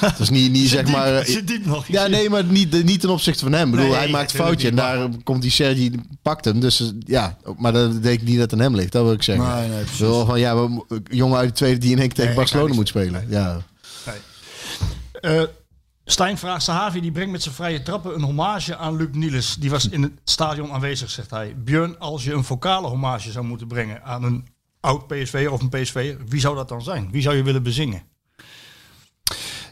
[0.00, 1.14] Het is niet, niet zeg maar...
[1.14, 1.86] eh, Zit diep nog.
[1.86, 3.64] ja, nee, maar niet, niet ten opzichte van hem.
[3.68, 5.90] Ik bedoel, Nee, hij maakt een foutje en daar komt die Sergi,
[6.22, 6.60] pakt hem.
[6.60, 8.92] Dus eh, ja, maar dat betekent niet dat het aan hem ligt.
[8.92, 9.56] Dat wil ik zeggen.
[9.60, 9.84] Nee, nee.
[9.98, 12.74] Wel van, ja, we, jongen uit de tweede die in één keer tegen Nee, Barcelona
[12.74, 13.26] moet spelen.
[13.28, 13.56] Ja.
[15.20, 15.42] Eh,
[16.10, 19.56] Stijn vraagt Sahavi, die brengt met zijn vrije trappen een hommage aan Luc Niels.
[19.56, 21.54] Die was in het stadion aanwezig, zegt hij.
[21.56, 24.46] Björn, als je een vocale hommage zou moeten brengen aan een
[24.80, 27.08] oud PSV of een PSV, wie zou dat dan zijn?
[27.10, 28.02] Wie zou je willen bezingen?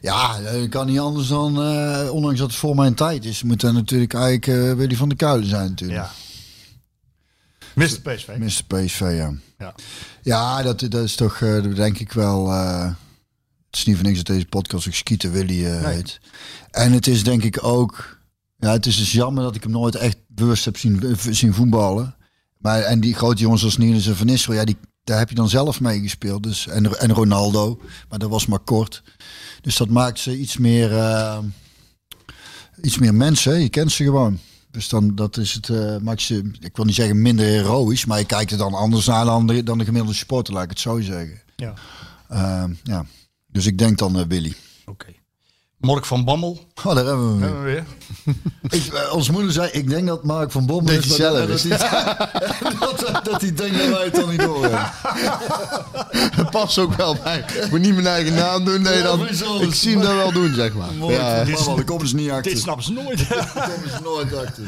[0.00, 3.62] Ja, dat kan niet anders dan, eh, ondanks dat het voor mijn tijd is, moet
[3.62, 5.98] er natuurlijk eigenlijk eh Willy van der Kuilen zijn natuurlijk.
[5.98, 6.10] Ja.
[7.74, 8.00] Mr.
[8.00, 8.28] PSV.
[8.38, 8.62] Mr.
[8.66, 9.32] PSV, ja.
[9.58, 9.74] Ja.
[10.22, 12.52] Ja, dat, dat is toch, eh, denk ik wel...
[12.52, 12.90] eh,
[13.78, 15.94] is niet voor niks dat deze podcast ook Skieten Willy Nee.
[15.94, 16.20] heet.
[16.70, 18.18] En het is denk ik ook...
[18.58, 21.54] Ja, het is dus jammer dat ik hem nooit echt bewust heb zien, eh, zien
[21.54, 22.16] voetballen.
[22.58, 25.34] Maar, en die grote jongens als Niels en Van Nistel, ja, die, daar heb je
[25.34, 26.42] dan zelf mee gespeeld.
[26.42, 29.02] Dus, en, en Ronaldo, maar dat was maar kort.
[29.60, 31.38] Dus dat maakt ze iets meer, eh,
[32.82, 33.52] iets meer mensen.
[33.52, 33.58] hè.
[33.58, 34.38] Je kent ze gewoon.
[34.70, 38.24] Dus dan dat is het, maakt ze, ik wil niet zeggen minder heroïs, maar je
[38.24, 41.00] kijkt er dan anders naar dan de, dan de gemiddelde supporter, laat ik het zo
[41.00, 41.40] zeggen.
[41.56, 41.74] Ja.
[42.28, 43.04] Eh, ja.
[43.52, 44.54] Dus ik denk dan eh, Willy.
[44.84, 45.14] Oké.
[45.78, 46.66] Mark van Bammel.
[46.84, 47.42] Oh, daar hebben we hem.
[47.42, 47.84] Hebben we weer.
[48.70, 51.48] Ik, eh, ons moeder zei, ik denk dat Mark van Bommel Dat is, zelf dat,
[51.48, 51.62] is.
[51.68, 54.90] dat, hij, dat, dat hij denkt dat wij het dan niet door hebben.
[56.36, 57.38] Dat past ook wel bij.
[57.62, 58.82] Ik moet niet mijn eigen naam doen.
[58.82, 59.28] Nee, dan,
[59.60, 60.92] ik zie hem dat wel doen, zeg maar.
[60.98, 61.44] Mooi, Ja.
[61.44, 62.52] van Bommel, daar komen ze niet achter.
[62.52, 63.28] Dit snappen ze nooit.
[63.28, 64.62] Daar komen ze nooit achter.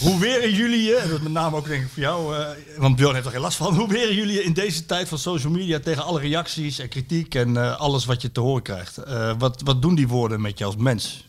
[0.00, 2.46] Hoe weren jullie je, dat is met name ook denk ik voor jou, eh,
[2.78, 3.74] want Björn heeft er geen last van.
[3.74, 7.34] Hoe weren jullie je in deze tijd van social media tegen alle reacties en kritiek
[7.34, 8.96] en eh, alles wat je te horen krijgt?
[8.96, 11.26] Eh, wat, wat doen die woorden met je als mens?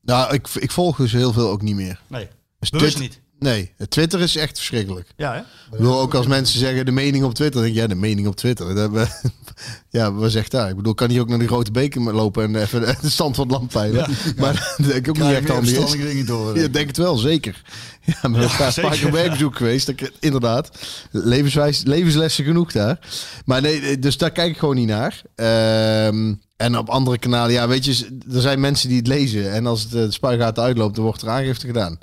[0.00, 2.00] Nou, ik, ik volg dus heel veel ook niet meer.
[2.06, 2.28] Nee.
[2.58, 3.20] Dus Bewust niet.
[3.42, 5.08] Nee, Twitter is echt verschrikkelijk.
[5.16, 5.38] Ja, hè?
[5.76, 7.54] Ik wil ook als mensen zeggen de mening op Twitter.
[7.54, 8.74] Dan denk ik, ja, de mening op Twitter.
[8.74, 9.06] Dat we-
[9.98, 10.68] ja, wat zegt daar?
[10.68, 13.44] Ik bedoel, kan hij ook naar die grote beker lopen en even de stand van
[13.48, 14.08] het land peilen?
[14.36, 15.76] Maar dat denk ik ook niet echt handig is.
[15.76, 16.58] verstandige dingen door.
[16.58, 17.62] Ja, denk het wel, zeker.
[18.04, 19.86] Ja, met een paar keer werkbezoek geweest.
[19.86, 20.78] Dat ik- inderdaad.
[21.10, 22.98] Levenswijs, levenslessen genoeg daar.
[23.44, 25.22] Maar nee, dus daar kijk ik gewoon niet naar.
[25.34, 29.52] Ehm, en op andere kanalen, ja, weet je, er zijn mensen die het lezen.
[29.52, 31.98] En als het, eh, de spuigaten uitloopt, dan wordt er aangifte gedaan.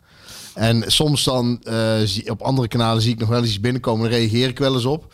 [0.60, 4.10] En soms dan, eh, op andere kanalen zie ik nog wel eens iets binnenkomen.
[4.10, 5.14] Daar reageer ik wel eens op.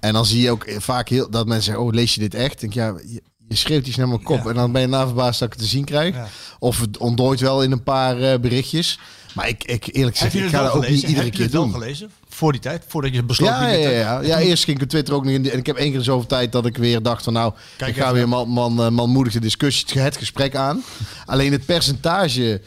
[0.00, 2.52] En dan zie je ook vaak heel, dat mensen zeggen, oh, lees je dit echt?
[2.52, 4.46] Ik denk, ja, je, je schreeuwt iets naar mijn kop.
[4.46, 6.14] En dan ben je na verbaasd dat ik het te zien krijg.
[6.14, 6.28] Ja.
[6.58, 8.98] Of het ontdooit wel in een paar eh, berichtjes.
[9.34, 11.52] Maar ik, ik eerlijk gezegd, ik ga dat ook niet iedere Heb je keer het
[11.52, 11.72] wel doen.
[11.72, 12.10] gelezen?
[12.28, 12.84] Voor die tijd?
[12.88, 13.48] Voordat je besloot...
[13.48, 14.20] Ja, dit- ja, ja.
[14.20, 15.42] ja, eerst ging ik op Twitter ook nog in.
[15.42, 17.96] de- En ik heb één keer zoveel tijd dat ik weer dacht van nou, Kijk
[17.96, 20.82] ik ga weer man, man, eh, manmoedig de discussie, het gesprek aan.
[21.26, 22.60] Alleen het percentage,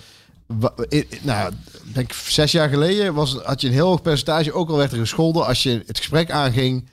[1.21, 1.51] nou,
[1.93, 4.53] denk ik zes jaar geleden was, had je een heel hoog percentage.
[4.53, 6.89] Ook al werd er gescholden als je het gesprek aanging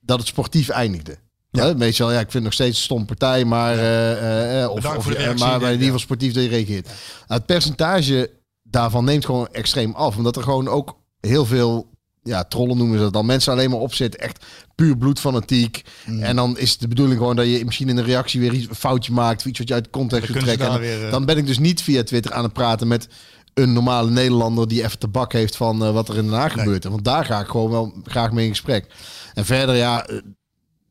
[0.00, 1.18] dat het sportief eindigde.
[1.50, 1.74] Ja.
[1.76, 4.80] meestal, ja, ik vind het nog steeds een stom partij, maar, eh, eh, eh, of,
[4.80, 6.84] de reactie, maar in denk ik, ieder geval sportief dat je reageert.
[6.84, 6.94] Nou,
[7.26, 8.30] het percentage
[8.62, 11.90] daarvan neemt gewoon extreem af, omdat er gewoon ook heel veel
[12.22, 13.26] ja, trollen noemen ze dat dan.
[13.26, 14.44] Mensen alleen maar opzitten, echt
[14.74, 15.82] puur bloedfanatiek.
[16.06, 16.22] Mm.
[16.22, 18.74] En dan is de bedoeling gewoon dat je misschien in een reactie weer iets, een
[18.74, 20.80] foutje maakt, of iets wat je uit context Dan ze trekken.
[20.80, 23.08] Weer, dan ben ik dus niet via Twitter aan het praten met
[23.54, 26.52] een normale Nederlander die even te bak heeft van eh, wat er in Den Haag
[26.52, 26.84] gebeurt.
[26.84, 28.86] Want daar ga ik gewoon wel graag mee in gesprek.
[29.34, 30.16] En verder, ja, eh,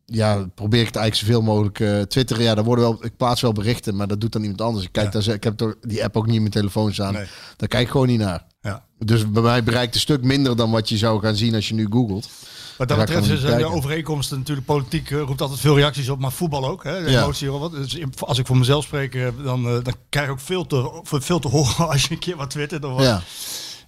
[0.05, 1.79] ja, probeer ik het eigenlijk zoveel mogelijk.
[1.79, 4.61] eh Twitter, ja, daar worden wel, ik plaats wel berichten, maar dat doet dan iemand
[4.61, 4.85] anders.
[4.85, 7.13] Ik, kijk daar, ik heb toch die app ook niet in mijn telefoon staan.
[7.13, 7.25] Nee.
[7.57, 8.45] Daar kijk ik gewoon niet naar.
[8.61, 8.85] Ja.
[8.97, 11.73] Dus bij mij bereikt een stuk minder dan wat je zou gaan zien als je
[11.73, 12.29] nu googelt.
[12.77, 16.10] Wat Daar dat betreft gewoon zijn de overeenkomsten natuurlijk politiek eh, roept altijd veel reacties
[16.10, 16.84] op, maar voetbal ook.
[16.84, 17.22] Hè, de Ja.
[17.22, 17.72] emotie of wat.
[17.72, 21.02] Dus als ik voor mezelf spreek, eh, dan, eh, dan krijg ik ook veel te,
[21.03, 22.85] veel te horen als je een keer wat twittert.
[22.85, 23.03] Of wat.
[23.03, 23.22] Ja.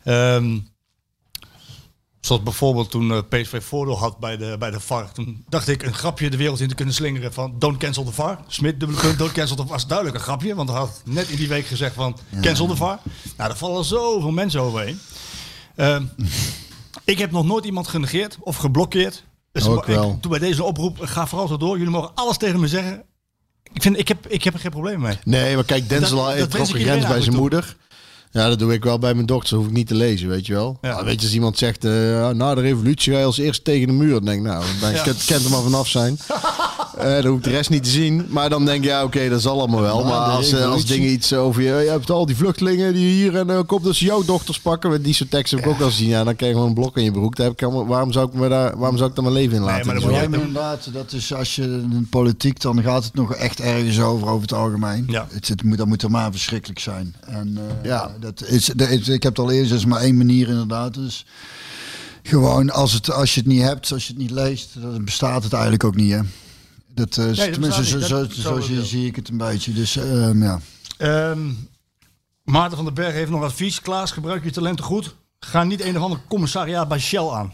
[0.03, 0.57] Ehm,
[2.21, 5.11] zoals bijvoorbeeld toen eh, PSV voordeel had bij de, bij de VAR.
[5.11, 8.11] Toen dacht ik een grapje de wereld in te kunnen slingeren van don't cancel the
[8.11, 8.39] VAR.
[8.47, 9.71] Smit, dubbele punt, don't cancel the VAR.
[9.71, 12.75] was duidelijk een grapje, want hij had net in die week gezegd van cancel the
[12.75, 12.99] VAR.
[13.37, 14.99] Nou, daar vallen zoveel mensen overheen.
[15.75, 16.03] Ehm,
[17.03, 19.23] ik heb nog nooit iemand genegeerd of geblokkeerd.
[19.51, 20.19] Dus Ook ik wel.
[20.29, 21.77] bij deze oproep, ga vooral zo door.
[21.77, 23.03] Jullie mogen alles tegen me zeggen.
[23.73, 25.17] Ik, vind, ik, heb, ik heb er geen probleem mee.
[25.23, 27.75] Nee, maar kijk, Denzel heeft trok een grens bij zijn moeder.
[28.31, 29.49] Ja, dat doe ik wel bij mijn dochter.
[29.49, 30.77] Dat hoef ik niet te lezen, weet je wel.
[30.81, 31.03] Ja.
[31.03, 33.93] Weet je, als iemand zegt, eh, na de revolutie ga je als eerste tegen de
[33.93, 34.11] muur.
[34.13, 35.03] Dan denk ik, nou, dan Ja.
[35.03, 36.17] kent, kent er maar vanaf zijn.
[36.97, 38.25] Eh dan hoef ik de rest niet te zien.
[38.29, 40.03] Maar dan denk je, ja, oké, dat zal allemaal wel.
[40.03, 41.67] Maar als, eh, als dingen iets over je...
[41.83, 44.89] Je hebt al die vluchtelingen die hier en uh, komt dat ze jouw dochters pakken.
[44.89, 46.07] Met die soort teksten heb ik ook al gezien.
[46.07, 47.35] Ja, dan krijg je gewoon een blok in je broek.
[47.35, 49.55] Daar heb ik helemaal- waarom, zou ik me daar, waarom zou ik daar mijn leven
[49.55, 49.85] in laten?
[49.85, 53.33] maar Dus Ja, maar inderdaad, dat is als je in politiek, dan gaat het nog
[53.35, 55.05] echt ergens over, over het algemeen.
[55.07, 55.27] Ja.
[55.31, 57.15] Het, het moet, dat moet er maar verschrikkelijk zijn.
[57.27, 58.11] En eh, Ja.
[58.19, 60.93] dat is, dat is, ik heb het al eerst, er is maar één manier inderdaad.
[60.93, 61.25] Dus
[62.23, 65.43] gewoon, als, het, als je het niet hebt, als je het niet leest, dan bestaat
[65.43, 66.19] het eigenlijk ook niet, hè.
[66.93, 69.73] Dat, eh, dat tenminste, zo, zo, Dat- zo, zo zie, ik het een beetje.
[69.73, 70.59] Dus ehm, ja.
[70.97, 71.39] Ehm,
[72.43, 73.81] Maarten van den Berg heeft nog advies.
[73.81, 75.15] Klaas, gebruik je talenten goed.
[75.39, 77.53] Ga niet een of ander commissariaat bij Shell aan.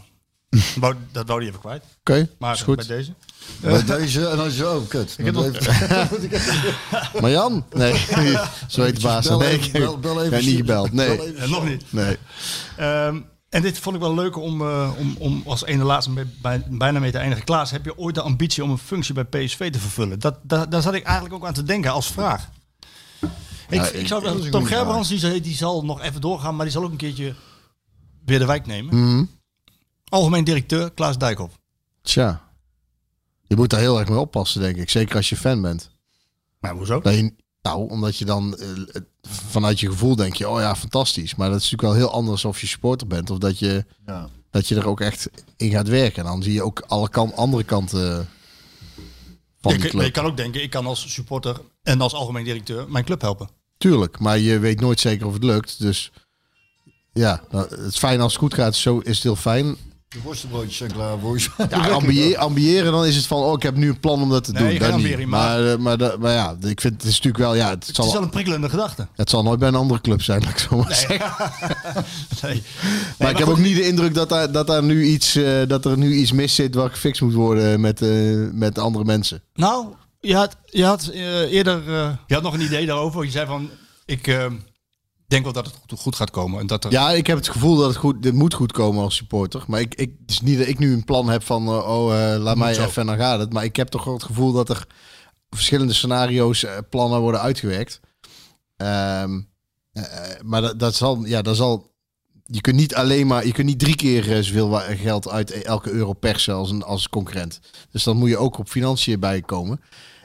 [0.80, 1.82] Wou- dat wou hij even kwijt.
[2.00, 2.76] Oké, Maar is goed.
[2.76, 3.12] bij deze.
[3.60, 5.16] Bij deze, en dan is oh, kut.
[5.16, 6.40] heb nog- heeft-
[7.20, 7.64] Maar Jan?
[7.74, 7.94] Nee,
[8.68, 9.26] zo heet de baas.
[9.28, 10.92] Bel Nee, even- ik bel- bel even- heb niet gebeld.
[10.92, 11.16] Nee.
[11.16, 11.84] bel even- Eh, nog niet.
[11.92, 12.16] nee.
[12.76, 16.26] Ehm, en dit vond ik wel leuk om, eh, om, om als ene laatste bij,
[16.42, 17.44] bij- bijna mee te eindigen.
[17.44, 20.18] Klaas, heb je ooit de ambitie om een functie bij PSV te vervullen?
[20.18, 22.48] Dat, dat, daar zat ik eigenlijk ook aan te denken als vraag.
[23.68, 26.74] Ik, ik zou wel, Tom Gerbrands die, zal- die zal nog even doorgaan, maar die
[26.74, 27.34] zal ook een keertje
[28.24, 28.96] weer de wijk nemen.
[29.14, 29.24] Mhm.
[30.08, 31.58] Algemeen directeur Klaas Dijkhoff.
[32.02, 32.48] Tja.
[33.46, 34.90] Je moet daar heel erg mee oppassen, denk ik.
[34.90, 35.90] Zeker als je fan bent.
[36.60, 37.00] Maar hoezo?
[37.00, 38.68] Dat je, nou, omdat je dan eh,
[39.22, 41.34] vanuit je gevoel denk je, oh ja, fantastisch.
[41.34, 43.30] Maar dat is natuurlijk wel heel anders of je supporter bent.
[43.30, 44.28] Of dat je, Ja.
[44.50, 46.24] dat je er ook echt in gaat werken.
[46.24, 48.28] En dan zie je ook alle kan, andere kanten
[49.60, 50.04] van kun- club.
[50.04, 53.48] je kan ook denken, ik kan als supporter en als algemeen directeur mijn club helpen.
[53.78, 55.78] Tuurlijk, maar je weet nooit zeker of het lukt.
[55.80, 56.10] Dus
[57.12, 58.74] ja, nou, het is fijn als het goed gaat.
[58.76, 59.76] Zo is het heel fijn.
[60.14, 61.48] De worstenbroodjes zijn klaar voor je.
[61.70, 64.44] Ja, ambiëren, ambiëren, dan is het van, oh, ik heb nu een plan om dat
[64.44, 64.70] te Nee, doen.
[64.80, 65.26] geen Dat niet.
[65.26, 67.86] maar- Maar, eh, maar, dat- maar ja, ik vind het is natuurlijk wel, ja, het
[67.86, 69.06] Het zal, is wel een prikkelende gedachte.
[69.16, 71.32] het zal nooit bij een andere club zijn, laat ik zo maar zeggen.
[72.42, 72.62] Nee.
[73.18, 75.84] Maar ik heb ook niet de indruk dat daar, dat daar nu iets, eh, dat
[75.84, 78.08] er nu iets mis zit wat gefixt moet worden met, eh,
[78.52, 79.42] met andere mensen.
[79.54, 79.86] Nou,
[80.20, 81.08] je had, je had
[81.50, 81.82] eerder
[82.26, 83.24] je had nog een idee daarover.
[83.24, 83.70] Je zei van,
[84.06, 84.38] ik
[85.30, 86.60] denk wel dat het goed, goed gaat komen.
[86.60, 89.02] En dat er, Ja, ik heb het gevoel dat het goed, dit moet goed komen
[89.02, 89.64] als supporter.
[89.66, 92.32] Maar ik, ik, het is niet dat ik nu een plan heb van, eh, oh,
[92.32, 92.84] eh, laat mij zo.
[92.84, 93.52] even en dan gaat het.
[93.52, 94.86] Maar ik heb toch wel het gevoel dat er
[95.50, 98.00] verschillende scenario's, eh, plannen worden uitgewerkt.
[98.76, 99.40] Ehm,
[99.92, 100.04] eh,
[100.42, 101.88] maar dat, dat zal, ja, dat zal
[102.44, 106.12] je kunt niet alleen maar, je kunt niet drie keer zoveel geld uit elke euro
[106.12, 107.60] persen als een als concurrent.
[107.90, 109.80] Dus dan moet je ook op financiën bijkomen.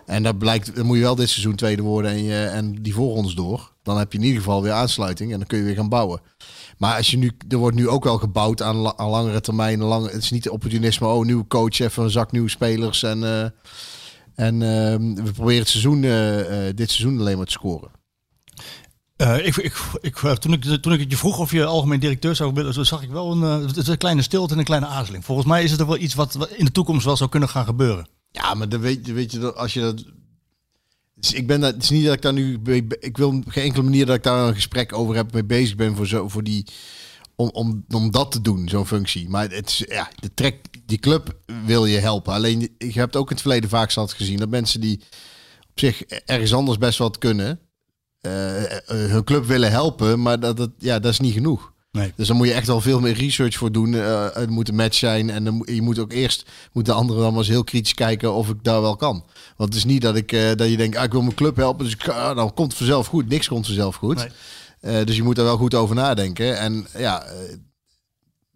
[0.06, 2.94] En dat blijkt, dan moet je wel dit seizoen tweede worden en, je, en die
[3.36, 3.74] door.
[3.84, 6.22] Dan heb je in ieder geval weer aansluiting en dan kun je weer gaan bouwen.
[6.78, 9.80] Maar als je nu, er wordt nu ook wel gebouwd aan, aan langere termijn.
[9.80, 13.04] Lang, het is niet opportunisme, oh, nieuwe coach, even een zak nieuwe spelers.
[13.04, 13.50] En, eh,
[14.36, 17.92] en eh, we proberen het seizoen, eh, eh, dit seizoen alleen maar te scoren.
[19.18, 22.54] Ik, ik, ik, toen, ik, toen ik het je vroeg of je algemeen directeur zou
[22.54, 25.26] willen, zag ik wel een, een kleine stilte en een kleine aarzeling.
[25.26, 27.66] Volgens mij is het er wel iets wat in de toekomst wel zou kunnen gaan
[27.66, 28.08] gebeuren.
[28.36, 30.04] Ja, maar dan weet, je- weet je dat als je dat.
[31.16, 31.74] Dus ik ben dat.
[31.74, 32.60] Het is niet dat ik daar nu.
[33.00, 35.76] Ik wil op geen enkele manier dat ik daar een gesprek over heb mee bezig
[35.76, 36.66] ben voor zo voor die.
[37.36, 39.30] Om, om, om dat te doen, zo'n functie.
[39.30, 42.34] Maar het is, ja, de trek, die club wil je helpen.
[42.34, 45.02] Alleen je hebt ook in het verleden vaak zat gezien dat mensen die
[45.70, 47.60] op zich ergens anders best wat kunnen,
[48.22, 51.74] eh, eh, hun club willen helpen, maar dat, dat, ja, dat is niet genoeg.
[51.96, 52.14] Nee.
[52.16, 53.96] Dus dan moet je echt wel veel meer research voor doen.
[53.96, 55.30] Eh het moet een match zijn.
[55.30, 58.34] En dan, je moet ook eerst, moet de andere dan maar eens heel kritisch kijken
[58.34, 59.26] of ik daar wel kan.
[59.58, 61.56] Want het is niet dat, ik, eh, dat je denkt, ah, ik wil mijn club
[61.56, 61.86] helpen.
[61.86, 63.30] Dus ik, ah, dan komt het vanzelf goed.
[63.30, 64.16] Niks komt vanzelf goed.
[64.16, 64.30] Nee.
[64.80, 66.58] Eh, dus je moet daar wel goed over nadenken.
[66.58, 67.26] En ja,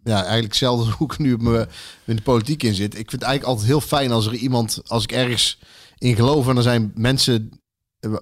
[0.04, 1.68] ja eigenlijk hetzelfde hoe ik nu me,
[2.04, 2.92] in de politiek in zit.
[2.92, 5.58] Ik vind het eigenlijk altijd heel fijn als er iemand, als ik ergens
[5.98, 7.60] in geloof en er zijn mensen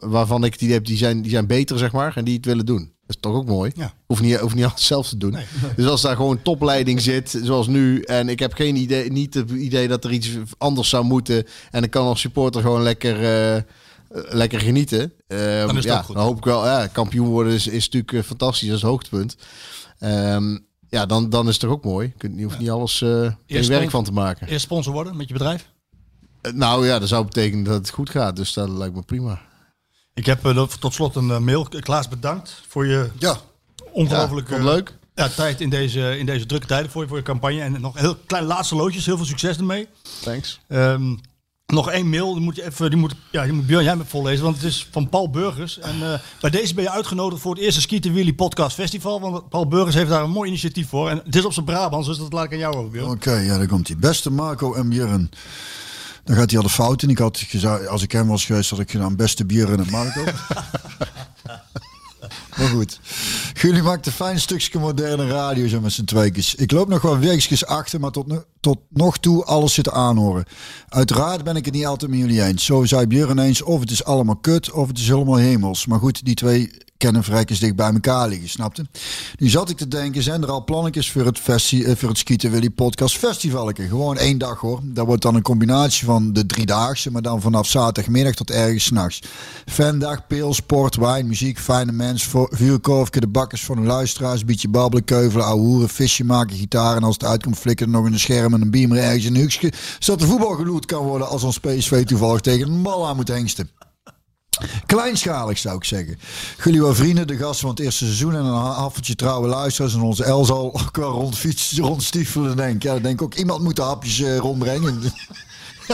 [0.01, 2.67] waarvan ik die heb, die zijn, die zijn beter, zeg maar, en die het willen
[2.67, 2.97] doen.
[3.09, 3.73] Dat is toch ook mooi.
[3.75, 3.93] Ja.
[4.07, 5.37] Hoef niet, hoef niet alles zelf te doen.
[5.77, 9.51] Dus als daar gewoon topleiding zit, zoals nu, en ik heb geen idee, niet het
[9.51, 13.63] idee dat er iets anders zou moeten, en ik kan als supporter gewoon lekker, eh,
[14.29, 15.13] lekker genieten.
[15.27, 16.15] Eh, Dan is ja, goed.
[16.15, 18.91] Dan hoop ik wel, ja, kampioen worden is, is natuurlijk eh, fantastisch, dat is het
[18.91, 19.37] hoogtepunt.
[19.99, 20.59] Ehm,
[20.89, 22.13] ja, dan, dan is het toch ook mooi.
[22.19, 23.01] Je, hoeft niet alles
[23.47, 24.47] Eerst werk van te maken.
[24.47, 25.69] Eerst sponsor worden met je bedrijf?
[26.55, 28.37] Nou ja, dat zou betekenen dat het goed gaat.
[28.37, 29.41] Dus dat lijkt me prima.
[30.19, 31.69] Ik heb eh, tot slot een eh, mail.
[31.81, 33.37] Klaas, bedankt voor je Ja,
[34.49, 34.95] het leuk.
[35.15, 37.61] Ja, tijd in deze, in deze drukke tijden voor je, voor je campagne.
[37.61, 39.07] En nog heel klein laatste loodjes.
[39.07, 39.89] Heel veel succes ermee.
[40.23, 40.61] Thanks.
[40.69, 41.15] Ehm,
[41.67, 44.05] nog één mail, die moet je even, die moet, ja, die moet Björn jij me
[44.05, 45.79] voorlezen, want het is van Paul Burgers.
[45.79, 49.49] En eh, bij deze ben je uitgenodigd voor het eerste Skieten Willy Podcast Festival, want
[49.49, 51.09] Paul Burgers heeft daar een mooi initiatief voor.
[51.11, 53.11] En het is op zijn Brabants, dus dat laat ik aan jou over, Björn.
[53.11, 53.97] Oké, ja, daar komt hij.
[53.97, 55.31] Beste Marco en Björn.
[56.29, 57.09] Dan gaat hij al de fout in.
[57.09, 57.45] Ik had
[57.89, 60.25] als ik hem was geweest, had ik gedaan beste Björn en Marco.
[62.59, 63.01] maar goed.
[63.55, 66.55] Jullie maakt een fijn stukje moderne radio zo met z'n tweekjes.
[66.55, 70.45] Ik loop nog wel weekjes achter, maar tot, nu, tot nog toe alles zitten aanhoren.
[70.89, 72.65] Uiteraard ben ik het niet altijd met jullie eens.
[72.65, 75.87] Zo zei Björn eens, of het is allemaal kut, of het is helemaal hemels.
[75.87, 78.87] Maar goed, die twee kennen vrijkens dicht bij elkaar liggen, snapte?
[79.37, 82.19] Nu zat ik te denken, zijn er al plannetjes voor het, festi eh, voor het
[82.19, 83.89] Skieten Podcast Festivalke?
[83.89, 84.81] Gewoon één dag hoor.
[84.83, 89.23] Dat wordt dan een combinatie van de driedaagse, maar dan vanaf zaterdagmiddag tot ergens s'nachts.
[89.67, 95.05] Fandag, pil, sport, wijn, muziek, fijne mens, vuurkorfje, de bakkers van de luisteraars, beetje babbelen,
[95.05, 98.55] keuvelen, ouwe hoeren, visje maken, gitaar en als het uitkomt flikkeren nog in een scherm
[98.55, 101.59] en een beamer ergens in een hoekje, zodat de voetbal geloed kan worden als ons
[101.59, 103.71] PSV toevallig tegen een bal aan moet hengsten.
[104.87, 106.19] Kleinschalig zou ik zeggen.
[106.65, 109.95] Jullie vrienden, de gasten van het eerste seizoen en een haffeltje trouwe luisteraars.
[109.95, 112.83] En onze El zal ook wel rondfietsen, rondstiefelen denk.
[112.83, 115.01] Ja, denk ook iemand moet de hapjes eh, rondbrengen.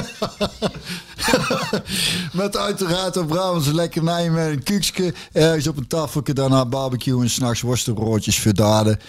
[2.33, 5.15] met uiteraard een Brabantse lekkernij met een kuksje.
[5.33, 9.01] Ergens op een tafeltje, daarna barbecue en s'nachts worstenbroodjes verdaden.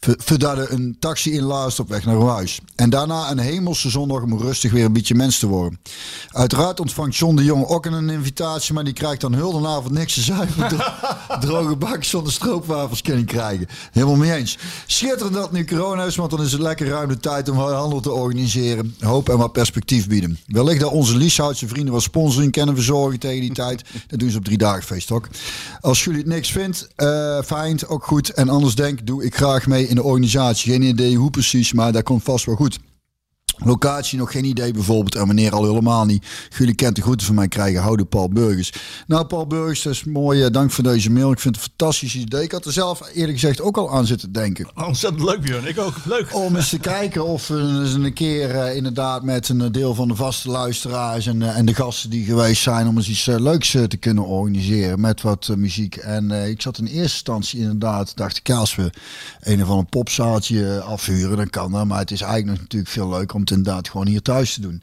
[0.00, 2.60] Verdaden een taxi in Laast op weg naar huis.
[2.76, 5.78] En daarna een hemelse zondag om rustig weer een beetje mens te worden.
[6.30, 9.90] Uiteraard ontvangt John de Jong ook een invitatie, maar die krijgt dan heel de avond
[9.90, 10.68] niks te zuipen.
[10.68, 10.84] Dro-
[11.46, 13.66] Droge bakjes zonder stroopwafels kunnen krijgen.
[13.92, 14.58] Helemaal mee eens.
[14.86, 18.00] Schitterend dat nu corona is, want dan is het lekker ruim de tijd om handel
[18.00, 18.94] te organiseren.
[19.00, 20.38] Hoop en wat perspectief bieden.
[20.46, 23.82] Wellicht dat onze Lieshoutse vrienden wat sponsoring kunnen verzorgen tegen die tijd.
[24.08, 25.28] Dat doen ze op drie dagen feest ook.
[25.80, 28.30] Als jullie het niks vindt, eh, fijn, ook goed.
[28.30, 30.72] En anders denk, doe ik graag mee in de organisatie.
[30.72, 32.78] Geen idee hoe precies, maar dat komt vast wel goed.
[33.64, 35.14] Locatie nog geen idee bijvoorbeeld.
[35.14, 36.26] En meneer al helemaal niet.
[36.58, 37.82] Jullie kent de groeten van mij krijgen.
[37.82, 38.72] Houden Paul Burgers.
[39.06, 40.42] Nou Paul Burgers, dat is mooi.
[40.44, 41.32] eh, Dank voor deze mail.
[41.32, 42.42] Ik vind het een fantastisch idee.
[42.42, 44.68] Ik had er zelf eerlijk gezegd ook al aan zitten denken.
[44.86, 45.66] Ontzettend leuk, Björn.
[45.68, 45.94] Ik ook.
[46.04, 46.34] Leuk.
[46.34, 50.08] Om eens te kijken of we eens een keer eh, inderdaad met een deel van
[50.08, 53.38] de vaste luisteraars en, eh, en de gasten die geweest zijn om eens iets eh,
[53.38, 55.96] leuks eh, te kunnen organiseren met wat eh, muziek.
[55.96, 58.90] En eh, ik zat in eerste instantie inderdaad, dacht ik, ja, als we
[59.40, 61.84] een of ander popzaaltje eh, afhuren, dan kan dat.
[61.86, 64.60] Maar het is eigenlijk nog natuurlijk veel leuker om het inderdaad gewoon hier thuis te
[64.60, 64.82] doen.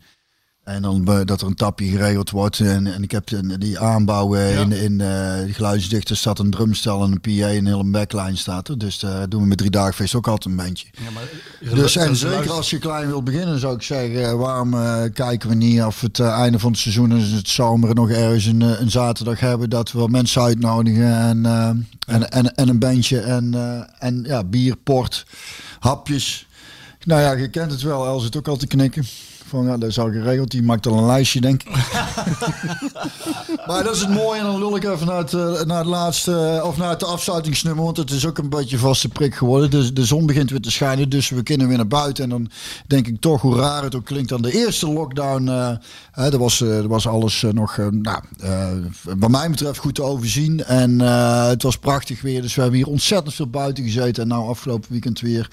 [0.64, 2.60] En dan be- dat er een tapje geregeld wordt.
[2.60, 6.50] En, en ik heb de- die aanbouw eh, in, in eh die geluidsdichter staat een
[6.52, 8.78] drumstel en een PA en een hele backline staat er.
[8.78, 10.88] Dus daar doen we met drie dagen feest ook altijd een bandje.
[11.76, 15.50] Dus en zeker als je klein wilt beginnen zou ik zeggen, eh, waarom eh, kijken
[15.50, 18.62] we niet of het eh, einde van het seizoen is het zomer nog ergens een,
[18.62, 21.68] eh, een zaterdag hebben dat we mensen uitnodigen en, eh,
[22.16, 25.26] en, en, en een bandje en, eh, en ja, bier, port,
[25.80, 26.45] hapjes.
[27.06, 29.04] Nou ja, je kent het wel, Els het ook al te knikken.
[29.48, 31.70] Van ja, dat is al geregeld, die maakt al een lijstje denk ik.
[33.68, 35.88] maar dat is het mooie en dan lul ik even naar het, eh, naar het
[35.88, 39.70] laatste, eh, of naar het afsluitingsnummer, want het is ook een beetje vaste prik geworden.
[39.70, 42.24] De, de zon begint weer te schijnen, dus we kunnen weer naar buiten.
[42.24, 42.50] En dan
[42.88, 45.72] denk ik toch, hoe raar het ook klinkt, aan de eerste lockdown, eh
[46.12, 48.68] hè, er, was, er was alles nog, nou, eh,
[49.18, 50.64] wat mij betreft goed te overzien.
[50.64, 51.00] En
[51.50, 54.24] het was prachtig weer, dus we hebben hier ontzettend veel buiten gezeten.
[54.24, 55.50] En nou afgelopen weekend weer.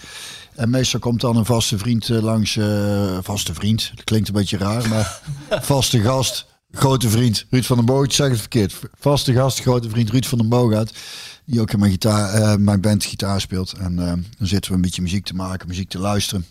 [0.55, 4.35] En meestal komt dan een vaste vriend eh, langs, eh, vaste vriend, dat klinkt een
[4.35, 5.21] beetje raar, maar
[5.63, 9.91] vaste gast, grote vriend Ruud van den Boog, ik zeg het verkeerd, vaste gast, grote
[9.91, 10.99] vriend Ruud van den Boogaard,
[11.45, 13.73] die ook in mijn, gitaar, eh, mijn band gitaar speelt.
[13.73, 16.47] En dan zitten we een beetje muziek te maken, muziek te luisteren.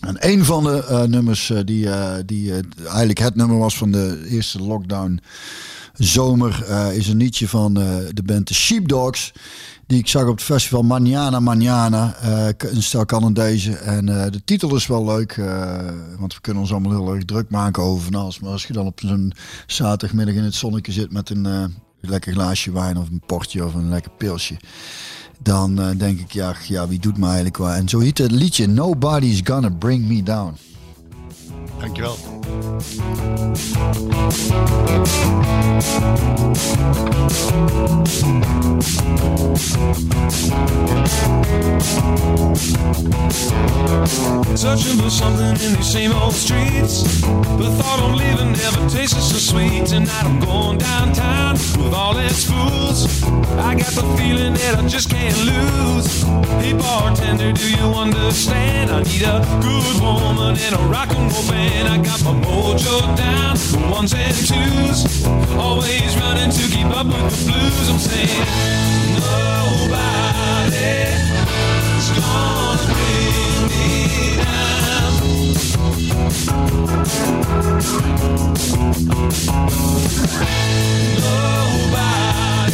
[0.00, 1.88] En een van de nummers die,
[2.24, 5.20] die eigenlijk het nummer was van de eerste lockdown
[5.92, 7.74] zomer is een liedje van
[8.14, 9.32] de band The Sheepdogs.
[9.86, 12.14] Die ik zag op het festival Manana Manana.
[12.14, 13.82] eh, een stel Canadezen.
[13.82, 15.32] En eh, de titel is wel leuk.
[15.32, 15.78] eh,
[16.18, 18.40] want we kunnen ons allemaal heel erg druk maken over van alles.
[18.40, 19.32] Maar als je dan op zo'n
[19.66, 23.88] zaterdagmiddag in het zonnetje zit met een lekker glaasje wijn of een portje of een
[23.88, 24.56] lekker pilsje.
[25.42, 27.76] Dan denk ik, ja, ja, wie doet me eigenlijk waar?
[27.76, 30.56] En zo heet het liedje Nobody's Gonna Bring Me Down.
[31.80, 32.18] Dankjewel.
[44.56, 47.02] Searching for something in these same old streets.
[47.22, 49.86] The thought of leaving never tasted so sweet.
[49.86, 53.22] Tonight I'm going downtown with all its fools.
[53.58, 56.22] I got the feeling that I just can't lose.
[56.62, 58.90] Hey bartender, do you understand?
[58.90, 61.63] I need a good woman and a rock and roll band.
[61.88, 63.56] I got my mojo down,
[63.90, 65.24] ones and twos.
[65.56, 67.88] Always running to keep up with the blues.
[67.88, 68.44] I'm saying
[69.18, 70.04] nobody's
[72.18, 75.12] gonna bring me down.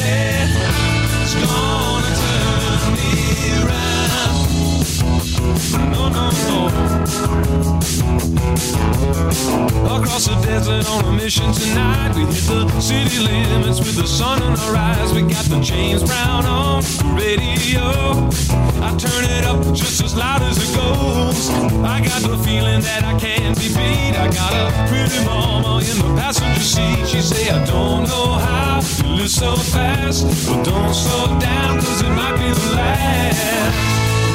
[0.01, 3.11] Nobody's gonna turn me
[3.63, 4.50] around.
[4.99, 6.57] No, no, no.
[9.87, 12.15] Across the desert on a mission tonight.
[12.17, 15.13] We hit the city limits with the sun in our eyes.
[15.13, 16.83] We got the James Brown on
[17.15, 18.29] radio.
[18.83, 21.51] I turn it up just as loud as it goes.
[21.85, 24.17] I got the feeling that I can't be beat.
[24.19, 27.07] I got a pretty mama in the passenger seat.
[27.07, 32.03] She say I don't know how you live so fast, but don't slow down 'cause
[32.03, 34.00] it might be the last.